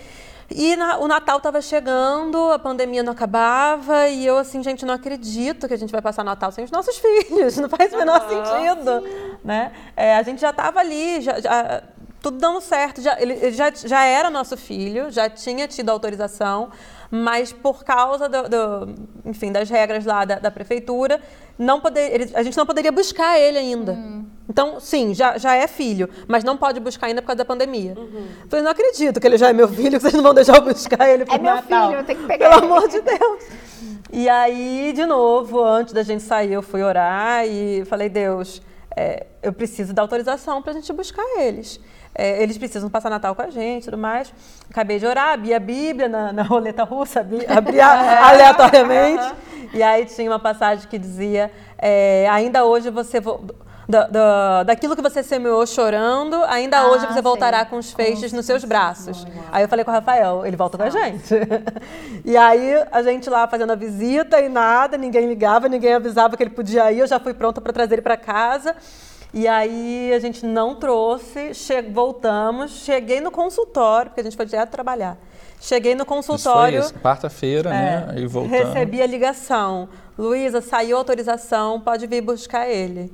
E 0.51 0.75
na- 0.75 0.99
o 0.99 1.08
Natal 1.08 1.38
estava 1.38 1.60
chegando, 1.60 2.38
a 2.51 2.60
pandemia 2.60 3.01
não 3.01 3.13
acabava, 3.13 4.08
e 4.10 4.23
eu 4.28 4.38
assim, 4.38 4.62
gente, 4.62 4.86
não 4.86 4.93
acredito 4.93 5.67
que 5.67 5.73
a 5.73 5.78
gente 5.78 5.91
vai 5.91 6.04
passar 6.04 6.23
Natal 6.23 6.51
sem 6.51 6.63
os 6.63 6.69
nossos 6.69 6.97
filhos, 7.01 7.58
não 7.58 7.67
faz 7.67 7.91
o 7.93 7.97
menor 7.97 8.19
sentido, 8.30 9.04
né? 9.43 9.71
É, 9.97 10.15
a 10.15 10.21
gente 10.21 10.39
já 10.41 10.51
estava 10.51 10.80
ali, 10.82 11.19
já, 11.21 11.39
já- 11.39 11.82
tudo 12.25 12.38
dando 12.39 12.59
certo, 12.59 13.01
já, 13.01 13.21
ele, 13.21 13.33
ele 13.33 13.51
já, 13.51 13.71
já 13.71 14.03
era 14.03 14.29
nosso 14.31 14.57
filho, 14.57 15.11
já 15.11 15.29
tinha 15.29 15.67
tido 15.67 15.91
autorização, 15.91 16.69
mas 17.11 17.53
por 17.53 17.83
causa 17.83 18.27
do, 18.27 18.49
do- 18.49 18.95
enfim, 19.25 19.51
das 19.51 19.69
regras 19.69 20.05
lá 20.05 20.25
da, 20.25 20.39
da 20.39 20.49
prefeitura, 20.49 21.21
não 21.57 21.79
poder, 21.79 22.11
ele- 22.13 22.31
a 22.33 22.41
gente 22.41 22.57
não 22.57 22.65
poderia 22.65 22.91
buscar 22.91 23.39
ele 23.39 23.59
ainda. 23.59 23.95
Então, 24.49 24.79
sim, 24.79 25.13
já, 25.13 25.38
já 25.38 25.53
é 25.55 25.67
filho, 25.67 26.09
mas 26.27 26.43
não 26.43 26.57
pode 26.57 26.79
buscar 26.79 27.05
ainda 27.07 27.21
por 27.21 27.27
causa 27.27 27.38
da 27.38 27.45
pandemia. 27.45 27.93
Falei, 28.49 28.63
não 28.63 28.71
acredito 28.71 29.19
que 29.19 29.27
ele 29.27 29.38
já 29.38 29.49
é 29.49 29.53
meu 29.53 29.67
filho, 29.67 29.91
que 29.91 29.99
vocês 29.99 30.13
não 30.15 30.23
vão 30.23 30.33
deixar 30.33 30.55
eu 30.55 30.61
buscar 30.63 31.07
ele 31.07 31.25
pro 31.25 31.35
É 31.35 31.38
meu 31.38 31.53
Natal. 31.55 31.89
filho, 31.89 31.99
eu 31.99 32.03
tenho 32.05 32.19
que 32.21 32.25
pegar 32.25 32.49
Pelo 32.49 32.63
ele. 32.63 32.73
amor 32.73 32.88
de 32.88 33.01
Deus. 33.01 33.43
E 34.11 34.27
aí, 34.29 34.93
de 34.95 35.05
novo, 35.05 35.63
antes 35.63 35.93
da 35.93 36.01
gente 36.01 36.23
sair, 36.23 36.53
eu 36.53 36.61
fui 36.63 36.81
orar 36.81 37.45
e 37.45 37.83
falei, 37.85 38.09
Deus, 38.09 38.61
é, 38.95 39.27
eu 39.43 39.53
preciso 39.53 39.93
da 39.93 40.01
autorização 40.01 40.61
para 40.61 40.71
a 40.71 40.73
gente 40.75 40.91
buscar 40.91 41.23
eles. 41.39 41.79
É, 42.17 42.41
eles 42.41 42.58
precisam 42.58 42.89
passar 42.89 43.10
Natal 43.10 43.36
com 43.36 43.41
a 43.41 43.49
gente 43.49 43.84
e 43.84 43.86
tudo 43.86 43.97
mais. 43.97 44.34
Acabei 44.71 44.97
de 44.99 45.06
orar, 45.06 45.34
abri 45.34 45.54
a 45.54 45.60
Bíblia 45.60 46.08
na, 46.08 46.32
na 46.32 46.43
roleta 46.43 46.84
russa, 46.84 47.19
abri, 47.19 47.45
abri 47.45 47.80
a- 47.82 48.30
aleatoriamente. 48.30 49.34
E 49.73 49.84
aí 49.84 50.06
tinha 50.06 50.32
uma 50.32 50.39
passagem 50.39 50.88
que 50.88 50.97
dizia: 50.97 51.51
é, 51.78 52.28
ainda 52.32 52.63
hoje 52.65 52.89
você. 52.89 53.19
vo- 53.19 53.43
da- 53.88 54.08
da- 54.08 54.63
daquilo 54.63 54.95
que 54.95 55.01
você 55.01 55.21
semeou 55.21 55.63
chorando, 55.67 56.43
ainda 56.45 56.80
Ah, 56.80 56.88
hoje 56.88 57.06
você 57.06 57.21
voltará 57.21 57.60
sei. 57.60 57.65
com 57.67 57.78
os 57.78 57.91
feixes 57.91 58.34
nos 58.34 58.43
seus 58.43 58.63
braços. 58.65 59.28
Aí 59.51 59.63
eu 59.63 59.67
falei 59.69 59.86
com 59.86 59.91
o 59.91 59.93
Rafael, 59.93 60.43
ele 60.43 60.56
volta 60.58 60.75
com 60.75 60.84
a 60.86 60.89
gente. 60.89 61.36
e 62.25 62.36
aí 62.36 62.84
a 62.91 63.04
gente 63.04 63.30
lá 63.30 63.47
fazendo 63.47 63.71
a 63.73 63.75
visita 63.75 64.41
e 64.41 64.49
nada, 64.49 64.97
ninguém 64.97 65.28
ligava, 65.28 65.69
ninguém 65.69 65.93
avisava 65.93 66.36
que 66.36 66.41
ele 66.41 66.49
podia 66.49 66.91
ir, 66.91 66.97
eu 66.99 67.06
já 67.08 67.19
fui 67.19 67.32
pronta 67.36 67.62
para 67.62 67.71
trazer 67.71 67.93
ele 67.95 68.01
para 68.01 68.17
casa. 68.17 68.75
E 69.35 69.47
aí 69.49 70.13
a 70.13 70.19
gente 70.19 70.45
não 70.45 70.75
trouxe, 70.75 71.53
che- 71.53 71.81
voltamos, 71.81 72.71
cheguei 72.71 73.19
no 73.19 73.29
consultório, 73.29 74.09
porque 74.09 74.21
a 74.21 74.23
gente 74.23 74.37
foi 74.37 74.45
direto 74.45 74.69
trabalhar. 74.69 75.17
Cheguei 75.59 75.93
no 75.93 76.03
Isso 76.03 76.07
foi 76.07 76.17
consultório. 76.17 76.79
isso, 76.79 76.93
quarta-feira, 76.95 77.69
né? 77.69 78.05
é, 78.07 78.11
Aí 78.19 78.25
voltando. 78.27 78.51
recebi 78.53 79.01
a 79.01 79.05
ligação. 79.05 79.89
Luísa, 80.17 80.61
saiu 80.61 80.95
a 80.95 80.99
autorização, 81.01 81.81
pode 81.81 82.07
vir 82.07 82.21
buscar 82.21 82.69
ele. 82.69 83.11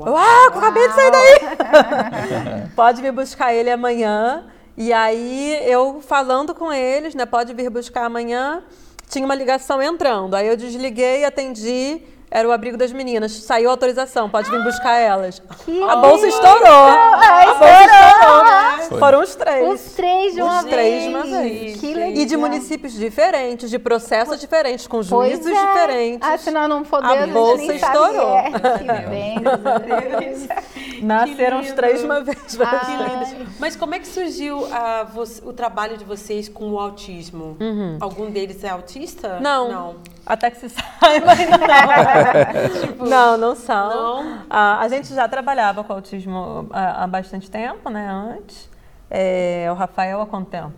Ah, 0.00 0.48
eu 0.50 0.58
acabei 0.58 0.88
de 0.88 0.94
sair 0.94 1.10
daí. 1.10 2.68
pode 2.74 3.02
vir 3.02 3.12
buscar 3.12 3.52
ele 3.54 3.70
amanhã. 3.70 4.46
E 4.76 4.90
aí 4.92 5.58
eu 5.70 6.00
falando 6.00 6.54
com 6.54 6.72
eles, 6.72 7.14
né? 7.14 7.26
Pode 7.26 7.52
vir 7.52 7.68
buscar 7.70 8.06
amanhã. 8.06 8.62
Tinha 9.08 9.24
uma 9.24 9.34
ligação 9.34 9.82
entrando. 9.82 10.34
Aí 10.34 10.48
eu 10.48 10.56
desliguei, 10.56 11.24
atendi. 11.26 12.00
Era 12.34 12.48
o 12.48 12.52
abrigo 12.52 12.78
das 12.78 12.90
meninas. 12.92 13.30
Saiu 13.32 13.68
a 13.68 13.72
autorização, 13.74 14.30
pode 14.30 14.50
vir 14.50 14.64
buscar 14.64 14.96
elas. 14.96 15.42
a 15.88 15.96
bolsa 15.96 16.26
estourou. 16.26 16.66
a 16.66 17.54
bolsa 17.58 17.84
estourou. 17.84 18.88
Foi. 18.88 18.98
Foram 18.98 19.20
os 19.22 19.34
três. 19.34 19.68
Os 19.68 19.92
três 19.92 20.34
de 20.34 20.40
uma 20.42 20.60
Os 20.60 20.64
três 20.64 20.90
vez. 20.90 21.02
de 21.02 21.08
uma 21.14 21.24
vez. 21.42 21.80
Que 21.80 21.94
legal. 21.94 22.10
E 22.22 22.24
de 22.24 22.36
municípios 22.36 22.94
diferentes, 22.94 23.68
de 23.70 23.78
processos 23.78 24.40
diferentes, 24.40 24.86
com 24.86 25.02
Pois 25.04 25.08
juízes 25.08 25.46
é. 25.46 25.66
diferentes. 25.66 26.28
Ah, 26.28 26.38
se 26.38 26.50
nós 26.50 26.68
não 26.70 26.78
A 26.80 26.84
podemos, 26.84 27.30
bolsa 27.34 27.56
nem 27.66 27.76
estourou. 27.76 28.34
É. 28.38 28.50
Que 28.82 29.08
bem, 29.08 29.36
a. 29.38 31.02
Nasceram 31.02 31.60
os 31.60 31.70
três 31.72 32.00
de 32.00 32.04
uma 32.06 32.20
vez. 32.22 32.58
Ah, 32.60 32.78
Que 32.80 33.34
lindo. 33.36 33.50
Mas 33.58 33.76
como 33.76 33.94
é 33.94 33.98
que 33.98 34.06
surgiu 34.06 34.66
ah, 34.72 35.04
vo- 35.12 35.24
o 35.44 35.52
trabalho 35.52 35.96
de 35.98 36.04
vocês 36.04 36.48
com 36.48 36.70
o 36.72 36.78
autismo? 36.78 37.56
Algum 38.00 38.30
deles 38.30 38.62
é 38.64 38.68
autista? 38.70 39.38
Não. 39.40 39.68
Não. 39.68 39.94
Até 40.24 40.50
que 40.50 40.58
se 40.58 40.68
saiba, 41.00 41.32
ainda 41.32 41.58
não. 41.58 43.06
não, 43.08 43.36
não 43.38 43.56
são. 43.56 44.22
Não? 44.22 44.38
Ah, 44.48 44.78
a 44.80 44.88
gente 44.88 45.12
já 45.14 45.28
trabalhava 45.28 45.82
com 45.82 45.92
autismo 45.92 46.68
há, 46.70 47.04
há 47.04 47.06
bastante 47.06 47.50
tempo, 47.50 47.90
né? 47.90 48.08
Antes. 48.08 48.70
É, 49.10 49.68
o 49.70 49.74
Rafael 49.74 50.20
há 50.22 50.26
quanto 50.26 50.48
tempo? 50.48 50.72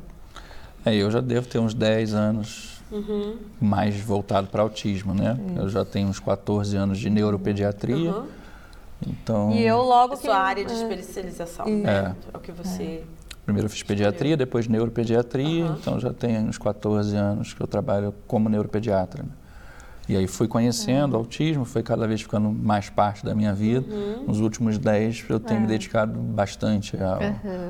É, 0.85 0.95
eu 0.95 1.11
já 1.11 1.21
devo 1.21 1.47
ter 1.47 1.59
uns 1.59 1.73
10 1.75 2.15
anos 2.15 2.75
Uhum. 2.91 3.39
mais 3.61 3.99
voltado 4.01 4.47
para 4.49 4.63
autismo, 4.63 5.15
né? 5.15 5.37
Eu 5.57 5.69
já 5.69 5.85
tenho 5.85 6.09
uns 6.09 6.21
14 6.21 6.77
anos 6.77 6.99
de 6.99 7.11
neuropediatria. 7.11 8.13
Uhum. 8.13 8.27
Então, 9.07 9.51
E 9.51 9.63
eu 9.63 9.79
logo 9.83 10.15
A 10.15 10.17
que... 10.17 10.23
sua 10.25 10.37
área 10.37 10.65
de 10.65 10.73
especialização, 10.73 11.67
né? 11.67 12.15
É 12.33 12.37
o 12.37 12.41
que 12.41 12.53
você... 12.53 13.05
primeiro 13.45 13.67
eu 13.67 13.71
fiz 13.71 13.83
pediatria, 13.83 14.37
depois 14.37 14.67
neuropediatria. 14.67 15.67
Então 15.81 16.01
já 16.01 16.13
tem 16.13 16.39
uns 16.39 16.59
14 16.59 17.17
anos 17.17 17.53
que 17.53 17.61
eu 17.63 17.67
trabalho 17.67 18.15
como 18.27 18.49
neuropediatra. 18.49 19.23
né? 19.23 19.29
E 20.07 20.17
aí 20.17 20.27
fui 20.27 20.47
conhecendo 20.47 21.15
o 21.15 21.17
autismo, 21.17 21.65
foi 21.65 21.83
cada 21.83 22.07
vez 22.07 22.21
ficando 22.21 22.51
mais 22.51 22.91
parte 22.91 23.25
da 23.25 23.35
minha 23.35 23.55
vida. 23.55 23.87
Nos 24.27 24.39
últimos 24.41 24.77
10 24.77 25.25
eu 25.31 25.41
tenho 25.41 25.63
me 25.63 25.67
dedicado 25.67 26.19
bastante 26.19 26.97
a, 26.97 27.19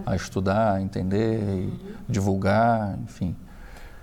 a 0.05 0.17
estudar, 0.17 0.75
a 0.75 0.81
entender, 0.83 1.41
e 1.41 1.73
divulgar, 2.09 2.99
enfim. 3.05 3.37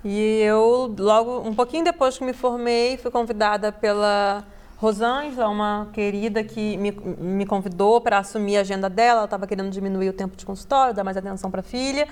E 0.04 0.40
eu, 0.42 0.96
logo, 0.98 1.48
um 1.48 1.54
pouquinho 1.54 1.84
depois 1.84 2.18
que 2.18 2.24
me 2.24 2.34
formei, 2.34 2.98
fui 2.98 3.12
convidada 3.12 3.72
pela 3.72 4.44
Rosângela, 4.82 5.48
uma 5.48 5.90
querida 5.94 6.44
que 6.44 6.76
me, 6.78 6.92
me 7.20 7.46
convidou 7.46 8.02
para 8.02 8.18
assumir 8.18 8.58
a 8.58 8.62
agenda 8.62 8.90
dela. 8.90 9.20
Ela 9.20 9.26
estava 9.26 9.46
querendo 9.46 9.70
diminuir 9.70 10.10
o 10.10 10.14
tempo 10.14 10.36
de 10.36 10.44
consultório, 10.44 10.92
dar 10.92 11.04
mais 11.04 11.16
atenção 11.16 11.52
para 11.52 11.60
a 11.60 11.64
filha. 11.64 12.08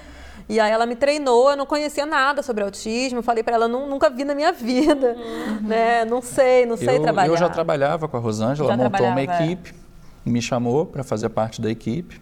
E 0.48 0.60
aí 0.60 0.72
ela 0.72 0.86
me 0.86 0.96
treinou, 0.96 1.50
eu 1.50 1.58
não 1.58 1.66
conhecia 1.66 2.06
nada 2.06 2.44
sobre 2.44 2.64
autismo. 2.64 3.24
Falei 3.24 3.42
para 3.44 3.56
ela, 3.56 3.68
"Nu- 3.68 3.88
nunca 3.88 4.08
vi 4.08 4.24
na 4.24 4.36
minha 4.36 4.52
vida, 4.54 5.16
né? 5.62 6.06
Não 6.06 6.22
sei, 6.22 6.68
não 6.68 6.78
sei 6.78 6.98
eu, 6.98 7.02
trabalhar. 7.02 7.34
eu 7.34 7.38
já 7.38 7.50
trabalhava 7.50 8.08
com 8.08 8.18
a 8.18 8.20
Rosângela, 8.20 8.68
Já 8.70 8.74
ela 8.76 8.84
montou 8.88 9.08
uma 9.08 9.20
é. 9.20 9.24
equipe, 9.24 9.74
me 10.24 10.40
chamou 10.40 10.86
para 10.86 11.04
fazer 11.04 11.30
parte 11.30 11.60
da 11.60 11.72
equipe. 11.72 12.22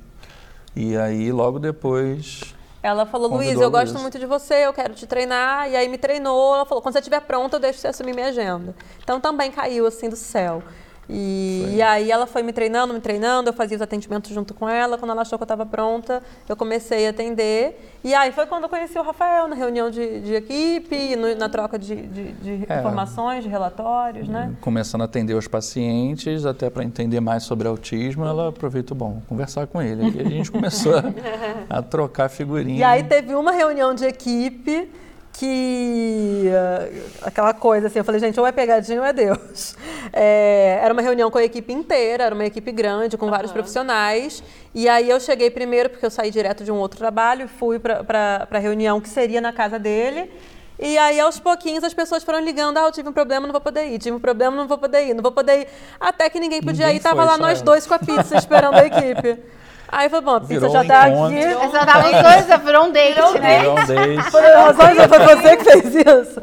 E 0.74 0.96
aí 0.96 1.30
logo 1.30 1.60
depois 1.60 2.56
Ela 2.88 3.06
falou, 3.06 3.30
Luiz, 3.30 3.60
eu 3.60 3.69
gosto 3.69 4.00
muito 4.00 4.17
de 4.17 4.26
você, 4.26 4.65
eu 4.65 4.73
quero 4.73 4.93
te 4.93 5.06
treinar. 5.06 5.69
E 5.69 5.76
aí 5.76 5.89
me 5.89 5.97
treinou, 5.97 6.56
ela 6.56 6.65
falou, 6.65 6.82
quando 6.82 6.93
você 6.93 7.00
estiver 7.00 7.19
pronta, 7.21 7.58
eu 7.58 7.60
deixo 7.60 7.80
você 7.80 7.89
assumir 7.89 8.13
minha 8.13 8.28
agenda. 8.28 8.73
Então 9.04 9.19
também 9.19 9.52
caiu 9.52 9.86
assim 9.86 10.10
do 10.10 10.15
céu. 10.15 10.63
E, 11.10 11.76
e 11.76 11.82
aí 11.82 12.12
ela 12.12 12.28
foi 12.28 12.43
me 12.43 12.52
treinando, 12.52 12.93
me 12.93 13.00
treinando, 13.00 13.50
eu 13.50 13.54
fazia 13.54 13.76
os 13.78 13.82
atendimentos 13.82 14.32
junto 14.32 14.54
com 14.54 14.67
ela. 14.67 14.98
Quando 14.98 15.12
ela 15.12 15.22
achou 15.22 15.38
que 15.38 15.43
eu 15.43 15.46
estava 15.46 15.65
pronta, 15.65 16.22
eu 16.50 16.56
comecei 16.56 17.08
a 17.08 17.12
atender. 17.12 17.98
E 18.04 18.13
aí 18.13 18.32
foi 18.32 18.46
quando 18.46 18.63
eu 18.63 18.70
conheci 18.70 18.98
o 19.00 19.02
Rafael, 19.04 19.48
na 19.48 19.56
reunião 19.56 19.89
de, 19.89 20.20
de 20.22 20.34
equipe, 20.36 21.15
no- 21.15 21.36
na 21.36 21.48
troca 21.50 21.80
de, 21.80 21.96
de- 21.96 22.32
de 22.34 22.65
É. 22.70 22.80
informações, 22.80 23.43
de 23.43 23.50
relatórios, 23.50 24.28
né? 24.28 24.54
Começando 24.62 25.02
a 25.02 25.06
atender 25.06 25.34
os 25.34 25.48
pacientes, 25.48 26.46
até 26.46 26.70
para 26.70 26.84
entender 26.84 27.20
mais 27.22 27.43
sobre 27.43 27.67
autismo, 27.67 28.26
ela 28.26 28.50
aproveitou, 28.50 28.96
bom, 28.98 29.22
conversar 29.28 29.66
com 29.68 29.82
ele. 29.82 30.10
E 30.18 30.22
a 30.22 30.30
gente 30.30 30.51
começou 30.51 30.93
a, 30.97 31.03
a 31.78 31.82
trocar 31.82 32.30
figurinhas. 32.30 32.80
E 32.80 32.84
aí 32.84 33.03
teve 33.03 33.34
uma 33.34 33.51
reunião 33.51 33.93
de 33.93 34.05
equipe 34.05 34.89
que 35.38 36.46
eh, 36.48 37.04
aquela 37.22 37.54
coisa 37.54 37.88
assim, 37.88 38.00
eu 38.00 38.04
falei, 38.04 38.20
gente, 38.20 38.40
ou 38.40 38.48
é 38.48 38.52
pegadinha 38.52 39.00
ou 39.00 39.06
é 39.06 39.14
Deus. 39.14 39.76
É, 40.14 40.80
era 40.82 40.94
uma 40.94 41.02
reunião 41.02 41.30
com 41.30 41.38
a 41.38 41.44
equipe 41.44 41.72
inteira, 41.74 42.24
era 42.24 42.34
uma 42.34 42.46
equipe 42.46 42.72
grande, 42.72 43.18
com 43.18 43.30
vários 43.30 43.52
profissionais. 43.52 44.42
E 44.74 44.88
aí 44.88 45.10
eu 45.10 45.20
cheguei 45.20 45.52
primeiro, 45.52 45.90
porque 45.90 46.06
eu 46.06 46.10
saí 46.10 46.32
direto 46.32 46.64
de 46.64 46.72
um 46.72 46.78
outro 46.78 46.98
trabalho, 46.98 47.44
e 47.44 47.48
fui 47.48 47.78
para 47.78 48.48
a 48.50 48.58
reunião 48.58 49.02
que 49.02 49.10
seria 49.10 49.42
na 49.42 49.52
casa 49.52 49.78
dele. 49.78 50.32
E 50.80 50.98
aí, 50.98 51.20
aos 51.20 51.40
pouquinhos, 51.40 51.84
as 51.84 51.94
pessoas 51.94 52.24
foram 52.24 52.40
ligando, 52.40 52.78
ah, 52.78 52.84
eu 52.84 52.92
tive 52.92 53.10
um 53.10 53.14
problema, 53.14 53.46
não 53.46 53.52
vou 53.52 53.62
poder 53.62 53.88
ir, 53.88 54.00
tive 54.00 54.16
um 54.16 54.20
problema, 54.20 54.56
não 54.56 54.68
vou 54.68 54.78
poder 54.78 55.08
ir, 55.08 55.14
não 55.14 55.22
vou 55.22 55.32
poder 55.32 55.62
ir. 55.62 55.68
Até 56.00 56.30
que 56.30 56.40
ninguém 56.40 56.62
podia 56.62 56.86
Ninguém 56.86 57.00
ir, 57.00 57.04
tava 57.04 57.26
lá 57.26 57.38
nós 57.38 57.58
ela. 57.58 57.66
dois 57.66 57.86
com 57.86 57.94
a 57.94 58.00
pizza 58.00 58.38
esperando 58.38 58.76
a 58.76 58.86
equipe. 58.86 59.38
Aí 59.90 60.10
foi 60.10 60.20
bom, 60.22 60.36
a 60.36 60.40
pizza 60.42 60.54
Virou 60.54 60.70
já 60.70 60.82
um 60.82 60.88
tá 60.88 61.10
encontro. 61.10 61.38
aqui. 61.38 61.46
É 61.46 61.70
só 61.70 61.86
tava 61.86 62.06
os 62.06 62.24
dois, 62.24 62.48
já 62.48 62.58
virou 62.58 62.86
um 62.86 62.92
date, 62.92 63.40
né? 63.40 63.60
Virou 63.60 63.74
um 63.80 63.86
date. 63.86 64.32
Por 64.32 64.42
razões, 64.42 64.98
foi 65.08 65.20
você 65.36 65.58
que 65.58 65.64
fez 65.64 65.96
isso. 65.96 66.42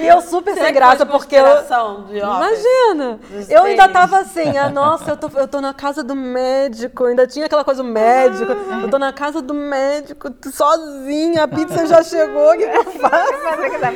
E 0.00 0.06
eu 0.06 0.20
super 0.20 0.54
sem 0.54 0.72
graça, 0.72 1.06
porque 1.06 1.36
eu. 1.36 1.44
De. 2.08 2.18
Imagina! 2.18 3.20
Eu 3.48 3.62
ainda 3.62 3.88
tava 3.88 4.18
assim, 4.18 4.58
ah, 4.58 4.68
nossa, 4.68 5.12
eu 5.12 5.16
tô, 5.16 5.30
eu 5.38 5.46
tô 5.46 5.60
na 5.60 5.72
casa 5.72 6.02
do 6.02 6.14
médico, 6.16 7.04
ainda 7.04 7.26
tinha 7.26 7.46
aquela 7.46 7.64
coisa 7.64 7.82
do 7.82 7.88
médico, 7.88 8.52
eu 8.82 8.90
tô 8.90 8.98
na 8.98 9.12
casa 9.12 9.40
do 9.40 9.54
médico, 9.54 10.28
sozinha, 10.52 11.44
a 11.44 11.48
pizza 11.48 11.86
já 11.86 12.02
chegou, 12.02 12.52
o 12.52 12.56
que, 12.56 12.66
que 12.66 12.76
eu 12.76 12.84
faço? 12.84 13.32
Essa 13.34 13.92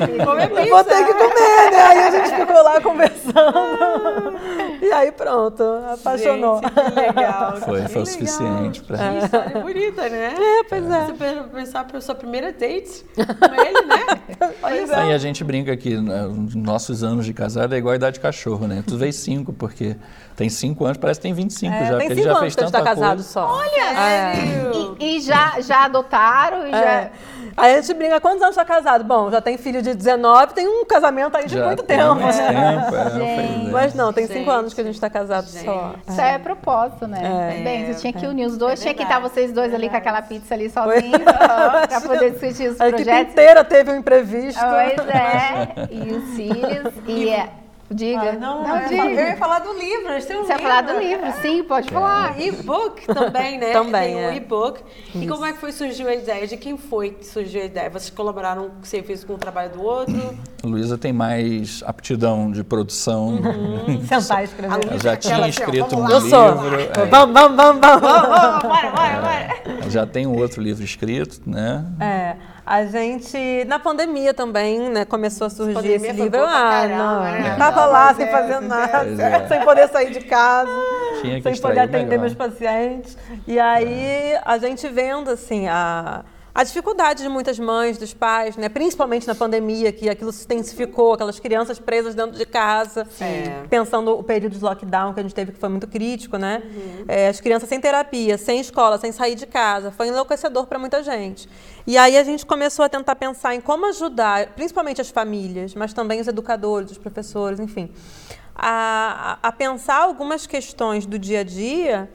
vou 0.70 0.84
ter 0.84 1.04
que 1.04 1.14
comer, 1.14 1.70
né? 1.72 1.82
Aí 1.82 1.98
a 1.98 2.10
gente 2.10 2.36
ficou 2.36 2.62
lá 2.62 2.80
conversando. 2.80 4.38
E 4.80 4.92
aí 4.92 5.10
pronto, 5.12 5.62
apaixonou. 5.92 6.60
Gente, 6.60 6.72
que 6.72 7.00
legal. 7.00 7.56
Foi, 7.56 7.82
foi 7.88 8.02
o 8.02 8.06
suficiente 8.06 8.67
para. 8.70 8.98
Que 9.12 9.24
história 9.24 9.60
bonita, 9.60 10.08
né? 10.08 10.34
É, 10.38 10.64
pois 10.68 10.90
é. 10.90 11.06
Você 11.06 11.12
pe- 11.14 11.42
pensar 11.54 11.84
para 11.84 12.00
sua 12.00 12.14
primeira 12.14 12.52
date 12.52 13.04
com 13.14 13.54
ele, 13.54 13.86
né? 13.86 14.50
Olha 14.62 14.86
só. 14.86 14.94
Aí 14.96 15.12
a 15.12 15.18
gente 15.18 15.42
brinca 15.44 15.76
que 15.76 15.96
né, 15.96 16.26
os 16.26 16.54
nossos 16.54 17.02
anos 17.02 17.24
de 17.26 17.32
casado 17.32 17.74
é 17.74 17.78
igual 17.78 17.92
a 17.92 17.96
idade 17.96 18.14
de 18.14 18.20
cachorro, 18.20 18.66
né? 18.66 18.82
Tu 18.86 18.96
vês 18.96 19.16
cinco, 19.16 19.52
porque 19.52 19.96
tem 20.36 20.48
cinco 20.48 20.84
anos, 20.84 20.96
parece 20.98 21.20
que 21.20 21.22
tem 21.22 21.32
25 21.34 21.72
É, 21.74 21.78
já, 21.78 21.84
tem 21.84 21.90
porque 21.98 22.04
ele 22.04 22.14
cinco 22.14 22.24
já 22.24 22.30
anos 22.30 22.40
fez 22.40 22.54
que 22.54 22.60
a 22.60 22.64
gente 22.64 22.72
tanta 22.72 22.84
tá 22.84 22.90
casado 22.94 23.16
coisa. 23.16 23.28
só. 23.28 23.46
Olha! 23.58 23.94
Sério? 23.94 24.96
E, 25.00 25.16
e 25.16 25.20
já, 25.20 25.60
já 25.60 25.84
adotaram 25.84 26.66
e 26.66 26.70
já. 26.70 27.10
É. 27.58 27.64
Aí 27.64 27.74
a 27.76 27.80
gente 27.80 27.94
brinca, 27.94 28.20
quantos 28.20 28.42
anos 28.42 28.54
tá 28.56 28.64
casado? 28.64 29.04
Bom, 29.04 29.30
já 29.30 29.40
tem 29.40 29.56
filho 29.58 29.82
de 29.82 29.94
19, 29.94 30.54
tem 30.54 30.68
um 30.68 30.84
casamento 30.84 31.36
aí 31.36 31.46
de 31.46 31.54
Já 31.58 31.66
muito 31.66 31.82
tem 31.82 31.98
tempo. 31.98 32.14
né? 32.14 32.32
tempo, 32.32 32.96
é, 32.96 33.10
Gente. 33.10 33.68
é. 33.68 33.70
Mas 33.70 33.94
não, 33.94 34.12
tem 34.12 34.26
cinco 34.26 34.38
Gente, 34.38 34.50
anos 34.50 34.74
que 34.74 34.80
a 34.80 34.84
gente 34.84 35.00
tá 35.00 35.10
casado 35.10 35.46
só. 35.46 35.94
Isso 36.06 36.20
é 36.20 36.38
propósito, 36.38 37.06
né? 37.06 37.20
É. 37.58 37.62
Bem, 37.62 37.86
você 37.92 38.00
tinha 38.00 38.12
que 38.12 38.26
unir 38.26 38.46
os 38.46 38.54
É 38.54 38.58
dois, 38.58 38.80
tinha 38.80 38.94
que 38.94 39.02
estar 39.02 39.18
vocês 39.20 39.52
dois 39.52 39.72
é 39.72 39.76
ali 39.76 39.88
com 39.88 39.96
aquela 39.96 40.22
pizza 40.22 40.54
ali 40.54 40.70
sozinhos, 40.70 41.22
pra 41.22 42.00
poder 42.00 42.30
discutir 42.32 42.68
os 42.70 42.80
A 42.80 42.88
equipe 42.88 43.04
projetos. 43.04 43.32
inteira 43.32 43.64
teve 43.64 43.90
um 43.90 43.96
imprevisto. 43.96 44.60
Pois 44.60 45.08
é, 45.08 45.88
e 45.90 46.12
os 46.12 46.34
filhos, 46.36 46.92
e 47.06 47.28
é. 47.30 47.48
Diga. 47.90 48.20
Ah, 48.20 48.32
não, 48.34 48.66
eu, 48.68 48.74
ia 48.76 48.88
diga. 48.88 48.96
falar, 49.02 49.10
eu 49.12 49.26
ia 49.28 49.36
falar 49.36 49.58
do 49.60 49.72
livro. 49.72 50.12
Eles 50.12 50.26
têm 50.26 50.36
um 50.38 50.44
Você 50.44 50.52
ia 50.52 50.56
livro. 50.56 50.70
falar 50.70 50.82
do 50.82 50.98
livro, 50.98 51.32
sim, 51.40 51.62
pode 51.64 51.90
falar. 51.90 52.34
Ah, 52.36 52.42
e-book 52.42 53.06
também, 53.06 53.58
né? 53.58 53.72
Também, 53.78 54.14
Tem 54.14 54.16
um 54.16 54.30
é. 54.30 54.36
e-book. 54.36 54.80
E 55.14 55.26
como 55.26 55.44
é 55.46 55.52
que 55.52 55.58
foi 55.58 55.72
surgiu 55.72 56.06
a 56.08 56.14
ideia? 56.14 56.46
De 56.46 56.56
quem 56.56 56.76
foi 56.76 57.10
que 57.10 57.24
surgiu 57.26 57.62
a 57.62 57.64
ideia? 57.64 57.88
Vocês 57.88 58.10
colaboraram, 58.10 58.70
você 58.82 59.02
fez 59.02 59.24
com 59.24 59.34
o 59.34 59.38
trabalho 59.38 59.70
do 59.72 59.82
outro? 59.82 60.38
Luísa 60.62 60.98
tem 60.98 61.12
mais 61.12 61.82
aptidão 61.86 62.50
de 62.50 62.62
produção. 62.62 63.38
Sentar 64.06 64.42
e 64.42 64.44
escrever. 64.44 64.80
Ela 64.86 64.98
já 64.98 65.16
tinha 65.16 65.34
Ela 65.34 65.46
assim, 65.46 65.60
ó, 65.60 65.64
escrito 65.64 65.96
um 65.96 66.02
vamos 66.06 66.10
Eu 66.12 66.20
sou. 66.22 66.62
livro. 66.62 66.80
é, 66.80 67.06
Vamos, 67.06 67.34
vamos, 67.34 67.56
vamos, 67.56 67.80
vamos. 67.80 68.00
Vamos, 68.02 68.62
bora, 68.62 68.90
bora, 68.90 69.20
bora. 69.20 69.90
já 69.90 70.06
tem 70.06 70.26
um 70.26 70.36
outro 70.36 70.60
livro 70.62 70.84
escrito, 70.84 71.40
né? 71.48 71.84
É, 72.00 72.36
a 72.68 72.84
gente, 72.84 73.64
na 73.64 73.78
pandemia 73.78 74.34
também, 74.34 74.90
né, 74.90 75.06
começou 75.06 75.46
a 75.46 75.50
surgir 75.50 75.72
Pandemia 75.72 75.96
esse 75.96 76.12
livro. 76.12 76.44
Ah, 76.44 76.70
caramba, 76.70 76.98
não, 76.98 77.22
né? 77.22 77.56
tava 77.56 77.86
lá 77.86 78.14
sem 78.14 78.26
é, 78.26 78.30
fazer 78.30 78.52
é. 78.52 78.60
nada, 78.60 79.22
é. 79.22 79.48
sem 79.48 79.60
poder 79.62 79.88
sair 79.88 80.10
de 80.10 80.20
casa, 80.20 80.70
Tinha 81.22 81.40
que 81.40 81.42
sem 81.50 81.62
poder 81.62 81.80
atender 81.80 82.04
melhor. 82.04 82.20
meus 82.20 82.34
pacientes. 82.34 83.16
E 83.46 83.58
aí 83.58 84.38
a 84.44 84.58
gente 84.58 84.86
vendo 84.86 85.30
assim 85.30 85.66
a 85.66 86.22
a 86.58 86.64
dificuldade 86.64 87.22
de 87.22 87.28
muitas 87.28 87.56
mães, 87.56 87.98
dos 87.98 88.12
pais, 88.12 88.56
né? 88.56 88.68
principalmente 88.68 89.28
na 89.28 89.34
pandemia, 89.36 89.92
que 89.92 90.08
aquilo 90.10 90.32
se 90.32 90.42
intensificou, 90.44 91.12
aquelas 91.12 91.38
crianças 91.38 91.78
presas 91.78 92.16
dentro 92.16 92.36
de 92.36 92.44
casa, 92.44 93.06
É. 93.20 93.62
pensando 93.70 94.18
o 94.18 94.24
período 94.24 94.56
de 94.58 94.64
lockdown 94.64 95.14
que 95.14 95.20
a 95.20 95.22
gente 95.22 95.36
teve, 95.36 95.52
que 95.52 95.58
foi 95.60 95.68
muito 95.68 95.86
crítico, 95.86 96.36
né? 96.36 96.60
É, 97.06 97.28
as 97.28 97.40
crianças 97.40 97.68
sem 97.68 97.80
terapia, 97.80 98.36
sem 98.36 98.58
escola, 98.58 98.98
sem 98.98 99.12
sair 99.12 99.36
de 99.36 99.46
casa, 99.46 99.92
foi 99.92 100.08
enlouquecedor 100.08 100.66
para 100.66 100.80
muita 100.80 101.00
gente. 101.00 101.48
E 101.86 101.96
aí 101.96 102.18
a 102.18 102.24
gente 102.24 102.44
começou 102.44 102.84
a 102.84 102.88
tentar 102.88 103.14
pensar 103.14 103.54
em 103.54 103.60
como 103.60 103.86
ajudar, 103.86 104.48
principalmente 104.56 105.00
as 105.00 105.10
famílias, 105.10 105.76
mas 105.76 105.92
também 105.92 106.20
os 106.20 106.26
educadores, 106.26 106.90
os 106.90 106.98
professores, 106.98 107.60
enfim, 107.60 107.88
a 108.56 109.38
a 109.40 109.52
pensar 109.52 109.98
algumas 110.02 110.44
questões 110.44 111.06
do 111.06 111.20
dia 111.20 111.38
a 111.40 111.44
dia 111.44 112.10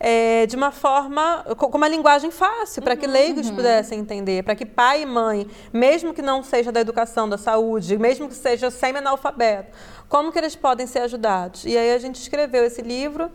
é, 0.00 0.46
de 0.46 0.54
uma 0.56 0.70
forma, 0.70 1.44
co- 1.56 1.68
com 1.68 1.76
uma 1.78 1.88
linguagem 1.88 2.30
fácil, 2.30 2.82
para 2.82 2.96
que 2.96 3.06
leigos 3.06 3.50
pudessem 3.56 3.98
entender, 3.98 4.44
para 4.44 4.54
que 4.54 4.64
pai 4.64 5.02
e 5.02 5.06
mãe, 5.06 5.46
mesmo 5.72 6.14
que 6.14 6.22
não 6.22 6.42
seja 6.42 6.70
da 6.70 6.80
educação, 6.80 7.28
da 7.28 7.36
saúde, 7.38 7.98
mesmo 7.98 8.28
que 8.28 8.34
seja 8.34 8.70
semi-analfabeto, 8.70 9.76
como 10.08 10.30
que 10.32 10.38
eles 10.38 10.54
podem 10.56 10.86
ser 10.86 11.00
ajudados? 11.00 11.64
E 11.64 11.76
aí 11.76 11.92
a 11.92 11.98
gente 11.98 12.16
escreveu 12.20 12.64
esse 12.64 12.80
livro 12.82 13.30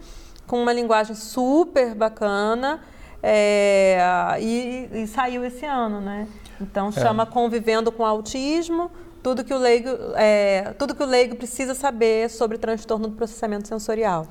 com 0.48 0.62
uma 0.62 0.74
linguagem 0.74 1.16
super 1.16 1.94
bacana 1.96 2.82
é, 3.22 3.98
e, 4.42 4.90
e 4.94 5.08
saiu 5.08 5.44
esse 5.46 5.66
ano, 5.66 6.02
né? 6.02 6.28
Então 6.62 6.92
chama 6.92 7.26
Convivendo 7.26 7.92
com 7.92 8.06
Autismo, 8.06 8.92
tudo 9.24 9.44
que 9.44 9.54
o 9.54 9.58
leigo, 9.58 9.90
é, 10.16 10.76
tudo 10.78 10.94
que 10.94 11.02
o 11.02 11.06
leigo 11.06 11.38
precisa 11.38 11.74
saber 11.74 12.30
sobre 12.30 12.58
transtorno 12.58 13.08
do 13.08 13.16
processamento 13.16 13.70
sensorial. 13.70 14.28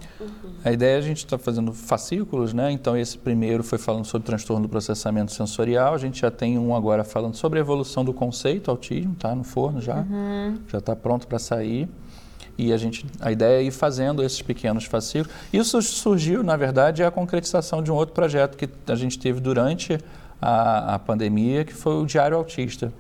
A 0.63 0.71
ideia 0.71 0.97
é 0.97 0.99
a 0.99 1.01
gente 1.01 1.25
está 1.25 1.39
fazendo 1.39 1.73
fascículos, 1.73 2.53
né? 2.53 2.71
Então 2.71 2.95
esse 2.95 3.17
primeiro 3.17 3.65
foi 3.65 3.79
falando 3.79 4.05
sobre 4.05 4.27
transtorno 4.27 4.67
do 4.67 4.69
processamento 4.69 5.33
sensorial. 5.33 5.95
A 5.95 5.99
gente 5.99 6.21
já 6.21 6.31
tem 6.31 6.59
um 6.59 6.77
agora 6.77 7.03
falando 7.03 7.35
sobre 7.35 7.59
a 7.59 7.63
evolução 7.63 8.05
do 8.05 8.13
conceito 8.13 8.71
autismo, 8.71 9.17
tá 9.19 9.35
no 9.35 9.43
forno 9.43 9.81
já, 9.81 10.05
já 10.69 10.79
está 10.79 10.95
pronto 10.95 11.27
para 11.27 11.39
sair. 11.39 11.89
E 12.59 12.71
a 12.71 12.77
gente, 12.77 13.07
a 13.19 13.33
ideia 13.33 13.61
é 13.61 13.63
ir 13.63 13.71
fazendo 13.71 14.23
esses 14.23 14.43
pequenos 14.43 14.85
fascículos. 14.85 15.35
Isso 15.51 15.81
surgiu, 15.81 16.43
na 16.43 16.55
verdade, 16.55 17.03
é 17.03 17.07
a 17.07 17.11
concretização 17.11 17.83
de 17.83 17.91
um 17.91 17.95
outro 17.95 18.15
projeto 18.15 18.57
que 18.59 18.69
a 18.87 18.95
gente 18.95 19.19
teve 19.19 19.41
durante 19.41 19.99
a, 20.43 20.97
a 20.97 20.99
pandemia, 20.99 21.65
que 21.65 21.73
foi 21.73 22.03
o 22.03 22.05
Diário 22.05 22.37
Autista. 22.37 22.93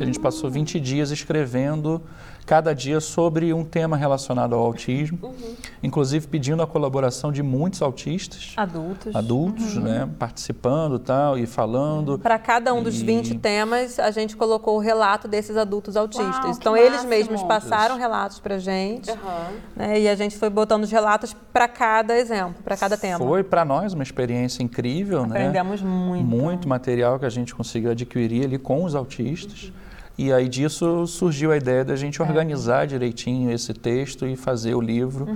A 0.00 0.04
gente 0.04 0.20
passou 0.20 0.48
20 0.48 0.78
dias 0.78 1.10
escrevendo 1.10 2.00
cada 2.46 2.74
dia 2.74 3.00
sobre 3.00 3.52
um 3.54 3.64
tema 3.64 3.96
relacionado 3.96 4.54
ao 4.54 4.60
autismo, 4.62 5.34
inclusive 5.82 6.26
pedindo 6.26 6.62
a 6.62 6.66
colaboração 6.66 7.32
de 7.32 7.42
muitos 7.42 7.80
autistas, 7.80 8.52
Adultos. 8.56 9.16
adultos, 9.16 9.76
né, 9.76 10.08
participando 10.18 10.98
tal 10.98 11.38
e 11.38 11.46
falando. 11.46 12.18
Para 12.18 12.38
cada 12.38 12.74
um 12.74 12.82
dos 12.82 13.00
E- 13.00 13.04
20 13.04 13.38
temas, 13.38 13.98
a 13.98 14.10
gente 14.10 14.36
colocou 14.36 14.76
o 14.76 14.80
relato 14.80 15.26
desses 15.26 15.56
adultos 15.56 15.96
autistas. 15.96 16.26
Uau, 16.44 16.50
então, 16.50 16.76
eles 16.76 16.90
máximo. 17.04 17.10
mesmos 17.10 17.42
passaram 17.42 17.96
relatos 17.96 18.38
para 18.40 18.58
gente. 18.58 19.10
Aham. 19.10 19.52
né, 19.74 20.00
e 20.00 20.08
a 20.08 20.14
gente 20.14 20.36
foi 20.36 20.50
botando 20.50 20.84
os 20.84 20.90
relatos 20.90 21.34
para 21.52 21.66
cada 21.66 22.16
exemplo, 22.16 22.62
para 22.62 22.76
cada 22.76 22.96
tema. 22.96 23.18
Foi 23.18 23.42
para 23.42 23.64
nós 23.64 23.92
uma 23.94 24.02
experiência 24.02 24.62
incrível, 24.62 25.26
né? 25.26 25.38
Aprendemos 25.40 25.80
muito. 25.82 26.24
muito 26.24 26.68
material 26.68 27.18
que 27.18 27.24
a 27.24 27.30
gente 27.30 27.54
conseguiu 27.54 27.90
adquirir 27.90 28.44
ali 28.44 28.58
com 28.58 28.84
os 28.84 28.94
autistas. 28.94 29.72
E 30.16 30.32
aí 30.32 30.48
disso 30.48 31.08
surgiu 31.08 31.50
a 31.50 31.56
ideia 31.56 31.84
da 31.84 31.96
gente 31.96 32.22
organizar 32.22 32.86
direitinho 32.86 33.50
esse 33.50 33.74
texto 33.74 34.24
e 34.26 34.36
fazer 34.36 34.72
o 34.74 34.80
livro. 34.80 35.26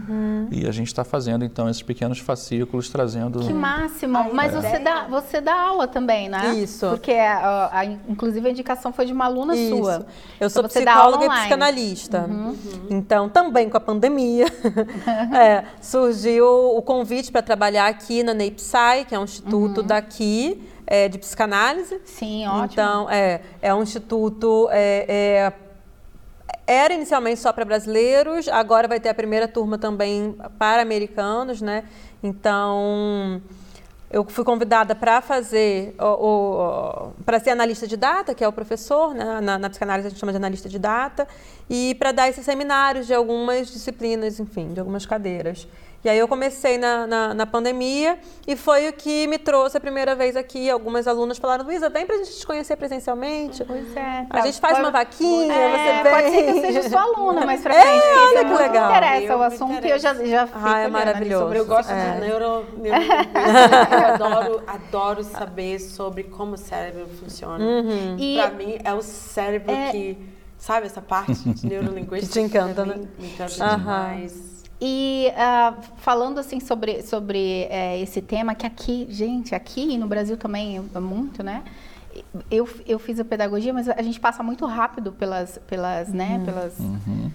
E 0.53 0.69
a 0.69 0.71
gente 0.71 0.87
está 0.87 1.03
fazendo 1.03 1.45
então 1.45 1.69
esses 1.69 1.83
pequenos 1.83 2.21
fascículos, 2.21 2.89
trazendo. 2.89 3.41
Que 3.41 3.53
máximo. 3.53 4.33
Mas 4.33 4.55
você 4.55 4.79
dá, 4.79 5.05
você 5.09 5.41
dá 5.41 5.61
aula 5.61 5.89
também, 5.89 6.29
né? 6.29 6.55
Isso. 6.55 6.87
Porque, 6.91 7.11
a, 7.13 7.71
a- 7.73 7.85
inclusive, 7.85 8.47
a 8.47 8.51
indicação 8.53 8.93
foi 8.93 9.05
de 9.07 9.13
uma 9.13 9.25
aluna 9.25 9.57
Isso. 9.57 9.77
sua. 9.77 10.07
Eu 10.39 10.49
sou 10.49 10.65
Então, 10.65 10.69
psicóloga 10.83 11.25
e 11.27 11.29
psicanalista. 11.29 12.31
Então, 12.89 13.29
também 13.29 13.69
com 13.69 13.77
a 13.77 13.81
pandemia, 13.81 14.47
é, 15.37 15.65
surgiu 15.81 16.47
o 16.47 16.81
convite 16.83 17.33
para 17.33 17.43
trabalhar 17.43 17.89
aqui 17.89 18.23
na 18.23 18.33
NEIPSAI, 18.33 19.05
que 19.07 19.15
é 19.15 19.19
um 19.19 19.25
instituto 19.25 19.83
daqui 19.83 20.63
é, 20.89 21.07
de 21.07 21.19
psicanálise. 21.19 22.01
Sim, 22.05 22.47
ótimo. 22.47 22.65
Então, 22.65 23.11
é, 23.11 23.43
é 23.61 23.75
um 23.75 23.83
instituto. 23.83 24.69
É, 24.73 25.05
é, 25.09 25.53
era 26.67 26.93
inicialmente 26.95 27.41
só 27.41 27.53
para 27.53 27.65
brasileiros, 27.65 28.49
agora 28.49 28.89
vai 28.89 28.99
ter 28.99 29.09
a 29.09 29.15
primeira 29.15 29.47
turma 29.47 29.79
também 29.79 30.37
para 30.59 30.83
americanos, 30.83 31.63
né? 31.63 31.85
Então, 32.23 33.41
eu 34.11 34.25
fui 34.25 34.45
convidada 34.45 34.95
para 34.95 35.23
fazer, 35.23 35.95
para 37.25 37.41
ser 37.41 37.51
analista 37.51 37.87
de 37.87 37.97
data, 37.97 38.35
que 38.35 38.45
é 38.45 38.49
o 38.49 38.53
professor, 38.53 39.15
né? 39.15 39.41
na, 39.41 39.59
na 39.59 39.71
psicanálise 39.71 40.09
a 40.09 40.11
gente 40.11 40.19
chama 40.19 40.33
de 40.33 40.37
analista 40.37 40.69
de 40.69 40.79
data, 40.79 41.27
e 41.71 41.95
para 41.95 42.13
dar 42.13 42.29
esses 42.29 42.45
seminários 42.45 43.07
de 43.07 43.15
algumas 43.15 43.69
disciplinas, 43.69 44.39
enfim, 44.39 44.73
de 44.75 44.81
algumas 44.81 45.07
cadeiras. 45.07 45.67
E 46.09 46.11
aí 46.11 46.19
eu 46.19 46.27
comecei 46.27 46.79
na, 46.79 47.07
na, 47.07 47.35
na, 47.35 47.45
pandemia 47.45 48.19
e 48.47 48.57
foi 48.57 48.89
o 48.89 48.95
que 48.95 49.27
me 49.27 49.37
trouxe 49.37 49.77
a 49.77 49.81
primeira 49.81 50.15
vez 50.15 50.37
aqui. 50.37 50.71
Algumas 50.71 51.07
alunas 51.07 51.37
falaram, 51.37 51.67
Luísa, 51.67 51.91
vem 51.91 52.07
pra 52.07 52.17
gente 52.17 52.35
te 52.35 52.47
conhecer 52.47 52.77
presencialmente. 52.77 53.63
Pois 53.63 53.95
é. 53.95 54.27
A 54.31 54.41
gente 54.41 54.59
faz 54.59 54.79
uma 54.79 54.91
vaquinha, 54.91 55.53
é, 55.53 55.69
você 55.71 56.03
vem. 56.03 56.13
Pode 56.15 56.31
ser 56.31 56.43
que 56.45 56.51
eu 56.51 56.61
seja 56.63 56.89
sua 56.89 57.03
aluna 57.03 57.45
mais 57.45 57.61
pra 57.61 57.75
frente. 57.77 57.87
É, 57.87 58.19
olha 58.21 58.45
que 58.47 58.55
legal. 58.55 58.91
Me 58.91 58.97
interessa 58.97 59.33
eu 59.35 59.39
o 59.39 59.43
assunto 59.43 59.87
e 59.87 59.91
eu 59.91 59.99
já, 59.99 60.15
já 60.15 60.47
fico 60.47 60.59
ah, 60.65 60.79
é 60.79 60.89
maravilhoso. 60.89 61.45
Sobre, 61.45 61.59
eu 61.59 61.67
gosto 61.67 61.93
é. 61.93 62.13
de 62.13 62.21
neuro, 62.21 62.65
neuro 62.79 63.03
eu 63.93 64.07
adoro, 64.15 64.63
adoro 64.67 65.23
saber 65.23 65.79
sobre 65.79 66.23
como 66.25 66.55
o 66.55 66.59
cérebro 66.59 67.07
funciona. 67.21 67.63
Uhum. 67.63 68.17
E 68.19 68.37
pra 68.39 68.51
mim 68.53 68.79
é 68.83 68.95
o 68.95 69.03
cérebro 69.03 69.73
é... 69.73 69.91
que... 69.91 70.39
Sabe 70.57 70.87
essa 70.87 71.01
parte 71.01 71.35
de 71.35 71.67
neurolinguística? 71.69 72.19
que 72.27 72.33
te 72.33 72.41
encanta, 72.41 72.85
né? 72.85 72.97
Me 73.17 73.29
encanta 73.29 73.65
uhum. 73.65 73.79
demais. 73.79 74.58
E 74.81 75.29
uh, 75.33 75.83
falando 75.97 76.39
assim 76.39 76.61
sobre, 76.61 77.03
sobre 77.03 77.67
é, 77.69 78.01
esse 78.01 78.23
tema, 78.23 78.55
que 78.55 78.65
aqui, 78.65 79.07
gente, 79.11 79.55
aqui 79.55 79.99
no 79.99 80.07
Brasil 80.07 80.37
também 80.37 80.77
é 80.95 81.01
muito, 81.01 81.43
né? 81.43 81.65
Eu, 82.51 82.69
eu 82.87 82.99
fiz 82.99 83.19
a 83.19 83.25
pedagogia, 83.25 83.73
mas 83.73 83.89
a 83.89 84.03
gente 84.03 84.21
passa 84.21 84.43
muito 84.43 84.65
rápido 84.67 85.13
pelas, 85.13 85.59
pelas 85.67 86.13
né, 86.13 86.39
uhum. 86.39 86.45
pelas, 86.45 86.79
uhum. 86.79 87.31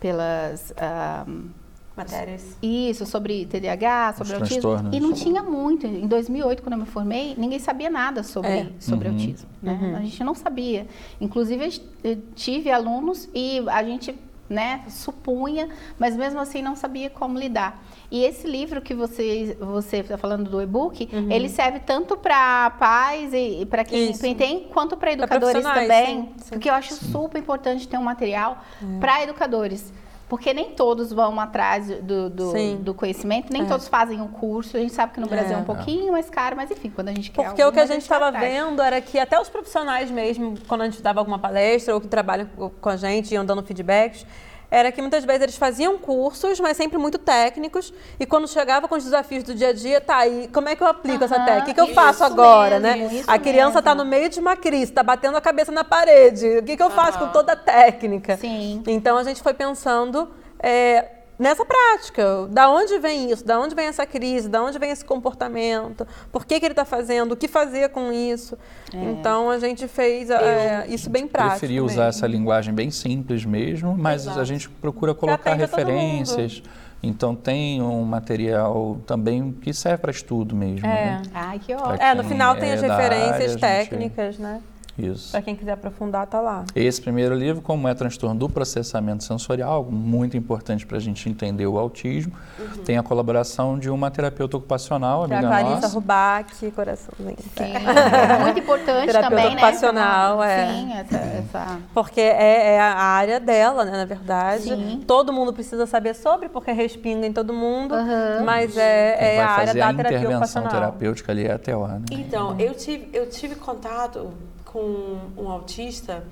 pelas 0.00 0.70
uh, 0.72 1.50
matérias. 1.96 2.56
Isso, 2.62 3.04
sobre 3.04 3.44
TDAH, 3.46 4.14
sobre 4.18 4.34
Os 4.34 4.42
autismo. 4.42 4.90
E 4.92 5.00
não 5.00 5.12
tinha 5.12 5.42
muito. 5.42 5.86
Em 5.86 6.06
2008, 6.06 6.62
quando 6.62 6.74
eu 6.74 6.78
me 6.80 6.86
formei, 6.86 7.34
ninguém 7.36 7.58
sabia 7.58 7.90
nada 7.90 8.22
sobre, 8.22 8.50
é. 8.50 8.68
sobre 8.80 9.08
uhum. 9.08 9.14
autismo. 9.14 9.48
Né? 9.62 9.78
Uhum. 9.80 9.96
A 9.96 10.00
gente 10.00 10.24
não 10.24 10.34
sabia. 10.34 10.86
Inclusive, 11.20 11.82
eu 12.04 12.22
tive 12.34 12.70
alunos 12.70 13.28
e 13.34 13.62
a 13.68 13.82
gente 13.82 14.14
né, 14.48 14.82
supunha, 14.88 15.68
mas 15.98 16.16
mesmo 16.16 16.40
assim 16.40 16.62
não 16.62 16.74
sabia 16.74 17.10
como 17.10 17.38
lidar. 17.38 17.82
E 18.10 18.24
esse 18.24 18.46
livro 18.46 18.80
que 18.80 18.94
você 18.94 19.56
você 19.60 19.98
está 19.98 20.16
falando 20.16 20.48
do 20.48 20.62
e-book, 20.62 21.08
uhum. 21.12 21.30
ele 21.30 21.48
serve 21.48 21.80
tanto 21.80 22.16
para 22.16 22.70
pais 22.70 23.32
e, 23.34 23.62
e 23.62 23.66
para 23.66 23.84
quem 23.84 24.10
Isso. 24.10 24.34
tem, 24.34 24.68
quanto 24.72 24.96
para 24.96 25.12
educadores 25.12 25.62
também, 25.62 26.06
sim, 26.06 26.32
sim. 26.38 26.50
porque 26.50 26.70
eu 26.70 26.74
acho 26.74 26.94
super 26.94 27.38
importante 27.38 27.86
ter 27.86 27.98
um 27.98 28.02
material 28.02 28.58
é. 28.82 28.98
para 28.98 29.22
educadores. 29.22 29.92
Porque 30.28 30.52
nem 30.52 30.72
todos 30.72 31.10
vão 31.10 31.40
atrás 31.40 31.88
do, 32.02 32.28
do, 32.28 32.52
do 32.80 32.94
conhecimento, 32.94 33.50
nem 33.50 33.62
é. 33.62 33.64
todos 33.64 33.88
fazem 33.88 34.20
um 34.20 34.28
curso. 34.28 34.76
A 34.76 34.80
gente 34.80 34.92
sabe 34.92 35.14
que 35.14 35.20
no 35.20 35.26
Brasil 35.26 35.56
é, 35.56 35.58
é 35.58 35.62
um 35.62 35.64
pouquinho 35.64 36.12
mais 36.12 36.28
caro, 36.28 36.54
mas 36.54 36.70
enfim, 36.70 36.90
quando 36.90 37.08
a 37.08 37.14
gente 37.14 37.30
quer 37.30 37.46
Porque 37.46 37.64
o 37.64 37.72
que 37.72 37.80
a 37.80 37.86
gente 37.86 38.02
estava 38.02 38.30
vendo 38.30 38.82
era 38.82 39.00
que 39.00 39.18
até 39.18 39.40
os 39.40 39.48
profissionais 39.48 40.10
mesmo, 40.10 40.54
quando 40.68 40.82
a 40.82 40.84
gente 40.84 41.00
dava 41.00 41.20
alguma 41.20 41.38
palestra 41.38 41.94
ou 41.94 42.00
que 42.00 42.08
trabalham 42.08 42.46
com 42.80 42.88
a 42.88 42.96
gente, 42.96 43.32
iam 43.32 43.44
dando 43.44 43.62
feedbacks, 43.62 44.26
era 44.70 44.92
que 44.92 45.00
muitas 45.00 45.24
vezes 45.24 45.42
eles 45.42 45.56
faziam 45.56 45.96
cursos, 45.98 46.60
mas 46.60 46.76
sempre 46.76 46.98
muito 46.98 47.18
técnicos, 47.18 47.92
e 48.20 48.26
quando 48.26 48.46
chegava 48.46 48.86
com 48.86 48.94
os 48.94 49.04
desafios 49.04 49.42
do 49.42 49.54
dia 49.54 49.68
a 49.68 49.72
dia, 49.72 50.00
tá 50.00 50.18
aí, 50.18 50.48
como 50.52 50.68
é 50.68 50.76
que 50.76 50.82
eu 50.82 50.86
aplico 50.86 51.24
essa 51.24 51.36
técnica? 51.36 51.62
O 51.62 51.64
que, 51.64 51.74
que 51.74 51.80
eu 51.80 51.94
faço 51.94 52.22
agora, 52.24 52.78
mesmo, 52.78 53.10
né? 53.10 53.24
A 53.26 53.38
criança 53.38 53.78
está 53.78 53.94
no 53.94 54.04
meio 54.04 54.28
de 54.28 54.38
uma 54.40 54.56
crise, 54.56 54.84
está 54.84 55.02
batendo 55.02 55.36
a 55.36 55.40
cabeça 55.40 55.72
na 55.72 55.84
parede, 55.84 56.58
o 56.58 56.62
que, 56.62 56.76
que 56.76 56.82
eu 56.82 56.90
faço 56.90 57.18
com 57.18 57.28
toda 57.28 57.52
a 57.52 57.56
técnica? 57.56 58.36
Sim. 58.36 58.82
Então 58.86 59.16
a 59.16 59.24
gente 59.24 59.42
foi 59.42 59.54
pensando 59.54 60.28
é, 60.58 61.17
nessa 61.38 61.64
prática. 61.64 62.46
Da 62.50 62.68
onde 62.68 62.98
vem 62.98 63.30
isso? 63.30 63.44
Da 63.44 63.58
onde 63.60 63.74
vem 63.74 63.86
essa 63.86 64.04
crise? 64.04 64.48
Da 64.48 64.62
onde 64.62 64.78
vem 64.78 64.90
esse 64.90 65.04
comportamento? 65.04 66.06
Por 66.32 66.44
que, 66.44 66.58
que 66.58 66.66
ele 66.66 66.72
está 66.72 66.84
fazendo? 66.84 67.32
O 67.32 67.36
que 67.36 67.46
fazer 67.46 67.90
com 67.90 68.12
isso? 68.12 68.58
É. 68.92 68.96
Então 68.96 69.50
a 69.50 69.58
gente 69.58 69.86
fez 69.86 70.30
é, 70.30 70.86
isso 70.88 71.08
bem 71.08 71.28
prático. 71.28 71.60
Preferi 71.60 71.80
usar 71.80 72.06
essa 72.06 72.26
linguagem 72.26 72.74
bem 72.74 72.90
simples 72.90 73.44
mesmo, 73.44 73.96
mas 73.96 74.22
Exato. 74.22 74.40
a 74.40 74.44
gente 74.44 74.68
procura 74.68 75.14
colocar 75.14 75.54
referências. 75.54 76.62
Então 77.00 77.34
tem 77.34 77.80
um 77.80 78.02
material 78.02 79.00
também 79.06 79.52
que 79.52 79.72
serve 79.72 79.98
para 79.98 80.10
estudo 80.10 80.56
mesmo. 80.56 80.84
É. 80.84 81.04
Né? 81.04 81.22
Ai, 81.32 81.58
que 81.60 81.72
ótimo. 81.72 82.02
É, 82.02 82.14
no 82.14 82.24
final 82.24 82.56
tem 82.56 82.72
as 82.72 82.82
é 82.82 82.88
referências 82.88 83.62
área, 83.62 83.84
técnicas, 83.84 84.34
gente... 84.34 84.42
né? 84.42 84.60
Isso. 84.98 85.30
Para 85.30 85.42
quem 85.42 85.54
quiser 85.54 85.72
aprofundar, 85.72 86.26
tá 86.26 86.40
lá. 86.40 86.64
Esse 86.74 87.00
primeiro 87.00 87.34
livro, 87.34 87.62
como 87.62 87.86
é 87.86 87.94
transtorno 87.94 88.38
do 88.38 88.48
processamento 88.48 89.22
sensorial, 89.22 89.72
algo 89.72 89.92
muito 89.92 90.36
importante 90.36 90.84
para 90.84 90.96
a 90.96 91.00
gente 91.00 91.28
entender 91.28 91.66
o 91.66 91.78
autismo, 91.78 92.32
uhum. 92.58 92.82
tem 92.82 92.98
a 92.98 93.02
colaboração 93.02 93.78
de 93.78 93.88
uma 93.88 94.10
terapeuta 94.10 94.56
ocupacional, 94.56 95.24
amiga 95.24 95.38
a 95.38 95.42
Clarissa 95.42 95.80
nossa. 95.82 95.88
Rubac, 95.88 96.70
coraçãozinho. 96.72 97.36
Sim, 97.56 97.64
é 97.64 98.38
muito 98.40 98.58
importante 98.58 99.06
terapeuta 99.06 99.36
também, 99.36 99.46
ocupacional, 99.52 100.38
né? 100.40 100.62
é. 100.62 100.72
Sim, 100.72 100.92
essa, 100.92 101.16
essa... 101.16 101.78
Porque 101.94 102.20
é, 102.20 102.74
é, 102.74 102.80
a 102.80 102.94
área 102.94 103.38
dela, 103.38 103.84
né, 103.84 103.92
na 103.92 104.04
verdade. 104.04 104.64
Sim. 104.64 105.04
Todo 105.06 105.32
mundo 105.32 105.52
precisa 105.52 105.86
saber 105.86 106.14
sobre, 106.14 106.48
porque 106.48 106.72
respinga 106.72 107.26
em 107.26 107.32
todo 107.32 107.52
mundo, 107.52 107.94
uhum. 107.94 108.44
mas 108.44 108.76
é, 108.76 109.36
é 109.36 109.40
a 109.40 109.48
área 109.48 109.74
da 109.74 109.88
a 109.88 109.94
terapia 109.94 110.18
intervenção 110.18 110.62
ocupacional. 110.62 110.72
terapêutica 110.72 111.32
ali 111.32 111.46
é 111.46 111.52
até 111.52 111.76
lá, 111.76 111.88
né? 111.88 112.04
Então, 112.10 112.58
eu 112.58 112.74
tive, 112.74 113.08
eu 113.12 113.28
tive 113.28 113.54
contato 113.54 114.32
com 114.68 115.18
um 115.36 115.48
autista 115.48 116.24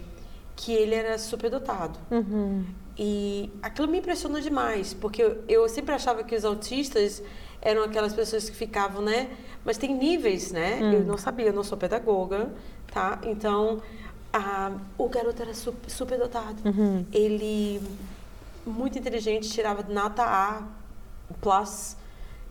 que 0.55 0.73
ele 0.73 0.95
era 0.95 1.19
superdotado. 1.19 1.99
Uhum. 2.11 2.65
E 2.99 3.51
aquilo 3.63 3.89
me 3.89 3.99
impressionou 3.99 4.41
demais, 4.41 4.95
porque 4.95 5.23
eu, 5.23 5.45
eu, 5.49 5.69
sempre 5.69 5.95
achava 5.95 6.23
que 6.23 6.35
os 6.35 6.45
autistas 6.45 7.23
eram 7.61 7.83
aquelas 7.83 8.13
pessoas 8.13 8.49
que 8.49 8.57
ficavam, 8.57 9.03
né? 9.03 9.31
Mas 9.65 9.79
tem 9.79 9.95
níveis, 9.95 10.53
né? 10.53 10.79
Uhum. 10.81 10.93
Eu 10.93 11.05
não 11.05 11.19
sabia, 11.19 11.47
eu 11.47 11.53
não 11.53 11.65
sou 11.65 11.77
pedagoga, 11.77 12.51
tá? 12.93 13.19
Então, 13.25 13.83
a, 14.33 14.73
o 14.99 15.09
garoto 15.09 15.43
era 15.43 15.55
super, 15.55 15.91
superdotado. 15.91 16.57
Uhum. 16.65 17.07
Ele, 17.13 17.81
muito 18.67 18.99
inteligente, 18.99 19.49
tirava 19.51 19.83
nota 19.93 20.23
A, 20.23 20.63
plus, 21.41 21.97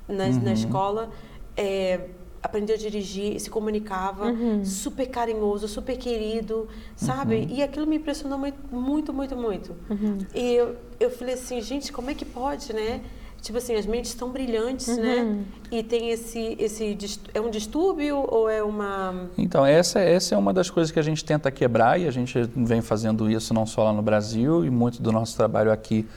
na, 0.08 0.30
na 0.30 0.54
escola. 0.54 1.12
É, 1.56 2.10
aprendeu 2.46 2.76
a 2.76 2.80
dirigir, 2.80 3.40
se 3.40 3.50
comunicava, 3.50 4.26
uhum. 4.26 4.64
super 4.64 5.08
carinhoso, 5.08 5.68
super 5.68 5.98
querido, 5.98 6.68
sabe? 6.96 7.36
Uhum. 7.36 7.48
E 7.50 7.64
aquilo 7.64 7.86
me 7.88 7.98
impressionou 7.98 8.38
muito, 8.38 8.58
muito, 8.72 9.14
muito. 9.14 9.36
muito. 9.36 9.76
Uhum. 9.90 10.18
E 10.34 10.54
eu, 10.54 10.76
eu 11.00 11.12
falei 11.12 11.34
assim, 11.34 11.62
gente, 11.62 11.92
como 11.92 12.10
é 12.10 12.14
que 12.14 12.26
pode, 12.26 12.72
né? 12.74 13.02
Tipo 13.42 13.60
assim, 13.60 13.76
as 13.76 13.86
mentes 13.86 14.10
estão 14.10 14.32
brilhantes, 14.32 14.98
né? 14.98 15.22
Uhum. 15.22 15.44
E 15.72 15.84
tem 15.84 16.10
esse, 16.10 16.56
esse... 16.58 16.98
É 17.34 17.40
um 17.40 17.52
distúrbio 17.52 18.26
ou 18.28 18.50
é 18.50 18.64
uma... 18.64 19.30
Então, 19.38 19.66
essa, 19.66 20.00
essa 20.00 20.34
é 20.34 20.38
uma 20.38 20.52
das 20.52 20.70
coisas 20.70 20.92
que 20.92 21.00
a 21.00 21.04
gente 21.04 21.24
tenta 21.24 21.52
quebrar 21.52 22.00
e 22.00 22.08
a 22.08 22.12
gente 22.12 22.42
vem 22.56 22.82
fazendo 22.82 23.30
isso 23.30 23.54
não 23.54 23.66
só 23.66 23.84
lá 23.84 23.94
no 23.94 24.02
Brasil 24.02 24.66
e 24.66 24.70
muito 24.70 25.02
do 25.02 25.12
nosso 25.12 25.36
trabalho 25.38 25.72
aqui 25.72 26.08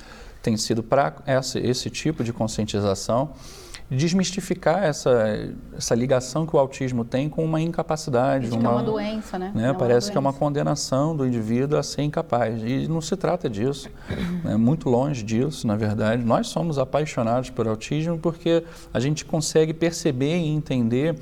tem 0.43 0.57
sido 0.57 0.83
para 0.83 1.17
esse, 1.27 1.59
esse 1.59 1.91
tipo 1.91 2.25
de 2.25 2.33
conscientização 2.33 3.35
desmistificar 3.91 4.85
essa, 4.85 5.51
essa 5.77 5.95
ligação 5.95 6.47
que 6.47 6.55
o 6.55 6.59
autismo 6.59 7.05
tem 7.05 7.29
com 7.29 7.43
uma 7.45 7.61
incapacidade. 7.61 8.49
Uma, 8.49 8.59
uma, 8.59 8.69
é 8.69 8.73
uma 8.73 8.83
doença, 8.83 9.39
né? 9.39 9.53
né? 9.55 9.71
É 9.71 9.73
Parece 9.73 10.11
que 10.11 10.17
é 10.17 10.21
uma 10.21 10.33
condenação 10.33 11.17
do 11.17 11.27
indivíduo 11.27 11.79
a 11.79 11.83
ser 11.83 12.03
incapaz. 12.03 12.63
E 12.63 12.87
não 12.87 13.01
se 13.01 13.17
trata 13.17 13.49
disso. 13.49 13.89
É 14.45 14.57
muito 14.57 14.91
longe 14.91 15.23
disso, 15.23 15.67
na 15.67 15.77
verdade. 15.77 16.23
Nós 16.23 16.49
somos 16.49 16.79
apaixonados 16.79 17.49
por 17.49 17.67
autismo 17.67 18.19
porque 18.19 18.63
a 18.93 19.01
gente 19.01 19.25
consegue 19.25 19.73
perceber 19.73 20.37
e 20.37 20.49
entender 20.49 21.17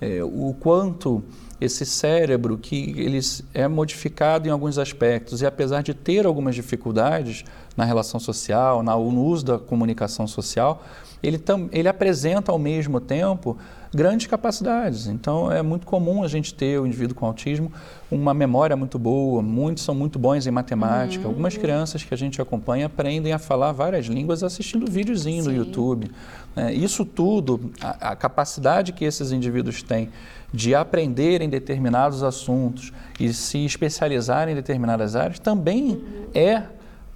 é, 0.00 0.22
o 0.22 0.54
quanto 0.58 1.22
esse 1.60 1.84
cérebro 1.84 2.56
que 2.56 2.94
ele 2.96 3.18
é 3.52 3.66
modificado 3.66 4.46
em 4.46 4.50
alguns 4.50 4.78
aspectos 4.78 5.42
e 5.42 5.46
apesar 5.46 5.82
de 5.82 5.92
ter 5.92 6.24
algumas 6.24 6.54
dificuldades 6.54 7.44
na 7.78 7.84
relação 7.84 8.18
social, 8.18 8.82
na, 8.82 8.96
no 8.96 9.24
uso 9.24 9.44
da 9.44 9.56
comunicação 9.56 10.26
social, 10.26 10.82
ele, 11.22 11.38
tam, 11.38 11.68
ele 11.70 11.88
apresenta 11.88 12.50
ao 12.50 12.58
mesmo 12.58 13.00
tempo 13.00 13.56
grandes 13.94 14.26
capacidades. 14.26 15.06
Então 15.06 15.50
é 15.50 15.62
muito 15.62 15.86
comum 15.86 16.24
a 16.24 16.28
gente 16.28 16.52
ter 16.52 16.80
o 16.80 16.86
indivíduo 16.86 17.14
com 17.14 17.24
autismo 17.24 17.72
uma 18.10 18.34
memória 18.34 18.76
muito 18.76 18.98
boa, 18.98 19.40
muitos 19.40 19.84
são 19.84 19.94
muito 19.94 20.18
bons 20.18 20.44
em 20.44 20.50
matemática. 20.50 21.22
Uhum. 21.22 21.30
Algumas 21.30 21.56
crianças 21.56 22.02
que 22.02 22.12
a 22.12 22.16
gente 22.16 22.42
acompanha 22.42 22.86
aprendem 22.86 23.32
a 23.32 23.38
falar 23.38 23.70
várias 23.70 24.06
línguas 24.06 24.42
assistindo 24.42 24.90
videozinho 24.90 25.44
no 25.44 25.52
YouTube. 25.52 26.10
É, 26.56 26.72
isso 26.72 27.04
tudo, 27.04 27.70
a, 27.80 28.10
a 28.10 28.16
capacidade 28.16 28.92
que 28.92 29.04
esses 29.04 29.30
indivíduos 29.30 29.84
têm 29.84 30.10
de 30.52 30.74
aprender 30.74 31.42
em 31.42 31.48
determinados 31.48 32.24
assuntos 32.24 32.92
e 33.20 33.32
se 33.32 33.64
especializar 33.64 34.48
em 34.48 34.54
determinadas 34.56 35.14
áreas 35.14 35.38
também 35.38 35.92
uhum. 35.92 36.26
é 36.34 36.64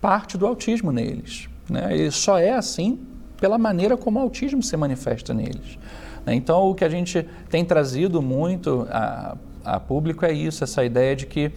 parte 0.03 0.37
do 0.37 0.47
autismo 0.47 0.91
neles. 0.91 1.49
Né? 1.71 1.89
Ele 1.93 2.11
só 2.11 2.37
é 2.37 2.53
assim 2.53 2.99
pela 3.41 3.57
maneira 3.57 3.97
como 3.97 4.19
o 4.19 4.23
autismo 4.23 4.63
se 4.63 4.77
manifesta 4.77 5.33
neles. 5.33 5.79
Né? 6.27 6.35
Então, 6.35 6.69
o 6.69 6.75
que 6.75 6.85
a 6.85 6.89
gente 6.89 7.25
tem 7.49 7.65
trazido 7.65 8.21
muito 8.21 8.87
a, 8.91 9.37
a 9.65 9.81
público 9.81 10.27
é 10.27 10.33
isso, 10.33 10.65
essa 10.65 10.85
ideia 10.85 11.15
de 11.15 11.27
que 11.27 11.53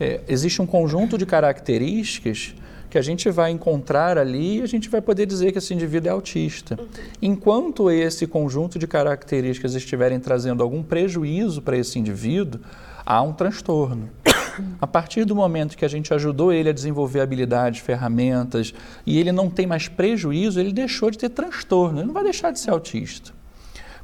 é, 0.00 0.22
existe 0.26 0.60
um 0.60 0.66
conjunto 0.66 1.18
de 1.18 1.26
características 1.26 2.54
que 2.88 2.96
a 2.96 3.02
gente 3.02 3.28
vai 3.30 3.50
encontrar 3.50 4.16
ali 4.16 4.58
e 4.58 4.62
a 4.62 4.66
gente 4.66 4.88
vai 4.88 5.02
poder 5.02 5.26
dizer 5.26 5.52
que 5.52 5.58
esse 5.58 5.74
indivíduo 5.74 6.08
é 6.08 6.12
autista. 6.12 6.80
Uhum. 6.80 6.86
Enquanto 7.20 7.90
esse 7.90 8.26
conjunto 8.26 8.78
de 8.78 8.86
características 8.86 9.74
estiverem 9.74 10.18
trazendo 10.18 10.62
algum 10.62 10.82
prejuízo 10.82 11.60
para 11.60 11.76
esse 11.76 11.98
indivíduo, 11.98 12.60
há 13.06 13.22
um 13.22 13.32
transtorno. 13.32 14.10
A 14.80 14.86
partir 14.86 15.24
do 15.24 15.36
momento 15.36 15.76
que 15.76 15.84
a 15.84 15.88
gente 15.88 16.12
ajudou 16.12 16.52
ele 16.52 16.70
a 16.70 16.72
desenvolver 16.72 17.20
habilidades, 17.20 17.80
ferramentas, 17.80 18.74
e 19.06 19.18
ele 19.18 19.30
não 19.30 19.48
tem 19.48 19.66
mais 19.66 19.86
prejuízo, 19.86 20.58
ele 20.58 20.72
deixou 20.72 21.10
de 21.10 21.18
ter 21.18 21.28
transtorno, 21.28 22.00
ele 22.00 22.06
não 22.06 22.14
vai 22.14 22.24
deixar 22.24 22.50
de 22.50 22.58
ser 22.58 22.70
autista. 22.70 23.32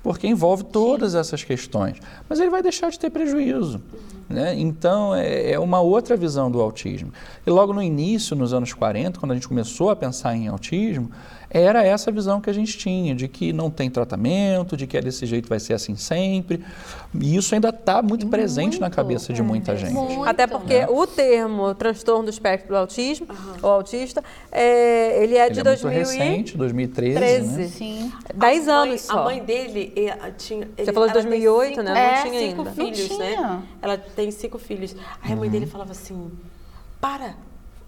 Porque 0.02 0.26
envolve 0.26 0.64
todas 0.64 1.14
essas 1.14 1.44
questões. 1.44 1.96
Mas 2.28 2.40
ele 2.40 2.50
vai 2.50 2.62
deixar 2.62 2.90
de 2.90 2.98
ter 2.98 3.08
prejuízo. 3.08 3.80
Né? 4.28 4.54
Então, 4.58 5.14
é, 5.14 5.52
é, 5.52 5.58
uma 5.58 5.80
outra 5.80 6.16
visão 6.16 6.50
do 6.50 6.60
autismo. 6.60 7.12
E 7.46 7.50
logo 7.50 7.72
no 7.72 7.82
início, 7.82 8.34
nos 8.34 8.52
anos 8.52 8.72
40, 8.72 9.20
quando 9.20 9.32
a 9.32 9.34
gente 9.34 9.46
começou 9.46 9.90
a 9.90 9.96
pensar 9.96 10.34
em 10.34 10.48
autismo, 10.48 11.10
era 11.52 11.84
essa 11.84 12.10
visão 12.10 12.40
que 12.40 12.48
a 12.48 12.52
gente 12.52 12.78
tinha, 12.78 13.14
de 13.14 13.28
que 13.28 13.52
não 13.52 13.70
tem 13.70 13.90
tratamento, 13.90 14.74
de 14.74 14.86
que 14.86 14.96
é 14.96 15.02
desse 15.02 15.26
jeito, 15.26 15.48
vai 15.48 15.60
ser 15.60 15.74
assim 15.74 15.96
sempre. 15.96 16.64
E 17.14 17.36
isso 17.36 17.54
ainda 17.54 17.68
está 17.68 18.00
muito 18.00 18.26
presente 18.28 18.72
muito, 18.72 18.80
na 18.80 18.88
cabeça 18.90 19.34
de 19.34 19.42
muita 19.42 19.72
é, 19.72 19.76
gente. 19.76 19.92
Muito, 19.92 20.24
Até 20.24 20.46
porque 20.46 20.80
né? 20.80 20.86
o 20.88 21.06
termo 21.06 21.74
transtorno 21.74 22.24
do 22.24 22.30
espectro 22.30 22.68
do 22.68 22.76
autismo, 22.76 23.26
uhum. 23.28 23.54
ou 23.62 23.70
autista, 23.70 24.24
é, 24.50 25.22
ele 25.22 25.36
é 25.36 25.44
ele 25.44 25.54
de 25.54 25.60
é 25.60 25.64
2000 25.64 25.92
muito 25.92 26.08
recente, 26.08 26.56
2013. 26.56 27.18
13. 27.18 27.56
Né? 27.58 27.68
Sim. 27.68 28.12
Dez 28.34 28.68
a 28.68 28.72
anos 28.72 28.88
mãe, 28.88 28.98
só. 28.98 29.18
A 29.20 29.24
mãe 29.24 29.44
dele 29.44 29.92
eh, 29.94 30.32
tinha... 30.38 30.68
Você 30.76 30.92
falou 30.92 31.08
de 31.08 31.14
2008, 31.14 31.68
cinco, 31.68 31.82
né? 31.82 31.90
É, 31.92 32.16
não 32.16 32.30
tinha 32.30 32.48
cinco 32.48 32.60
ainda. 32.62 32.72
filhos, 32.72 33.18
né? 33.18 33.62
Ela 33.82 33.98
tem 33.98 34.30
cinco 34.30 34.58
filhos. 34.58 34.96
Aí 35.22 35.32
a 35.32 35.36
mãe 35.36 35.50
dele 35.50 35.66
falava 35.66 35.92
assim, 35.92 36.30
para 36.98 37.34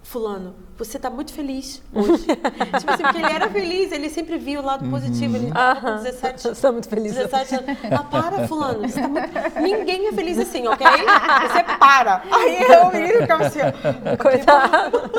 fulano, 0.04 0.54
você 0.76 0.98
está 0.98 1.08
muito 1.08 1.32
feliz 1.32 1.82
hoje. 1.92 2.26
tipo 2.78 2.92
assim, 2.92 3.02
porque 3.02 3.18
ele 3.18 3.32
era 3.32 3.48
feliz, 3.48 3.90
ele 3.90 4.10
sempre 4.10 4.36
via 4.36 4.60
o 4.60 4.64
lado 4.64 4.88
positivo. 4.88 5.36
Ele 5.36 5.48
estava 5.48 5.80
com 5.80 5.96
17 5.96 6.48
Estou 6.48 6.72
muito 6.72 6.88
feliz. 6.88 7.14
17 7.14 7.54
anos. 7.54 7.78
Ah, 7.90 8.04
para, 8.04 8.46
fulano. 8.46 8.86
Você 8.86 9.00
tá 9.00 9.08
muito... 9.08 9.28
Ninguém 9.60 10.08
é 10.08 10.12
feliz 10.12 10.38
assim, 10.38 10.68
ok? 10.68 10.86
Você 10.86 11.64
para. 11.78 12.22
Aí 12.30 12.62
eu 12.62 12.92
menino 12.92 13.20
ficava 13.22 13.46
assim, 13.46 13.60
ó. 13.60 14.16
Coitado. 14.22 15.10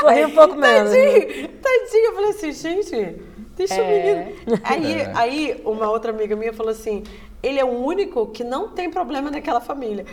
Sorri 0.00 0.24
um 0.24 0.30
pouco 0.34 0.56
menos. 0.56 0.90
Tadinho, 0.90 1.48
tadinho. 1.48 2.06
Eu 2.06 2.14
falei 2.14 2.30
assim, 2.30 2.52
gente, 2.52 3.22
deixa 3.54 3.74
é. 3.74 3.82
o 3.82 3.86
menino. 3.86 4.60
Aí, 4.64 4.92
é. 4.94 5.12
aí 5.14 5.62
uma 5.64 5.90
outra 5.90 6.10
amiga 6.10 6.34
minha 6.34 6.54
falou 6.54 6.72
assim, 6.72 7.04
ele 7.44 7.60
é 7.60 7.64
o 7.64 7.68
único 7.68 8.26
que 8.28 8.42
não 8.42 8.68
tem 8.68 8.90
problema 8.90 9.30
naquela 9.30 9.60
família. 9.60 10.06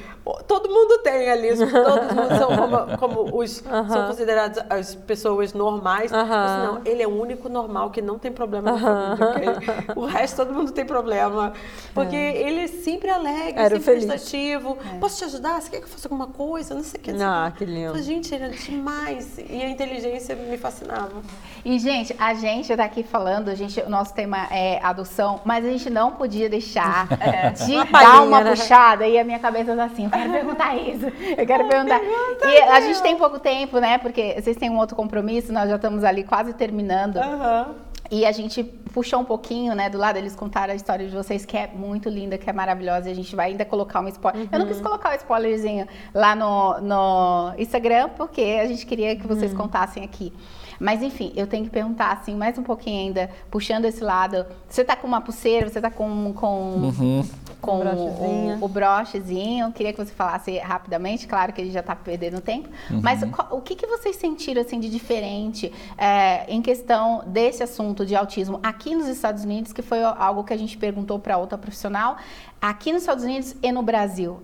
Todo 0.48 0.70
mundo 0.70 1.00
tem 1.00 1.30
ali, 1.30 1.50
todos 1.58 2.38
são 2.38 2.50
como, 2.58 2.98
como 2.98 3.40
os, 3.40 3.52
são 3.52 4.08
considerados 4.08 4.62
as 4.70 4.96
pessoas 4.96 5.54
normais. 5.54 6.12
Mas 6.12 6.28
não, 6.28 6.82
ele 6.84 7.02
é 7.02 7.08
o 7.08 7.22
único 7.22 7.48
normal 7.48 7.90
que 7.90 8.02
não 8.02 8.20
tem 8.20 8.32
problema 8.32 8.74
na 8.74 8.80
família. 8.80 9.52
Okay? 9.52 9.96
O 9.96 10.06
resto 10.06 10.38
todo 10.38 10.54
mundo 10.54 10.72
tem 10.74 10.86
problema. 10.86 11.54
Porque 11.94 12.16
é. 12.16 12.48
ele 12.48 12.62
é 12.62 12.68
sempre 12.68 13.10
alegre, 13.10 13.62
Era 13.62 13.80
sempre 13.80 14.06
prestativo. 14.06 14.78
É. 14.94 15.00
Posso 15.00 15.18
te 15.20 15.26
ajudar? 15.26 15.62
Você 15.62 15.70
quer 15.70 15.78
que 15.78 15.86
eu 15.86 15.90
faça 15.90 16.08
alguma 16.08 16.28
coisa? 16.28 16.76
Não 16.76 16.84
sei 16.84 17.00
o 17.00 17.04
que. 17.04 17.12
Ah, 17.22 17.52
que 17.56 17.64
lindo. 17.64 18.02
Gente, 18.02 18.36
era 18.36 18.50
demais. 18.50 19.38
E 19.38 19.62
a 19.62 19.70
inteligência 19.70 20.36
me 20.36 20.58
fascinava. 20.58 21.22
E, 21.64 21.80
gente, 21.80 22.14
a 22.20 22.34
gente 22.34 22.72
está 22.72 22.84
aqui 22.84 23.04
falando, 23.04 23.50
a 23.50 23.56
gente, 23.56 23.80
o 23.82 23.90
nosso 23.90 24.14
tema 24.14 24.48
é 24.52 24.80
adoção, 24.84 25.40
mas 25.46 25.64
a 25.64 25.70
gente 25.70 25.90
não 25.90 26.12
podia 26.12 26.50
deixar 26.50 27.08
é, 27.22 27.50
de 27.52 27.72
uma 27.74 27.86
dar 27.86 28.22
uma 28.24 28.42
né? 28.42 28.50
puxada 28.52 29.08
e 29.08 29.18
a 29.18 29.24
minha 29.24 29.40
cabeça 29.40 29.76
tá 29.76 29.86
assim, 29.86 30.06
eu 30.06 30.10
quero 30.10 30.32
perguntar 30.32 30.76
isso, 30.76 31.06
eu 31.38 31.46
quero 31.46 31.68
perguntar. 31.68 32.00
Pergunta, 32.00 32.46
e 32.48 32.62
a 32.62 32.82
gente 32.82 33.02
tem 33.02 33.16
pouco 33.16 33.40
tempo, 33.40 33.80
né? 33.80 33.98
Porque 33.98 34.36
vocês 34.42 34.58
têm 34.58 34.70
um 34.70 34.78
outro 34.78 34.96
compromisso, 34.96 35.54
nós 35.54 35.70
já 35.70 35.76
estamos 35.76 36.04
ali 36.04 36.24
quase 36.24 36.54
terminando. 36.54 37.18
Uhum. 37.18 37.92
E 38.12 38.26
a 38.26 38.32
gente 38.34 38.62
puxou 38.62 39.22
um 39.22 39.24
pouquinho, 39.24 39.74
né, 39.74 39.90
do 39.90 39.98
lado, 39.98 40.18
eles 40.18 40.36
contaram 40.36 40.74
a 40.74 40.76
história 40.76 41.08
de 41.08 41.16
vocês, 41.16 41.46
que 41.46 41.56
é 41.56 41.68
muito 41.68 42.10
linda, 42.10 42.38
que 42.38 42.50
é 42.50 42.52
maravilhosa. 42.52 43.08
E 43.08 43.12
a 43.14 43.16
gente 43.16 43.34
vai 43.34 43.52
ainda 43.52 43.64
colocar 43.64 44.02
um 44.02 44.08
spoiler. 44.10 44.42
Uhum. 44.42 44.50
Eu 44.52 44.60
não 44.60 44.68
quis 44.68 44.78
uhum. 44.78 44.84
colocar 44.84 45.10
o 45.10 45.14
um 45.14 45.16
spoilerzinho 45.16 45.88
lá 46.14 46.36
no, 46.36 46.82
no 46.82 47.54
Instagram, 47.58 48.10
porque 48.18 48.60
a 48.62 48.68
gente 48.68 48.86
queria 48.86 49.16
que 49.16 49.26
vocês 49.26 49.52
uhum. 49.52 49.60
contassem 49.60 50.04
aqui. 50.04 50.34
Mas 50.82 51.04
enfim, 51.04 51.32
eu 51.36 51.46
tenho 51.46 51.64
que 51.64 51.70
perguntar 51.70 52.12
assim, 52.12 52.36
mais 52.36 52.58
um 52.58 52.64
pouquinho 52.64 53.00
ainda, 53.02 53.30
puxando 53.52 53.86
esse 53.86 54.04
lado. 54.04 54.44
Você 54.68 54.84
tá 54.84 54.96
com 54.96 55.06
uma 55.06 55.22
pulseira, 55.22 55.70
você 55.70 55.80
tá 55.80 55.92
com, 55.92 56.34
com, 56.34 56.48
uhum. 56.48 57.30
com 57.62 57.78
o, 57.78 58.58
o, 58.60 58.66
o, 58.66 58.68
brochezinho. 58.68 59.72
Queria 59.74 59.94
que 59.94 60.04
você 60.04 60.12
falasse 60.12 60.58
rapidamente, 60.58 61.28
claro 61.28 61.54
que 61.54 61.62
ele 61.62 61.70
já 61.70 61.84
tá 61.84 61.96
perdendo 61.96 62.42
tempo. 62.42 62.68
Uhum. 62.90 63.00
Mas 63.00 63.22
o, 63.22 63.28
o 63.58 63.62
que, 63.62 63.76
que 63.76 63.86
vocês 63.86 64.16
sentiram 64.16 64.64
assim 64.64 64.80
de 64.80 64.90
diferente 64.90 65.72
é, 65.96 66.52
em 66.52 66.64
questão 66.64 67.24
desse 67.28 67.62
assunto 67.62 68.04
de 68.04 68.16
autismo 68.16 68.60
aqui 68.64 68.96
nos 68.96 69.08
Estados 69.08 69.44
Unidos, 69.44 69.72
que 69.72 69.84
foi 69.84 70.02
algo 70.04 70.44
que 70.44 70.52
a 70.52 70.58
gente 70.58 70.76
perguntou 70.80 71.20
para 71.20 71.38
outra 71.38 71.60
profissional, 71.60 72.18
aqui 72.60 72.92
nos 72.92 73.04
Estados 73.04 73.24
Unidos 73.24 73.56
e 73.62 73.72
no 73.72 73.84
Brasil? 73.84 74.40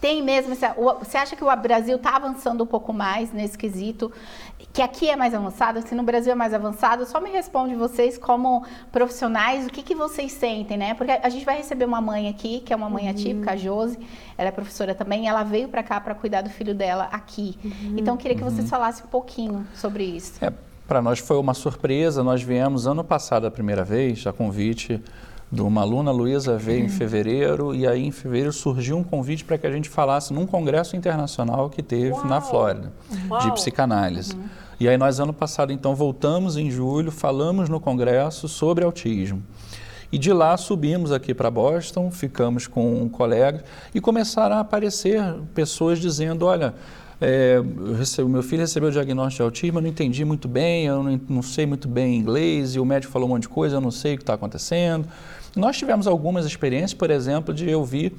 tem 0.00 0.22
mesmo 0.22 0.52
essa, 0.52 0.74
você 0.74 1.18
acha 1.18 1.34
que 1.34 1.42
o 1.42 1.56
Brasil 1.56 1.96
está 1.96 2.16
avançando 2.16 2.62
um 2.62 2.66
pouco 2.66 2.92
mais 2.92 3.32
nesse 3.32 3.58
quesito 3.58 4.12
que 4.76 4.82
aqui 4.82 5.08
é 5.08 5.16
mais 5.16 5.32
avançado 5.32 5.80
se 5.88 5.94
no 5.94 6.02
Brasil 6.02 6.32
é 6.32 6.34
mais 6.34 6.52
avançado 6.52 7.06
só 7.06 7.18
me 7.18 7.30
responde 7.30 7.74
vocês 7.74 8.18
como 8.18 8.62
profissionais 8.92 9.66
o 9.66 9.70
que, 9.70 9.82
que 9.82 9.94
vocês 9.94 10.30
sentem 10.32 10.76
né 10.76 10.92
porque 10.92 11.12
a 11.12 11.30
gente 11.30 11.46
vai 11.46 11.56
receber 11.56 11.86
uma 11.86 11.98
mãe 11.98 12.28
aqui 12.28 12.60
que 12.60 12.74
é 12.74 12.76
uma 12.76 12.90
mãe 12.90 13.04
uhum. 13.04 13.10
atípica 13.10 13.52
a 13.52 13.56
Josi 13.56 13.98
ela 14.36 14.50
é 14.50 14.52
professora 14.52 14.94
também 14.94 15.28
ela 15.28 15.42
veio 15.44 15.66
para 15.68 15.82
cá 15.82 15.98
para 15.98 16.14
cuidar 16.14 16.42
do 16.42 16.50
filho 16.50 16.74
dela 16.74 17.08
aqui 17.10 17.58
uhum. 17.64 17.94
então 17.96 18.12
eu 18.12 18.18
queria 18.18 18.36
que 18.36 18.44
vocês 18.44 18.64
uhum. 18.64 18.66
falassem 18.66 19.06
um 19.06 19.08
pouquinho 19.08 19.66
sobre 19.74 20.04
isso 20.04 20.44
é, 20.44 20.52
para 20.86 21.00
nós 21.00 21.20
foi 21.20 21.38
uma 21.38 21.54
surpresa 21.54 22.22
nós 22.22 22.42
viemos 22.42 22.86
ano 22.86 23.02
passado 23.02 23.46
a 23.46 23.50
primeira 23.50 23.82
vez 23.82 24.26
a 24.26 24.32
convite 24.32 25.02
de 25.50 25.62
uma 25.62 25.82
aluna, 25.82 26.10
Luísa, 26.10 26.58
veio 26.58 26.84
em 26.84 26.88
fevereiro 26.88 27.72
e 27.72 27.86
aí 27.86 28.04
em 28.04 28.10
fevereiro 28.10 28.52
surgiu 28.52 28.96
um 28.96 29.04
convite 29.04 29.44
para 29.44 29.56
que 29.56 29.64
a 29.64 29.70
gente 29.70 29.88
falasse 29.88 30.32
num 30.32 30.44
congresso 30.44 30.96
internacional 30.96 31.70
que 31.70 31.84
teve 31.84 32.10
Uau. 32.10 32.26
na 32.26 32.40
Flórida, 32.40 32.92
Uau. 33.30 33.40
de 33.40 33.52
psicanálise. 33.52 34.34
Uhum. 34.34 34.65
E 34.78 34.88
aí 34.88 34.96
nós 34.98 35.18
ano 35.20 35.32
passado 35.32 35.72
então 35.72 35.94
voltamos 35.94 36.56
em 36.56 36.70
julho, 36.70 37.10
falamos 37.10 37.68
no 37.68 37.80
congresso 37.80 38.46
sobre 38.46 38.84
autismo. 38.84 39.42
E 40.12 40.18
de 40.18 40.32
lá 40.32 40.56
subimos 40.56 41.12
aqui 41.12 41.34
para 41.34 41.50
Boston, 41.50 42.10
ficamos 42.10 42.66
com 42.66 43.02
um 43.02 43.08
colega 43.08 43.64
e 43.94 44.00
começaram 44.00 44.56
a 44.56 44.60
aparecer 44.60 45.20
pessoas 45.54 45.98
dizendo, 45.98 46.46
olha, 46.46 46.74
é, 47.20 47.58
o 48.22 48.28
meu 48.28 48.42
filho 48.42 48.60
recebeu 48.60 48.90
o 48.90 48.92
diagnóstico 48.92 49.36
de 49.36 49.42
autismo, 49.42 49.78
eu 49.78 49.82
não 49.82 49.88
entendi 49.88 50.24
muito 50.24 50.46
bem, 50.46 50.86
eu 50.86 51.02
não, 51.02 51.20
não 51.28 51.42
sei 51.42 51.64
muito 51.64 51.88
bem 51.88 52.14
inglês, 52.14 52.74
e 52.74 52.78
o 52.78 52.84
médico 52.84 53.12
falou 53.12 53.28
um 53.28 53.32
monte 53.32 53.42
de 53.42 53.48
coisa, 53.48 53.76
eu 53.76 53.80
não 53.80 53.90
sei 53.90 54.14
o 54.14 54.16
que 54.18 54.22
está 54.22 54.34
acontecendo. 54.34 55.08
Nós 55.56 55.78
tivemos 55.78 56.06
algumas 56.06 56.44
experiências, 56.44 56.92
por 56.94 57.10
exemplo, 57.10 57.54
de 57.54 57.74
ouvir 57.74 58.12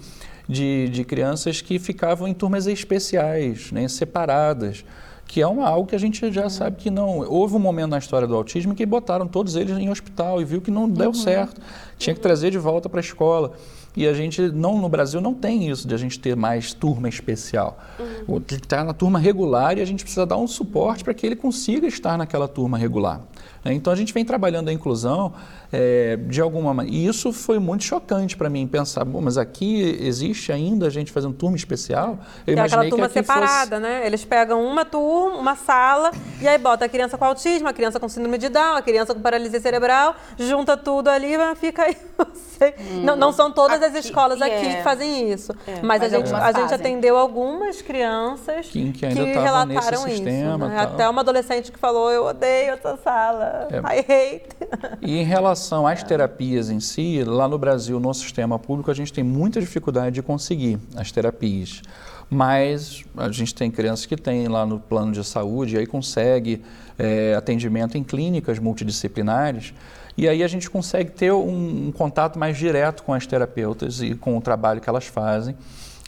de, 0.49 0.89
de 0.89 1.03
crianças 1.03 1.61
que 1.61 1.77
ficavam 1.77 2.27
em 2.27 2.33
turmas 2.33 2.65
especiais, 2.65 3.71
né, 3.71 3.87
separadas, 3.87 4.83
que 5.27 5.41
é 5.41 5.47
uma, 5.47 5.67
algo 5.67 5.87
que 5.87 5.95
a 5.95 5.99
gente 5.99 6.31
já 6.31 6.43
uhum. 6.43 6.49
sabe 6.49 6.77
que 6.77 6.89
não. 6.89 7.19
Houve 7.19 7.55
um 7.55 7.59
momento 7.59 7.91
na 7.91 7.97
história 7.97 8.27
do 8.27 8.35
autismo 8.35 8.73
que 8.73 8.85
botaram 8.85 9.27
todos 9.27 9.55
eles 9.55 9.77
em 9.77 9.89
hospital 9.89 10.41
e 10.41 10.45
viu 10.45 10.61
que 10.61 10.71
não 10.71 10.89
deu 10.89 11.07
uhum. 11.07 11.13
certo. 11.13 11.61
Tinha 11.97 12.13
que 12.13 12.21
trazer 12.21 12.49
de 12.49 12.57
volta 12.57 12.87
para 12.87 12.99
a 12.99 13.01
escola. 13.01 13.53
E 13.95 14.07
a 14.07 14.13
gente, 14.13 14.41
não, 14.49 14.79
no 14.79 14.87
Brasil, 14.87 15.19
não 15.19 15.33
tem 15.33 15.69
isso 15.69 15.87
de 15.87 15.93
a 15.93 15.97
gente 15.97 16.19
ter 16.19 16.35
mais 16.35 16.71
turma 16.71 17.09
especial. 17.09 17.77
Uhum. 17.99 18.35
Ele 18.35 18.61
está 18.61 18.83
na 18.83 18.93
turma 18.93 19.19
regular 19.19 19.77
e 19.77 19.81
a 19.81 19.85
gente 19.85 20.03
precisa 20.03 20.25
dar 20.25 20.37
um 20.37 20.47
suporte 20.47 21.03
para 21.03 21.13
que 21.13 21.25
ele 21.25 21.35
consiga 21.35 21.87
estar 21.87 22.17
naquela 22.17 22.47
turma 22.47 22.77
regular. 22.77 23.21
Né? 23.67 23.73
Então 23.73 23.91
a 23.91 23.95
gente 23.95 24.13
vem 24.13 24.23
trabalhando 24.23 24.69
a 24.69 24.73
inclusão 24.73 25.33
é, 25.71 26.15
de 26.15 26.39
alguma 26.41 26.73
maneira. 26.73 26.97
E 26.97 27.05
isso 27.05 27.33
foi 27.33 27.59
muito 27.59 27.83
chocante 27.83 28.37
para 28.37 28.49
mim, 28.49 28.65
pensar, 28.65 29.03
bom, 29.03 29.21
mas 29.21 29.37
aqui 29.37 29.97
existe 30.01 30.51
ainda 30.51 30.87
a 30.87 30.89
gente 30.89 31.11
fazendo 31.11 31.33
turma 31.33 31.57
especial? 31.57 32.19
Eu 32.45 32.55
Tem 32.55 32.63
aquela 32.63 32.89
turma 32.89 33.09
separada, 33.09 33.77
fosse... 33.77 33.81
né? 33.81 34.05
Eles 34.05 34.23
pegam 34.23 34.65
uma 34.65 34.85
turma, 34.85 35.37
uma 35.37 35.55
sala, 35.55 36.11
e 36.41 36.47
aí 36.47 36.57
bota 36.57 36.85
a 36.85 36.89
criança 36.89 37.17
com 37.17 37.25
autismo, 37.25 37.67
a 37.67 37.73
criança 37.73 37.99
com 37.99 38.07
síndrome 38.07 38.37
de 38.37 38.49
Down, 38.49 38.75
a 38.75 38.81
criança 38.81 39.13
com 39.13 39.21
paralisia 39.21 39.59
cerebral, 39.59 40.15
junta 40.37 40.75
tudo 40.75 41.09
ali 41.09 41.33
fica 41.55 41.83
aí. 41.83 41.97
Hum. 42.59 43.03
Não, 43.03 43.15
não 43.15 43.31
são 43.31 43.51
todas 43.51 43.83
aqui, 43.83 43.99
as 43.99 44.05
escolas 44.05 44.41
aqui 44.41 44.65
é. 44.65 44.77
que 44.77 44.81
fazem 44.81 45.31
isso. 45.31 45.53
É, 45.67 45.79
mas, 45.83 46.01
a 46.01 46.09
gente, 46.09 46.33
a 46.33 46.51
gente 46.51 46.73
atendeu 46.73 47.15
algumas 47.15 47.83
crianças 47.83 48.65
que, 48.65 48.91
que, 48.93 49.07
que 49.07 49.13
relataram 49.13 50.07
isso. 50.07 50.09
Sistema, 50.09 50.67
né? 50.67 50.79
Até 50.79 51.07
uma 51.07 51.21
adolescente 51.21 51.71
que 51.71 51.77
falou, 51.77 52.09
eu 52.09 52.25
odeio 52.25 52.71
essa 52.71 52.97
sala, 52.97 53.67
é. 53.69 53.77
I 53.77 53.99
hate. 53.99 54.97
E 55.03 55.19
em 55.19 55.23
relação 55.23 55.67
relação 55.67 55.85
às 55.85 56.03
terapias 56.03 56.69
em 56.69 56.79
si, 56.79 57.23
lá 57.23 57.47
no 57.47 57.57
Brasil, 57.57 57.99
no 57.99 58.13
sistema 58.13 58.57
público, 58.57 58.89
a 58.89 58.93
gente 58.93 59.11
tem 59.13 59.23
muita 59.23 59.59
dificuldade 59.59 60.15
de 60.15 60.21
conseguir 60.21 60.79
as 60.95 61.11
terapias. 61.11 61.81
Mas 62.29 63.03
a 63.15 63.31
gente 63.31 63.55
tem 63.55 63.71
crianças 63.71 64.05
que 64.05 64.17
têm 64.17 64.47
lá 64.47 64.65
no 64.65 64.79
plano 64.79 65.13
de 65.13 65.23
saúde 65.23 65.75
e 65.75 65.79
aí 65.79 65.87
consegue 65.87 66.61
é, 66.99 67.33
atendimento 67.35 67.97
em 67.97 68.03
clínicas 68.03 68.59
multidisciplinares. 68.59 69.73
E 70.17 70.27
aí 70.27 70.43
a 70.43 70.47
gente 70.47 70.69
consegue 70.69 71.11
ter 71.11 71.31
um, 71.31 71.87
um 71.87 71.91
contato 71.91 72.37
mais 72.37 72.57
direto 72.57 73.03
com 73.03 73.13
as 73.13 73.25
terapeutas 73.25 74.01
e 74.01 74.15
com 74.15 74.35
o 74.35 74.41
trabalho 74.41 74.81
que 74.81 74.89
elas 74.89 75.05
fazem. 75.05 75.55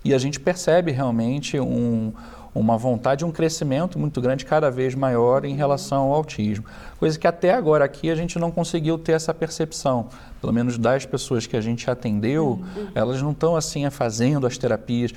e 0.03 0.13
a 0.13 0.17
gente 0.17 0.39
percebe 0.39 0.91
realmente 0.91 1.59
um, 1.59 2.11
uma 2.53 2.77
vontade, 2.77 3.23
um 3.23 3.31
crescimento 3.31 3.97
muito 3.99 4.19
grande, 4.21 4.45
cada 4.45 4.69
vez 4.69 4.95
maior 4.95 5.45
em 5.45 5.55
relação 5.55 6.03
ao 6.03 6.13
autismo. 6.13 6.65
Coisa 6.97 7.17
que 7.17 7.27
até 7.27 7.53
agora 7.53 7.85
aqui 7.85 8.09
a 8.09 8.15
gente 8.15 8.37
não 8.37 8.51
conseguiu 8.51 8.97
ter 8.97 9.13
essa 9.13 9.33
percepção. 9.33 10.07
Pelo 10.41 10.53
menos 10.53 10.77
das 10.77 11.05
pessoas 11.05 11.45
que 11.45 11.57
a 11.57 11.61
gente 11.61 11.89
atendeu, 11.89 12.61
uhum. 12.75 12.87
elas 12.95 13.21
não 13.21 13.31
estão 13.31 13.55
assim 13.55 13.89
fazendo 13.89 14.47
as 14.47 14.57
terapias. 14.57 15.13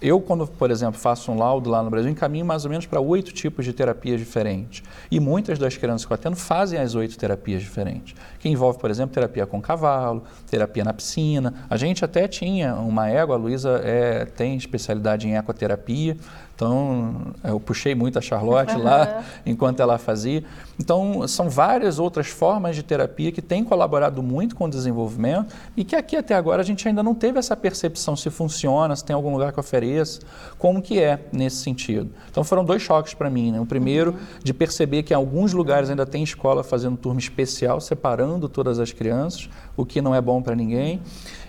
Eu, 0.00 0.20
quando, 0.20 0.46
por 0.46 0.70
exemplo, 0.70 0.98
faço 0.98 1.30
um 1.30 1.38
laudo 1.38 1.68
lá 1.68 1.82
no 1.82 1.90
Brasil, 1.90 2.10
encaminho 2.10 2.46
mais 2.46 2.64
ou 2.64 2.70
menos 2.70 2.86
para 2.86 2.98
oito 2.98 3.32
tipos 3.32 3.64
de 3.64 3.72
terapias 3.72 4.18
diferentes. 4.18 4.82
E 5.10 5.20
muitas 5.20 5.58
das 5.58 5.76
crianças 5.76 6.06
que 6.06 6.12
eu 6.12 6.14
atendo 6.14 6.36
fazem 6.36 6.78
as 6.78 6.94
oito 6.94 7.16
terapias 7.18 7.62
diferentes. 7.62 8.14
Que 8.38 8.48
envolve, 8.48 8.78
por 8.78 8.90
exemplo, 8.90 9.14
terapia 9.14 9.46
com 9.46 9.60
cavalo, 9.60 10.24
terapia 10.50 10.84
na 10.84 10.94
piscina. 10.94 11.52
A 11.68 11.76
gente 11.76 12.04
até 12.04 12.26
tinha 12.26 12.74
uma 12.74 13.08
égua, 13.08 13.36
a 13.36 13.38
Luísa 13.38 13.80
é, 13.84 14.24
tem 14.24 14.56
especialidade 14.56 15.28
em 15.28 15.36
ecoterapia. 15.36 16.16
Então, 16.54 17.34
eu 17.42 17.58
puxei 17.58 17.94
muito 17.94 18.18
a 18.18 18.22
Charlotte 18.22 18.76
lá 18.76 19.24
enquanto 19.44 19.80
ela 19.80 19.98
fazia. 19.98 20.44
Então, 20.78 21.26
são 21.26 21.50
várias 21.50 21.98
outras 21.98 22.28
formas 22.28 22.76
de 22.76 22.82
terapia 22.82 23.32
que 23.32 23.42
têm 23.42 23.64
colaborado 23.64 24.22
muito 24.22 24.54
com 24.54 24.66
o 24.66 24.70
desenvolvimento 24.70 25.54
e 25.76 25.84
que 25.84 25.96
aqui 25.96 26.16
até 26.16 26.34
agora 26.34 26.62
a 26.62 26.64
gente 26.64 26.86
ainda 26.86 27.02
não 27.02 27.14
teve 27.14 27.38
essa 27.38 27.56
percepção 27.56 28.16
se 28.16 28.30
funciona, 28.30 28.94
se 28.94 29.04
tem 29.04 29.14
algum 29.14 29.32
lugar 29.32 29.52
que 29.52 29.58
ofereça, 29.58 30.20
como 30.58 30.80
que 30.80 31.00
é 31.00 31.26
nesse 31.32 31.56
sentido. 31.56 32.10
Então, 32.30 32.44
foram 32.44 32.64
dois 32.64 32.82
choques 32.82 33.14
para 33.14 33.28
mim. 33.28 33.50
Né? 33.50 33.60
O 33.60 33.66
primeiro, 33.66 34.12
uhum. 34.12 34.18
de 34.42 34.54
perceber 34.54 35.02
que 35.02 35.12
em 35.12 35.16
alguns 35.16 35.52
lugares 35.52 35.90
ainda 35.90 36.06
tem 36.06 36.22
escola 36.22 36.62
fazendo 36.62 36.96
turma 36.96 37.18
especial, 37.18 37.80
separando 37.80 38.48
todas 38.48 38.78
as 38.78 38.92
crianças, 38.92 39.48
o 39.76 39.84
que 39.84 40.00
não 40.00 40.14
é 40.14 40.20
bom 40.20 40.40
para 40.40 40.54
ninguém, 40.54 41.00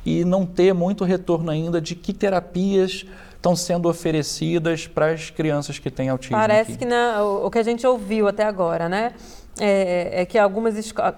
e 0.06 0.24
não 0.24 0.46
ter 0.46 0.74
muito 0.74 1.04
retorno 1.04 1.50
ainda 1.50 1.80
de 1.82 1.96
que 1.96 2.14
terapias 2.14 3.06
estão 3.46 3.56
sendo 3.56 3.88
oferecidas 3.88 4.88
para 4.88 5.12
as 5.12 5.30
crianças 5.30 5.78
que 5.78 5.92
têm 5.92 6.10
autismo. 6.10 6.36
Parece 6.36 6.72
aqui. 6.72 6.80
que 6.80 6.86
na, 6.86 7.24
o, 7.24 7.52
que 7.52 7.60
a 7.60 7.64
gente 7.64 7.86
ouviu 7.86 8.28
até 8.28 8.44
agora, 8.44 8.90
né, 8.90 9.14
é, 9.60 10.22
é 10.22 10.26
que 10.26 10.38
algumas 10.38 10.76
escolas 10.76 11.16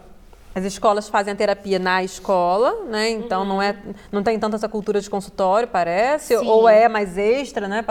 as 0.54 0.64
escolas 0.64 1.08
fazem 1.08 1.34
a 1.34 1.36
terapia 1.36 1.78
na 1.78 2.04
escola, 2.04 2.86
né? 2.86 3.12
Então 3.12 3.42
uhum. 3.42 3.48
não 3.48 3.62
é, 3.62 3.78
não 4.12 4.24
tem 4.24 4.40
tanto 4.40 4.56
essa 4.56 4.68
cultura 4.68 5.00
de 5.00 5.08
consultório, 5.08 5.68
parece, 5.68 6.36
Sim. 6.36 6.48
ou 6.48 6.68
é 6.68 6.90
mais 6.90 7.16
extra, 7.16 7.68
né? 7.68 7.86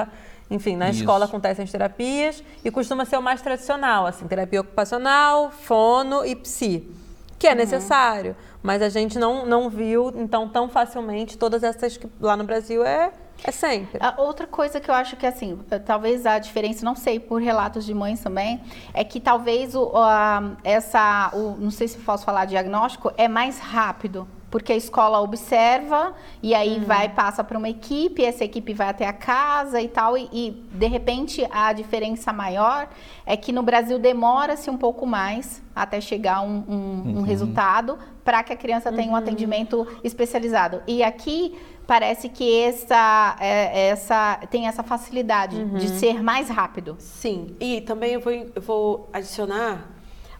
Enfim, 0.50 0.74
na 0.74 0.90
Isso. 0.90 0.98
escola 0.98 1.26
acontecem 1.26 1.62
as 1.62 1.70
terapias 1.70 2.42
e 2.64 2.70
costuma 2.72 3.04
ser 3.04 3.18
o 3.18 3.22
mais 3.22 3.40
tradicional, 3.40 4.04
assim, 4.04 4.26
terapia 4.26 4.62
ocupacional, 4.62 5.52
fono 5.52 6.24
e 6.26 6.34
psi, 6.34 6.90
que 7.38 7.46
é 7.46 7.50
uhum. 7.50 7.56
necessário, 7.56 8.34
mas 8.64 8.82
a 8.82 8.88
gente 8.88 9.16
não, 9.16 9.46
não 9.46 9.70
viu 9.70 10.12
então 10.16 10.48
tão 10.48 10.68
facilmente 10.68 11.38
todas 11.38 11.62
essas 11.62 11.96
que 11.96 12.08
lá 12.20 12.36
no 12.36 12.42
Brasil 12.42 12.84
é 12.84 13.12
é 13.44 13.50
sempre. 13.50 13.98
A 14.00 14.20
outra 14.20 14.46
coisa 14.46 14.80
que 14.80 14.90
eu 14.90 14.94
acho 14.94 15.16
que, 15.16 15.26
assim, 15.26 15.58
talvez 15.84 16.26
a 16.26 16.38
diferença, 16.38 16.84
não 16.84 16.94
sei, 16.94 17.20
por 17.20 17.40
relatos 17.40 17.84
de 17.84 17.94
mães 17.94 18.20
também, 18.20 18.60
é 18.92 19.04
que 19.04 19.20
talvez 19.20 19.74
o, 19.74 19.92
a, 19.94 20.56
essa, 20.64 21.30
o, 21.32 21.56
não 21.58 21.70
sei 21.70 21.88
se 21.88 21.98
posso 21.98 22.24
falar 22.24 22.44
diagnóstico, 22.44 23.12
é 23.16 23.28
mais 23.28 23.58
rápido 23.58 24.26
porque 24.50 24.72
a 24.72 24.76
escola 24.76 25.20
observa 25.20 26.14
e 26.42 26.54
aí 26.54 26.78
uhum. 26.78 26.84
vai 26.84 27.08
passa 27.08 27.42
para 27.42 27.58
uma 27.58 27.68
equipe, 27.68 28.24
essa 28.24 28.44
equipe 28.44 28.72
vai 28.72 28.88
até 28.88 29.06
a 29.06 29.12
casa 29.12 29.80
e 29.80 29.88
tal 29.88 30.16
e, 30.16 30.28
e, 30.32 30.50
de 30.72 30.86
repente 30.86 31.46
a 31.50 31.72
diferença 31.72 32.32
maior 32.32 32.88
é 33.26 33.36
que 33.36 33.52
no 33.52 33.62
Brasil 33.62 33.98
demora-se 33.98 34.70
um 34.70 34.76
pouco 34.76 35.04
mais 35.04 35.62
até 35.74 36.00
chegar 36.00 36.40
um, 36.42 36.64
um, 36.68 36.74
uhum. 36.74 37.18
um 37.18 37.22
resultado 37.22 37.98
para 38.24 38.42
que 38.42 38.52
a 38.52 38.56
criança 38.56 38.90
tenha 38.92 39.08
um 39.08 39.10
uhum. 39.10 39.16
atendimento 39.16 39.86
especializado 40.02 40.80
e 40.86 41.02
aqui 41.02 41.54
parece 41.86 42.28
que 42.28 42.60
essa, 42.60 43.36
é, 43.40 43.88
essa 43.88 44.40
tem 44.50 44.66
essa 44.66 44.82
facilidade 44.82 45.56
uhum. 45.56 45.78
de 45.78 45.88
ser 45.88 46.22
mais 46.22 46.48
rápido. 46.48 46.96
Sim, 46.98 47.54
e 47.60 47.80
também 47.80 48.12
eu 48.14 48.20
vou, 48.20 48.32
eu 48.32 48.62
vou 48.62 49.08
adicionar 49.12 49.96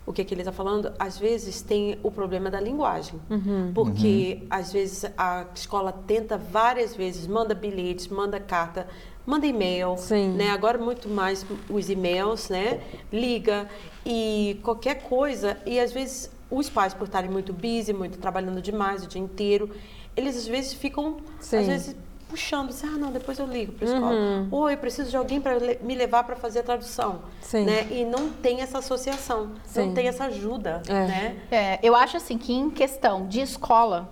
o 0.07 0.13
que, 0.13 0.25
que 0.25 0.33
ele 0.33 0.43
está 0.43 0.53
falando, 0.53 0.93
às 1.01 1.19
vezes 1.19 1.61
tem 1.61 1.99
o 2.03 2.13
problema 2.13 2.49
da 2.49 2.61
linguagem. 2.61 3.21
Uhum. 3.29 3.73
Porque, 3.75 4.39
uhum. 4.41 4.47
às 4.49 4.73
vezes, 4.73 5.05
a 5.19 5.47
escola 5.53 5.93
tenta 6.07 6.39
várias 6.39 6.95
vezes, 6.95 7.27
manda 7.27 7.55
bilhetes, 7.55 8.07
manda 8.07 8.39
carta, 8.39 8.87
manda 9.27 9.45
e-mail, 9.47 9.97
né? 10.37 10.51
Agora 10.51 10.79
muito 10.79 11.09
mais 11.09 11.45
os 11.69 11.91
e-mails, 11.91 12.49
né? 12.49 12.81
Liga 13.13 13.69
e 14.05 14.61
qualquer 14.63 15.03
coisa. 15.03 15.59
E, 15.67 15.81
às 15.81 15.93
vezes, 15.93 16.31
os 16.49 16.71
pais, 16.71 16.95
por 16.95 17.09
estarem 17.09 17.29
muito 17.29 17.53
busy, 17.53 17.93
muito 17.93 18.17
trabalhando 18.19 18.63
demais 18.63 19.03
o 19.03 19.09
dia 19.09 19.21
inteiro, 19.21 19.69
eles, 20.17 20.37
às 20.37 20.47
vezes, 20.47 20.73
ficam, 20.75 21.19
Sim. 21.41 21.59
às 21.59 21.67
vezes, 21.67 21.97
puxando, 22.29 22.71
assim, 22.71 22.87
ah, 22.87 22.99
não, 22.99 23.13
depois 23.13 23.39
eu 23.39 23.47
ligo 23.47 23.73
para 23.73 23.89
a 23.89 23.93
escola. 23.93 24.15
Uhum. 24.15 24.49
Ou 24.51 24.71
eu 24.71 24.77
preciso 24.77 25.11
de 25.11 25.17
alguém 25.17 25.41
para 25.41 25.59
me 25.83 25.95
levar 25.95 26.25
para 26.25 26.37
fazer 26.37 26.61
a 26.61 26.63
tradução. 26.63 27.23
Sim. 27.41 27.65
Né? 27.65 27.87
E 27.91 28.05
não 28.05 28.31
tem 28.31 28.61
essa 28.61 28.79
associação, 28.79 29.53
Sim. 29.65 29.87
não 29.87 29.95
tem 29.95 30.09
essa 30.09 30.25
ajuda. 30.25 30.83
É. 30.89 31.07
Né? 31.07 31.37
É, 31.51 31.79
eu 31.83 31.95
acho 31.95 32.17
assim 32.17 32.37
que 32.37 32.53
em 32.53 32.71
questão 32.71 33.27
de 33.27 33.41
escola, 33.41 34.09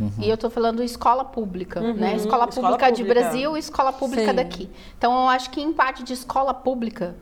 Uhum. 0.00 0.12
E 0.20 0.28
eu 0.28 0.34
estou 0.34 0.48
falando 0.48 0.82
escola 0.82 1.24
pública, 1.24 1.80
uhum. 1.80 1.94
né? 1.94 2.14
Escola, 2.14 2.48
escola 2.48 2.68
pública, 2.78 2.92
de 2.92 3.02
Brasil 3.02 3.56
e 3.56 3.58
escola 3.58 3.92
pública 3.92 4.30
Sim. 4.30 4.36
daqui. 4.36 4.70
Então, 4.96 5.12
eu 5.12 5.28
acho 5.28 5.50
que 5.50 5.60
em 5.60 5.72
parte 5.72 6.04
de 6.04 6.12
escola 6.12 6.54
pública, 6.54 7.16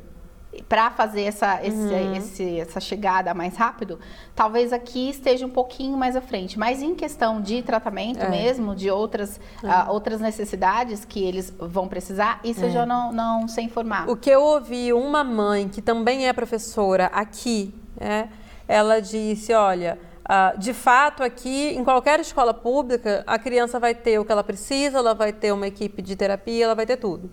para 0.68 0.90
fazer 0.90 1.22
essa, 1.22 1.64
esse, 1.64 1.76
uhum. 1.76 2.14
esse, 2.14 2.60
essa 2.60 2.80
chegada 2.80 3.32
mais 3.34 3.56
rápido, 3.56 3.98
talvez 4.34 4.72
aqui 4.72 5.10
esteja 5.10 5.46
um 5.46 5.50
pouquinho 5.50 5.96
mais 5.96 6.16
à 6.16 6.20
frente. 6.20 6.58
Mas 6.58 6.82
em 6.82 6.94
questão 6.94 7.40
de 7.40 7.62
tratamento 7.62 8.22
é. 8.22 8.28
mesmo, 8.28 8.74
de 8.74 8.90
outras, 8.90 9.36
uh, 9.62 9.90
outras 9.90 10.20
necessidades 10.20 11.04
que 11.04 11.22
eles 11.22 11.52
vão 11.58 11.88
precisar, 11.88 12.40
isso 12.44 12.64
é. 12.64 12.68
eu 12.68 12.70
já 12.70 12.86
não, 12.86 13.12
não 13.12 13.48
sei 13.48 13.64
informar. 13.64 14.08
O 14.08 14.16
que 14.16 14.30
eu 14.30 14.42
ouvi 14.42 14.92
uma 14.92 15.22
mãe 15.22 15.68
que 15.68 15.82
também 15.82 16.28
é 16.28 16.32
professora 16.32 17.06
aqui, 17.06 17.74
né, 17.98 18.28
ela 18.68 19.00
disse, 19.00 19.52
olha, 19.52 19.98
Uh, 20.26 20.58
de 20.58 20.74
fato, 20.74 21.22
aqui, 21.22 21.68
em 21.76 21.84
qualquer 21.84 22.18
escola 22.18 22.52
pública, 22.52 23.22
a 23.28 23.38
criança 23.38 23.78
vai 23.78 23.94
ter 23.94 24.18
o 24.18 24.24
que 24.24 24.32
ela 24.32 24.42
precisa, 24.42 24.98
ela 24.98 25.14
vai 25.14 25.32
ter 25.32 25.52
uma 25.52 25.68
equipe 25.68 26.02
de 26.02 26.16
terapia, 26.16 26.64
ela 26.64 26.74
vai 26.74 26.84
ter 26.84 26.96
tudo. 26.96 27.30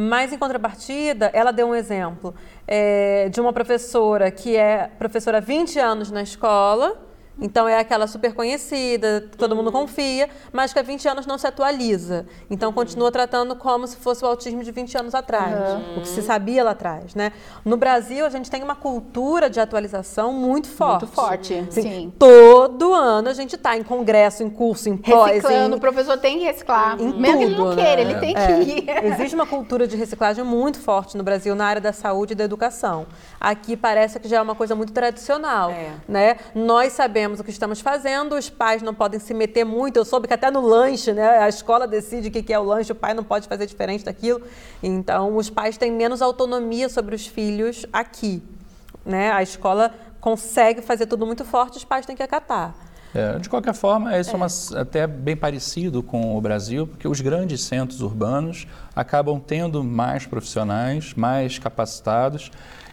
Mas, 0.00 0.32
em 0.32 0.38
contrapartida, 0.38 1.28
ela 1.34 1.50
deu 1.50 1.66
um 1.66 1.74
exemplo 1.74 2.32
é, 2.68 3.28
de 3.30 3.40
uma 3.40 3.52
professora 3.52 4.30
que 4.30 4.56
é 4.56 4.86
professora 4.96 5.38
há 5.38 5.40
20 5.40 5.76
anos 5.80 6.08
na 6.12 6.22
escola 6.22 7.07
então 7.40 7.68
é 7.68 7.78
aquela 7.78 8.06
super 8.06 8.34
conhecida, 8.34 9.28
todo 9.36 9.54
mundo 9.54 9.70
confia, 9.70 10.28
mas 10.52 10.72
que 10.72 10.78
há 10.78 10.82
20 10.82 11.08
anos 11.08 11.26
não 11.26 11.38
se 11.38 11.46
atualiza. 11.46 12.26
Então 12.50 12.72
continua 12.72 13.12
tratando 13.12 13.54
como 13.54 13.86
se 13.86 13.96
fosse 13.96 14.24
o 14.24 14.28
autismo 14.28 14.64
de 14.64 14.72
20 14.72 14.98
anos 14.98 15.14
atrás, 15.14 15.54
uhum. 15.54 15.98
o 15.98 16.00
que 16.00 16.08
se 16.08 16.22
sabia 16.22 16.64
lá 16.64 16.72
atrás, 16.72 17.14
né? 17.14 17.32
No 17.64 17.76
Brasil 17.76 18.26
a 18.26 18.30
gente 18.30 18.50
tem 18.50 18.62
uma 18.62 18.74
cultura 18.74 19.48
de 19.48 19.60
atualização 19.60 20.32
muito 20.32 20.68
forte. 20.68 21.04
Muito 21.04 21.14
forte, 21.14 21.54
assim, 21.54 21.82
sim. 21.82 22.12
Todo 22.18 22.92
ano 22.92 23.28
a 23.28 23.34
gente 23.34 23.54
está 23.54 23.76
em 23.76 23.82
congresso, 23.82 24.42
em 24.42 24.50
curso, 24.50 24.88
em 24.88 24.96
pós. 24.96 25.32
Reciclando, 25.32 25.76
o 25.76 25.80
professor 25.80 26.18
tem 26.18 26.38
que 26.38 26.44
reciclar. 26.44 27.00
Em 27.00 27.12
Mesmo 27.12 27.38
tudo, 27.38 27.42
ele 27.42 27.56
não 27.56 27.76
queira, 27.76 28.04
né? 28.04 28.10
ele 28.10 28.14
tem 28.20 28.36
é. 28.36 28.46
que 28.46 28.70
ir. 28.70 29.04
Existe 29.12 29.34
uma 29.34 29.46
cultura 29.46 29.86
de 29.86 29.96
reciclagem 29.96 30.44
muito 30.44 30.78
forte 30.78 31.16
no 31.16 31.22
Brasil 31.22 31.54
na 31.54 31.66
área 31.66 31.80
da 31.80 31.92
saúde 31.92 32.32
e 32.32 32.36
da 32.36 32.44
educação. 32.44 33.06
Aqui 33.40 33.76
parece 33.76 34.18
que 34.18 34.28
já 34.28 34.38
é 34.38 34.42
uma 34.42 34.54
coisa 34.54 34.74
muito 34.74 34.92
tradicional, 34.92 35.70
é. 35.70 35.92
né? 36.08 36.36
Nós 36.54 36.92
sabemos 36.92 37.27
sabemos 37.28 37.40
o 37.40 37.44
que 37.44 37.50
estamos 37.50 37.80
fazendo, 37.80 38.34
os 38.36 38.48
pais 38.48 38.82
não 38.82 38.94
podem 38.94 39.20
se 39.20 39.34
meter 39.34 39.64
muito. 39.64 39.96
Eu 39.98 40.04
soube 40.04 40.26
que 40.26 40.34
até 40.34 40.50
no 40.50 40.60
lanche, 40.60 41.12
né, 41.12 41.38
a 41.38 41.48
escola 41.48 41.86
decide 41.86 42.28
o 42.28 42.30
que 42.30 42.52
é 42.52 42.58
o 42.58 42.62
lanche, 42.62 42.90
o 42.92 42.94
pai 42.94 43.12
não 43.12 43.22
pode 43.22 43.46
fazer 43.46 43.66
diferente 43.66 44.04
daquilo. 44.04 44.40
Então, 44.82 45.36
os 45.36 45.50
pais 45.50 45.76
têm 45.76 45.92
menos 45.92 46.22
autonomia 46.22 46.88
sobre 46.88 47.14
os 47.14 47.26
filhos 47.26 47.84
aqui. 47.92 48.42
Né? 49.04 49.30
A 49.30 49.42
escola 49.42 49.92
consegue 50.20 50.80
fazer 50.80 51.06
tudo 51.06 51.26
muito 51.26 51.44
forte, 51.44 51.76
os 51.76 51.84
pais 51.84 52.06
têm 52.06 52.16
que 52.16 52.22
acatar. 52.22 52.74
É, 53.14 53.38
de 53.38 53.48
qualquer 53.48 53.74
forma, 53.74 54.16
isso 54.18 54.30
é. 54.30 54.34
é 54.34 54.36
uma, 54.36 54.46
até 54.80 55.06
bem 55.06 55.36
parecido 55.36 56.02
com 56.02 56.36
o 56.36 56.40
Brasil, 56.40 56.86
porque 56.86 57.08
os 57.08 57.20
grandes 57.20 57.62
centros 57.62 58.00
urbanos 58.00 58.66
acabam 58.94 59.40
tendo 59.40 59.82
mais 59.82 60.26
profissionais, 60.26 61.14
mais 61.14 61.58
capacitados 61.58 62.50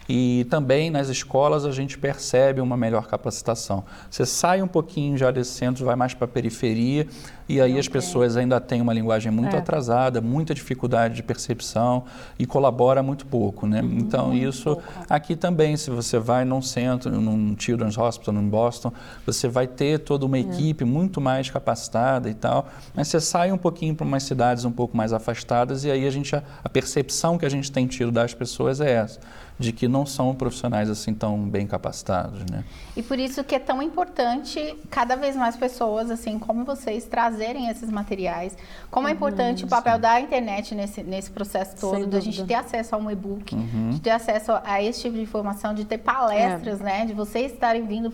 e 0.08 0.46
também 0.50 0.90
nas 0.90 1.08
escolas 1.08 1.64
a 1.64 1.72
gente 1.72 1.98
percebe 1.98 2.60
uma 2.60 2.76
melhor 2.76 3.06
capacitação. 3.06 3.84
Você 4.10 4.24
sai 4.24 4.62
um 4.62 4.68
pouquinho 4.68 5.16
já 5.16 5.30
desse 5.30 5.52
centro, 5.52 5.84
vai 5.84 5.96
mais 5.96 6.14
para 6.14 6.26
a 6.26 6.28
periferia, 6.28 7.06
e 7.48 7.60
aí 7.60 7.78
as 7.78 7.86
pessoas 7.86 8.36
ainda 8.36 8.60
têm 8.60 8.80
uma 8.80 8.92
linguagem 8.92 9.30
muito 9.30 9.54
é. 9.54 9.58
atrasada, 9.58 10.20
muita 10.20 10.54
dificuldade 10.54 11.14
de 11.14 11.22
percepção 11.22 12.04
e 12.38 12.46
colabora 12.46 13.02
muito 13.02 13.26
pouco, 13.26 13.66
né? 13.66 13.80
Uhum, 13.80 13.98
então 13.98 14.34
isso 14.34 14.76
pouco. 14.76 14.82
aqui 15.08 15.36
também, 15.36 15.76
se 15.76 15.90
você 15.90 16.18
vai 16.18 16.44
num 16.44 16.60
centro, 16.60 17.10
num 17.10 17.54
Children's 17.58 17.96
Hospital, 17.96 18.34
em 18.34 18.48
Boston, 18.48 18.92
você 19.24 19.48
vai 19.48 19.66
ter 19.66 20.00
toda 20.00 20.26
uma 20.26 20.36
é. 20.36 20.40
equipe 20.40 20.84
muito 20.84 21.20
mais 21.20 21.48
capacitada 21.48 22.28
e 22.28 22.34
tal, 22.34 22.68
mas 22.94 23.08
você 23.08 23.20
sai 23.20 23.52
um 23.52 23.58
pouquinho 23.58 23.94
para 23.94 24.06
umas 24.06 24.24
cidades 24.24 24.64
um 24.64 24.72
pouco 24.72 24.96
mais 24.96 25.12
afastadas 25.12 25.84
e 25.84 25.90
aí 25.90 26.06
a 26.06 26.10
gente 26.10 26.34
a, 26.34 26.42
a 26.64 26.68
percepção 26.68 27.38
que 27.38 27.46
a 27.46 27.48
gente 27.48 27.70
tem 27.70 27.86
tido 27.86 28.10
das 28.10 28.34
pessoas 28.34 28.80
é 28.80 28.90
essa 28.90 29.20
de 29.58 29.72
que 29.72 29.88
não 29.88 30.04
são 30.04 30.34
profissionais 30.34 30.90
assim 30.90 31.14
tão 31.14 31.38
bem 31.38 31.66
capacitados, 31.66 32.40
né? 32.50 32.64
E 32.96 33.02
por 33.02 33.18
isso 33.18 33.42
que 33.42 33.54
é 33.54 33.58
tão 33.58 33.82
importante 33.82 34.76
cada 34.90 35.16
vez 35.16 35.34
mais 35.34 35.56
pessoas 35.56 36.10
assim 36.10 36.38
como 36.38 36.64
vocês 36.64 37.06
trazerem 37.36 37.46
fazerem 37.46 37.68
esses 37.68 37.90
materiais. 37.90 38.56
Como 38.90 39.06
é 39.06 39.10
importante 39.10 39.64
o 39.64 39.68
papel 39.68 39.98
da 39.98 40.18
internet 40.20 40.74
nesse, 40.74 41.02
nesse 41.02 41.30
processo 41.30 41.76
todo, 41.78 42.06
da 42.06 42.18
gente 42.18 42.42
ter 42.44 42.54
acesso 42.54 42.94
a 42.94 42.98
um 42.98 43.10
e-book, 43.10 43.54
Uhum. 43.54 43.90
de 43.90 44.00
ter 44.00 44.10
acesso 44.10 44.52
a 44.64 44.82
esse 44.82 45.02
tipo 45.02 45.14
de 45.16 45.20
informação, 45.22 45.74
de 45.74 45.84
ter 45.84 45.98
palestras, 45.98 46.80
né? 46.80 47.04
De 47.04 47.12
vocês 47.12 47.52
estarem 47.52 47.84
vindo 47.86 48.10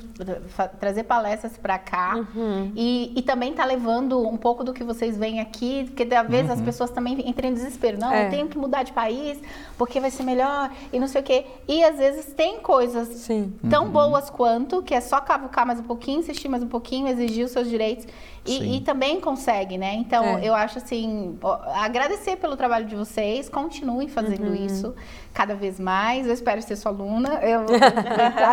trazer 0.80 1.04
palestras 1.04 1.56
para 1.56 1.78
cá 1.78 2.16
Uhum. 2.34 2.72
e, 2.74 3.12
e 3.16 3.22
também 3.22 3.52
tá 3.52 3.64
levando 3.64 4.26
um 4.26 4.36
pouco 4.36 4.64
do 4.64 4.72
que 4.72 4.82
vocês 4.82 5.16
veem 5.16 5.40
aqui, 5.40 5.84
porque 5.84 6.12
às 6.14 6.28
vezes 6.28 6.50
as 6.50 6.60
pessoas 6.60 6.90
também 6.90 7.28
entram 7.28 7.48
em 7.48 7.54
desespero. 7.54 7.98
Não, 7.98 8.12
É. 8.12 8.26
eu 8.26 8.30
tenho 8.30 8.48
que 8.48 8.58
mudar 8.58 8.82
de 8.82 8.92
país 8.92 9.38
porque 9.78 10.00
vai 10.00 10.10
ser 10.10 10.24
melhor 10.24 10.70
e 10.92 10.98
não 10.98 11.06
sei 11.06 11.20
o 11.20 11.24
quê. 11.24 11.44
E 11.68 11.84
às 11.84 11.96
vezes 11.96 12.26
tem 12.34 12.58
coisas 12.60 13.08
Sim. 13.08 13.52
tão 13.70 13.88
boas 13.88 14.28
quanto, 14.30 14.82
que 14.82 14.94
é 14.94 15.00
só 15.00 15.20
cavucar 15.20 15.66
mais 15.66 15.78
um 15.78 15.84
pouquinho, 15.84 16.20
insistir 16.20 16.48
mais 16.48 16.62
um 16.62 16.68
pouquinho, 16.68 17.06
exigir 17.08 17.44
os 17.44 17.52
seus 17.52 17.68
direitos 17.68 18.06
e, 18.44 18.76
e 18.76 18.80
também 18.80 19.11
consegue, 19.20 19.76
né? 19.78 19.94
Então, 19.94 20.38
É. 20.38 20.44
eu 20.48 20.54
acho 20.54 20.78
assim, 20.78 21.38
agradecer 21.74 22.36
pelo 22.36 22.56
trabalho 22.56 22.86
de 22.86 22.94
vocês, 22.96 23.48
continuem 23.48 24.08
fazendo 24.08 24.48
Uhum. 24.48 24.54
isso 24.66 24.94
cada 25.32 25.54
vez 25.54 25.78
mais. 25.80 26.26
Eu 26.26 26.32
espero 26.34 26.60
ser 26.62 26.76
sua 26.76 26.92
aluna. 26.92 27.34
Eu 27.42 27.60
eu 27.62 27.78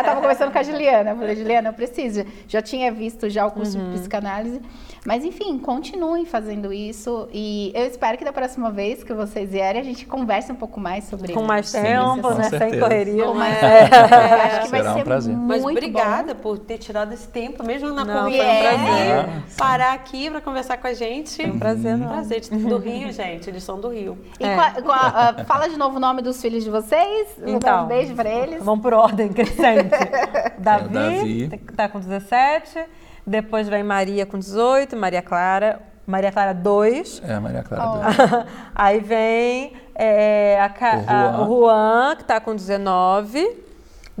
tava 0.04 0.20
conversando 0.20 0.52
com 0.52 0.58
a 0.58 0.62
Juliana, 0.62 1.10
eu 1.10 1.16
falei, 1.16 1.36
Juliana, 1.36 1.68
eu 1.68 1.72
preciso. 1.72 2.24
Já 2.48 2.60
tinha 2.62 2.90
visto 2.92 3.28
já 3.28 3.46
o 3.46 3.50
curso 3.50 3.78
Uhum. 3.78 3.90
de 3.92 3.98
psicanálise, 3.98 4.60
mas 5.06 5.24
enfim, 5.24 5.58
continuem 5.58 6.26
fazendo 6.26 6.72
isso 6.72 7.26
e 7.32 7.72
eu 7.74 7.86
espero 7.86 8.18
que 8.18 8.24
da 8.24 8.32
próxima 8.32 8.70
vez 8.70 9.02
que 9.02 9.14
vocês 9.14 9.50
vierem 9.50 9.80
a 9.80 9.84
gente 9.84 10.04
converse 10.06 10.52
um 10.52 10.54
pouco 10.54 10.78
mais 10.78 11.04
sobre 11.04 11.32
Com 11.32 11.42
mais 11.42 11.72
tempo, 11.72 12.30
né? 12.34 12.50
Sem 12.50 12.78
correria. 12.78 13.24
Com 13.24 13.34
mais 13.34 13.62
É. 13.62 13.88
tempo. 13.88 13.94
Acho 13.96 14.60
que 14.62 14.70
vai 14.70 14.80
Será 14.80 14.90
um 14.92 14.94
ser 14.98 15.04
prazer. 15.04 15.36
Mas 15.36 15.62
muito 15.62 15.78
obrigada 15.78 16.34
por 16.34 16.58
ter 16.58 16.76
tirado 16.78 17.12
esse 17.14 17.26
tempo, 17.28 17.64
mesmo 17.64 17.90
na 17.92 18.04
Não, 18.04 18.24
corrida, 18.24 18.44
foi 18.44 18.52
um 18.52 18.60
prazer. 18.60 19.42
parar 19.56 19.92
aqui 19.94 20.30
para 20.30 20.40
conversar 20.40 20.76
com 20.76 20.86
a 20.86 20.92
gente. 20.92 21.42
um 21.46 21.58
prazer, 21.58 21.94
Um 21.94 21.98
não. 21.98 22.08
prazer 22.08 22.40
do 22.50 22.76
Rio, 22.78 23.10
gente. 23.12 23.48
Eles 23.48 23.62
são 23.62 23.80
do 23.80 23.88
Rio. 23.88 24.18
E 24.38 24.44
É. 24.44 24.54
qual- 24.54 24.82
qual- 24.82 24.98
ah, 25.14 25.44
fala 25.46 25.68
de 25.68 25.76
novo 25.78 25.96
o 25.96 26.00
nome 26.00 26.20
dos 26.20 26.40
filhos 26.42 26.62
de 26.62 26.68
vocês. 26.70 27.28
Então, 27.46 27.84
um 27.84 27.88
beijo 27.88 28.14
pra 28.14 28.28
eles. 28.28 28.62
Vamos 28.62 28.82
por 28.82 28.92
ordem 28.92 29.28
crescente. 29.32 29.88
Davi, 30.58 30.88
Davi. 31.48 31.60
tá 31.74 31.88
com 31.88 31.98
17. 32.00 32.80
Depois 33.30 33.68
vem 33.68 33.84
Maria 33.84 34.26
com 34.26 34.38
18, 34.38 34.96
Maria 34.96 35.22
Clara. 35.22 35.80
Maria 36.04 36.32
Clara 36.32 36.52
2. 36.52 37.22
É, 37.24 37.38
Maria 37.38 37.62
Clara. 37.62 37.84
Ó. 37.88 37.94
dois. 38.02 38.16
Aí 38.74 38.98
vem 38.98 39.72
é, 39.94 40.58
a 40.60 40.66
O 40.66 40.66
a- 40.66 41.02
Juan. 41.32 41.38
o 41.38 41.46
Juan, 41.60 42.16
que 42.16 42.24
tá 42.24 42.40
com 42.40 42.56
19. 42.56 43.69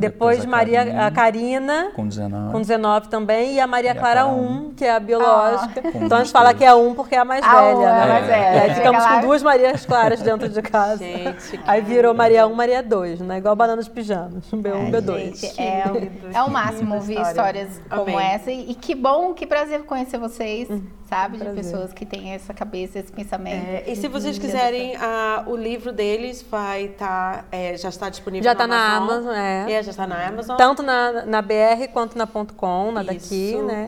Depois, 0.00 0.38
Depois 0.38 0.44
a 0.44 0.48
Maria, 0.48 0.78
Karina. 0.84 1.06
a 1.06 1.10
Karina, 1.10 1.90
Com 1.94 2.06
19. 2.08 2.52
com 2.52 2.60
19 2.60 3.08
também. 3.08 3.54
E 3.54 3.60
a 3.60 3.66
Maria 3.66 3.80
Maria 3.90 3.94
Clara 3.94 4.20
Clara 4.24 4.34
1, 4.34 4.74
que 4.76 4.84
é 4.84 4.90
a 4.94 5.00
biológica. 5.00 5.80
Com 5.80 5.88
então 5.88 6.18
a 6.18 6.22
gente 6.22 6.28
22. 6.28 6.30
fala 6.30 6.52
que 6.54 6.64
é 6.64 6.74
1 6.74 6.94
porque 6.94 7.14
é 7.14 7.18
a 7.18 7.24
mais 7.24 7.42
A 7.44 7.60
velha, 7.60 7.76
um 7.78 7.82
é 7.82 7.86
a 7.86 7.94
né? 7.94 8.06
mais 8.06 8.26
velha. 8.26 8.56
E 8.56 8.60
aí 8.60 8.74
ficamos 8.74 9.06
com 9.06 9.20
duas 9.22 9.42
Marias 9.42 9.86
Claras 9.86 10.20
dentro 10.20 10.48
de 10.48 10.60
casa. 10.62 10.98
Gente, 10.98 11.60
Aí 11.66 11.80
virou 11.80 12.12
Maria 12.14 12.46
1, 12.46 12.54
Maria 12.54 12.82
2, 12.82 13.20
né? 13.20 13.38
Igual 13.38 13.56
banana 13.56 13.82
de 13.82 13.88
pijamas. 13.90 14.44
B1, 14.52 14.74
Ai, 14.74 14.90
B2. 14.92 15.18
gente, 15.40 15.60
é, 15.60 15.84
o- 15.90 16.36
é 16.36 16.42
o 16.42 16.50
máximo 16.50 16.94
ouvir 16.94 17.14
história. 17.20 17.30
histórias 17.62 17.80
como 17.88 18.02
Amei. 18.02 18.16
essa. 18.16 18.50
E, 18.50 18.70
e 18.70 18.74
que 18.74 18.94
bom, 18.94 19.32
que 19.32 19.46
prazer 19.46 19.80
conhecer 19.84 20.18
vocês, 20.18 20.68
sabe? 21.10 21.36
De 21.38 21.42
Hum, 21.42 21.52
prazer. 21.52 21.64
pessoas 21.64 21.92
que 21.92 22.06
têm 22.06 22.32
essa 22.32 22.54
cabeça, 22.54 23.00
esse 23.00 23.10
pensamento. 23.12 23.66
É, 23.68 23.84
e 23.90 23.96
se 23.96 24.06
vocês 24.08 24.36
de 24.36 24.40
quiserem, 24.40 24.94
ah, 24.96 25.42
o 25.46 25.56
livro 25.56 25.92
deles 25.92 26.42
vai 26.48 26.84
estar, 26.84 27.44
já 27.76 27.88
está 27.88 28.08
disponível 28.08 28.44
Já 28.44 28.54
na 28.54 28.58
tá 28.60 28.66
na 28.68 28.96
Amazon. 28.96 29.18
Amazon, 29.18 29.34
é. 29.34 29.72
É, 29.72 29.82
já 29.82 29.90
está 29.90 30.06
na 30.06 30.26
Amazon. 30.28 30.56
Tanto 30.56 30.82
na, 30.82 31.26
na 31.26 31.42
BR 31.42 31.88
quanto 31.92 32.16
na 32.16 32.26
.com, 32.26 32.92
na 32.92 33.02
daqui, 33.02 33.50
Isso, 33.50 33.62
né? 33.64 33.86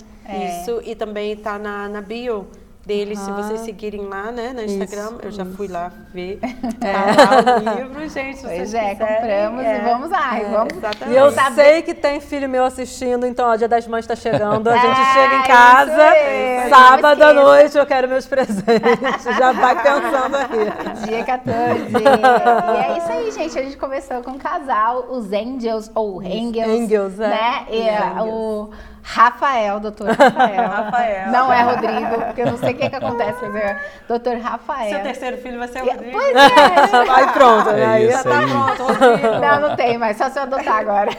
Isso, 0.63 0.83
e 0.85 0.95
também 0.95 1.37
tá 1.37 1.59
na, 1.59 1.89
na 1.89 2.01
bio 2.01 2.47
deles, 2.85 3.19
se 3.19 3.31
vocês 3.31 3.61
seguirem 3.61 4.07
lá, 4.09 4.33
né, 4.33 4.53
no 4.53 4.63
Instagram. 4.63 5.05
Isso, 5.13 5.19
eu 5.23 5.31
já 5.31 5.45
fui 5.45 5.69
lá 5.69 5.91
ver. 6.13 6.39
Tá 6.83 7.45
lá 7.55 7.75
o 7.77 7.79
livro, 7.79 8.09
gente, 8.09 8.39
se 8.39 8.43
Pois 8.47 8.57
vocês 8.71 8.75
é, 8.75 8.95
quiserem. 8.95 8.97
compramos 8.97 9.65
é. 9.65 9.77
e 9.77 9.81
vamos 9.81 10.11
lá. 10.11 10.41
e 10.41 10.45
vamos 10.47 10.75
exatamente. 10.77 11.15
E 11.15 11.17
eu 11.17 11.31
sei 11.55 11.83
que 11.83 11.95
tem 11.95 12.21
filho 12.21 12.49
meu 12.49 12.65
assistindo, 12.65 13.25
então 13.25 13.49
ó, 13.49 13.57
Dia 13.57 13.69
das 13.69 13.87
Mães 13.87 14.05
tá 14.07 14.17
chegando. 14.17 14.69
A 14.69 14.77
gente 14.79 15.01
É, 15.01 15.13
chega 15.13 15.35
em 15.37 15.43
casa, 15.45 16.03
aí, 16.03 16.69
sábado 16.69 17.23
à 17.23 17.33
noite, 17.33 17.79
eu 17.79 17.87
quero 17.87 18.09
meus 18.09 18.27
presentes. 18.27 19.37
Já 19.39 19.53
vai 19.53 19.81
pensando 19.81 20.37
aí. 20.37 21.07
Dia 21.07 21.25
14. 21.25 21.83
e 21.93 22.77
é 22.77 22.99
isso 22.99 23.13
aí, 23.13 23.31
gente. 23.31 23.59
A 23.59 23.63
gente 23.63 23.77
começou 23.77 24.23
com 24.23 24.33
o 24.33 24.39
casal, 24.39 25.07
os 25.09 25.33
Angels, 25.33 25.91
ou 25.95 26.21
Angels. 26.21 26.67
Angels, 26.69 27.21
é. 27.21 27.29
Né? 27.29 27.67
E 27.71 27.81
é, 27.83 27.99
Angels. 28.03 28.29
o 28.29 28.71
Rafael, 29.03 29.81
doutor 29.81 30.09
Rafael. 30.15 30.69
Rafael. 30.69 31.31
Não 31.33 31.53
é 31.53 31.63
Rodrigo, 31.63 32.25
porque 32.25 32.43
eu 32.43 32.47
não 32.47 32.57
sei 32.59 32.73
o 32.73 32.77
que, 32.77 32.89
que 32.89 32.97
acontece, 32.97 33.39
mas 33.43 33.55
é 33.57 33.81
doutor 34.09 34.37
Rafael. 34.39 34.91
Seu 34.91 35.03
terceiro 35.03 35.37
filho 35.39 35.59
vai 35.59 35.69
ser 35.69 35.83
o 35.83 35.87
Rodrigo. 35.87 36.13
Pois 36.13 36.35
é. 36.37 37.11
Aí 37.13 37.27
pronto, 37.33 37.69
É 37.71 37.73
né? 37.75 37.87
Aí 37.87 38.09
isso 38.09 38.23
tá 38.23 38.39
aí. 38.39 38.47
Pronto, 38.47 38.83
Rodrigo. 38.93 39.29
Não, 39.41 39.61
não 39.69 39.77
tem 39.77 39.99
mais, 39.99 40.17
só 40.17 40.31
se 40.31 40.39
eu 40.39 40.43
adotar 40.45 40.77
agora. 40.79 41.11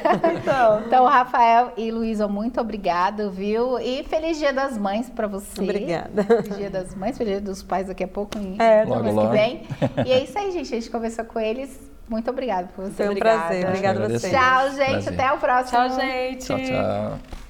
Então, 0.86 1.06
Rafael 1.06 1.74
e 1.78 1.92
Luísa, 1.92 2.28
muito 2.28 2.60
obrigado, 2.62 3.30
viu? 3.30 3.78
E 3.80 4.04
feliz 4.04 4.38
Dia 4.38 4.54
das 4.54 4.78
Mães 4.78 5.10
pra 5.10 5.28
vocês. 5.28 5.60
Obrigada. 5.60 6.24
Feliz 6.24 6.58
Dia 6.58 6.70
das 6.70 6.96
Mães, 6.96 7.18
feliz 7.18 7.34
Dia 7.34 7.42
dos 7.42 7.62
Pais 7.62 7.88
daqui 7.88 8.04
a 8.04 8.08
pouco, 8.08 8.38
em 8.38 8.56
É, 8.60 8.84
Logo, 8.86 9.04
mês 9.04 9.16
logo. 9.16 9.28
que 9.30 9.34
vem. 9.38 9.68
E 10.06 10.12
é 10.12 10.24
isso 10.24 10.38
aí, 10.40 10.52
gente. 10.52 10.74
A 10.74 10.80
gente 10.80 10.90
conversou 10.90 11.26
com 11.26 11.40
eles. 11.40 11.80
Muito 12.10 12.30
obrigada 12.30 12.68
por 12.76 12.84
Foi 12.84 12.92
vocês. 12.92 13.08
um 13.08 13.12
Obrigada. 13.12 13.40
prazer. 13.40 13.66
Obrigada 13.68 14.06
a 14.06 14.10
vocês. 14.10 14.34
Tchau, 14.34 14.70
gente. 14.72 15.04
Prazer. 15.04 15.14
Até 15.14 15.32
o 15.34 15.38
próximo. 15.38 15.80
Tchau, 15.80 15.90
gente. 16.00 16.46
Tchau, 16.46 16.58
tchau. 16.60 17.43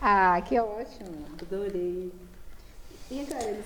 Ah, 0.00 0.40
que 0.42 0.58
ótimo. 0.58 1.26
Adorei. 1.40 2.12
E 3.10 3.20
agora? 3.20 3.56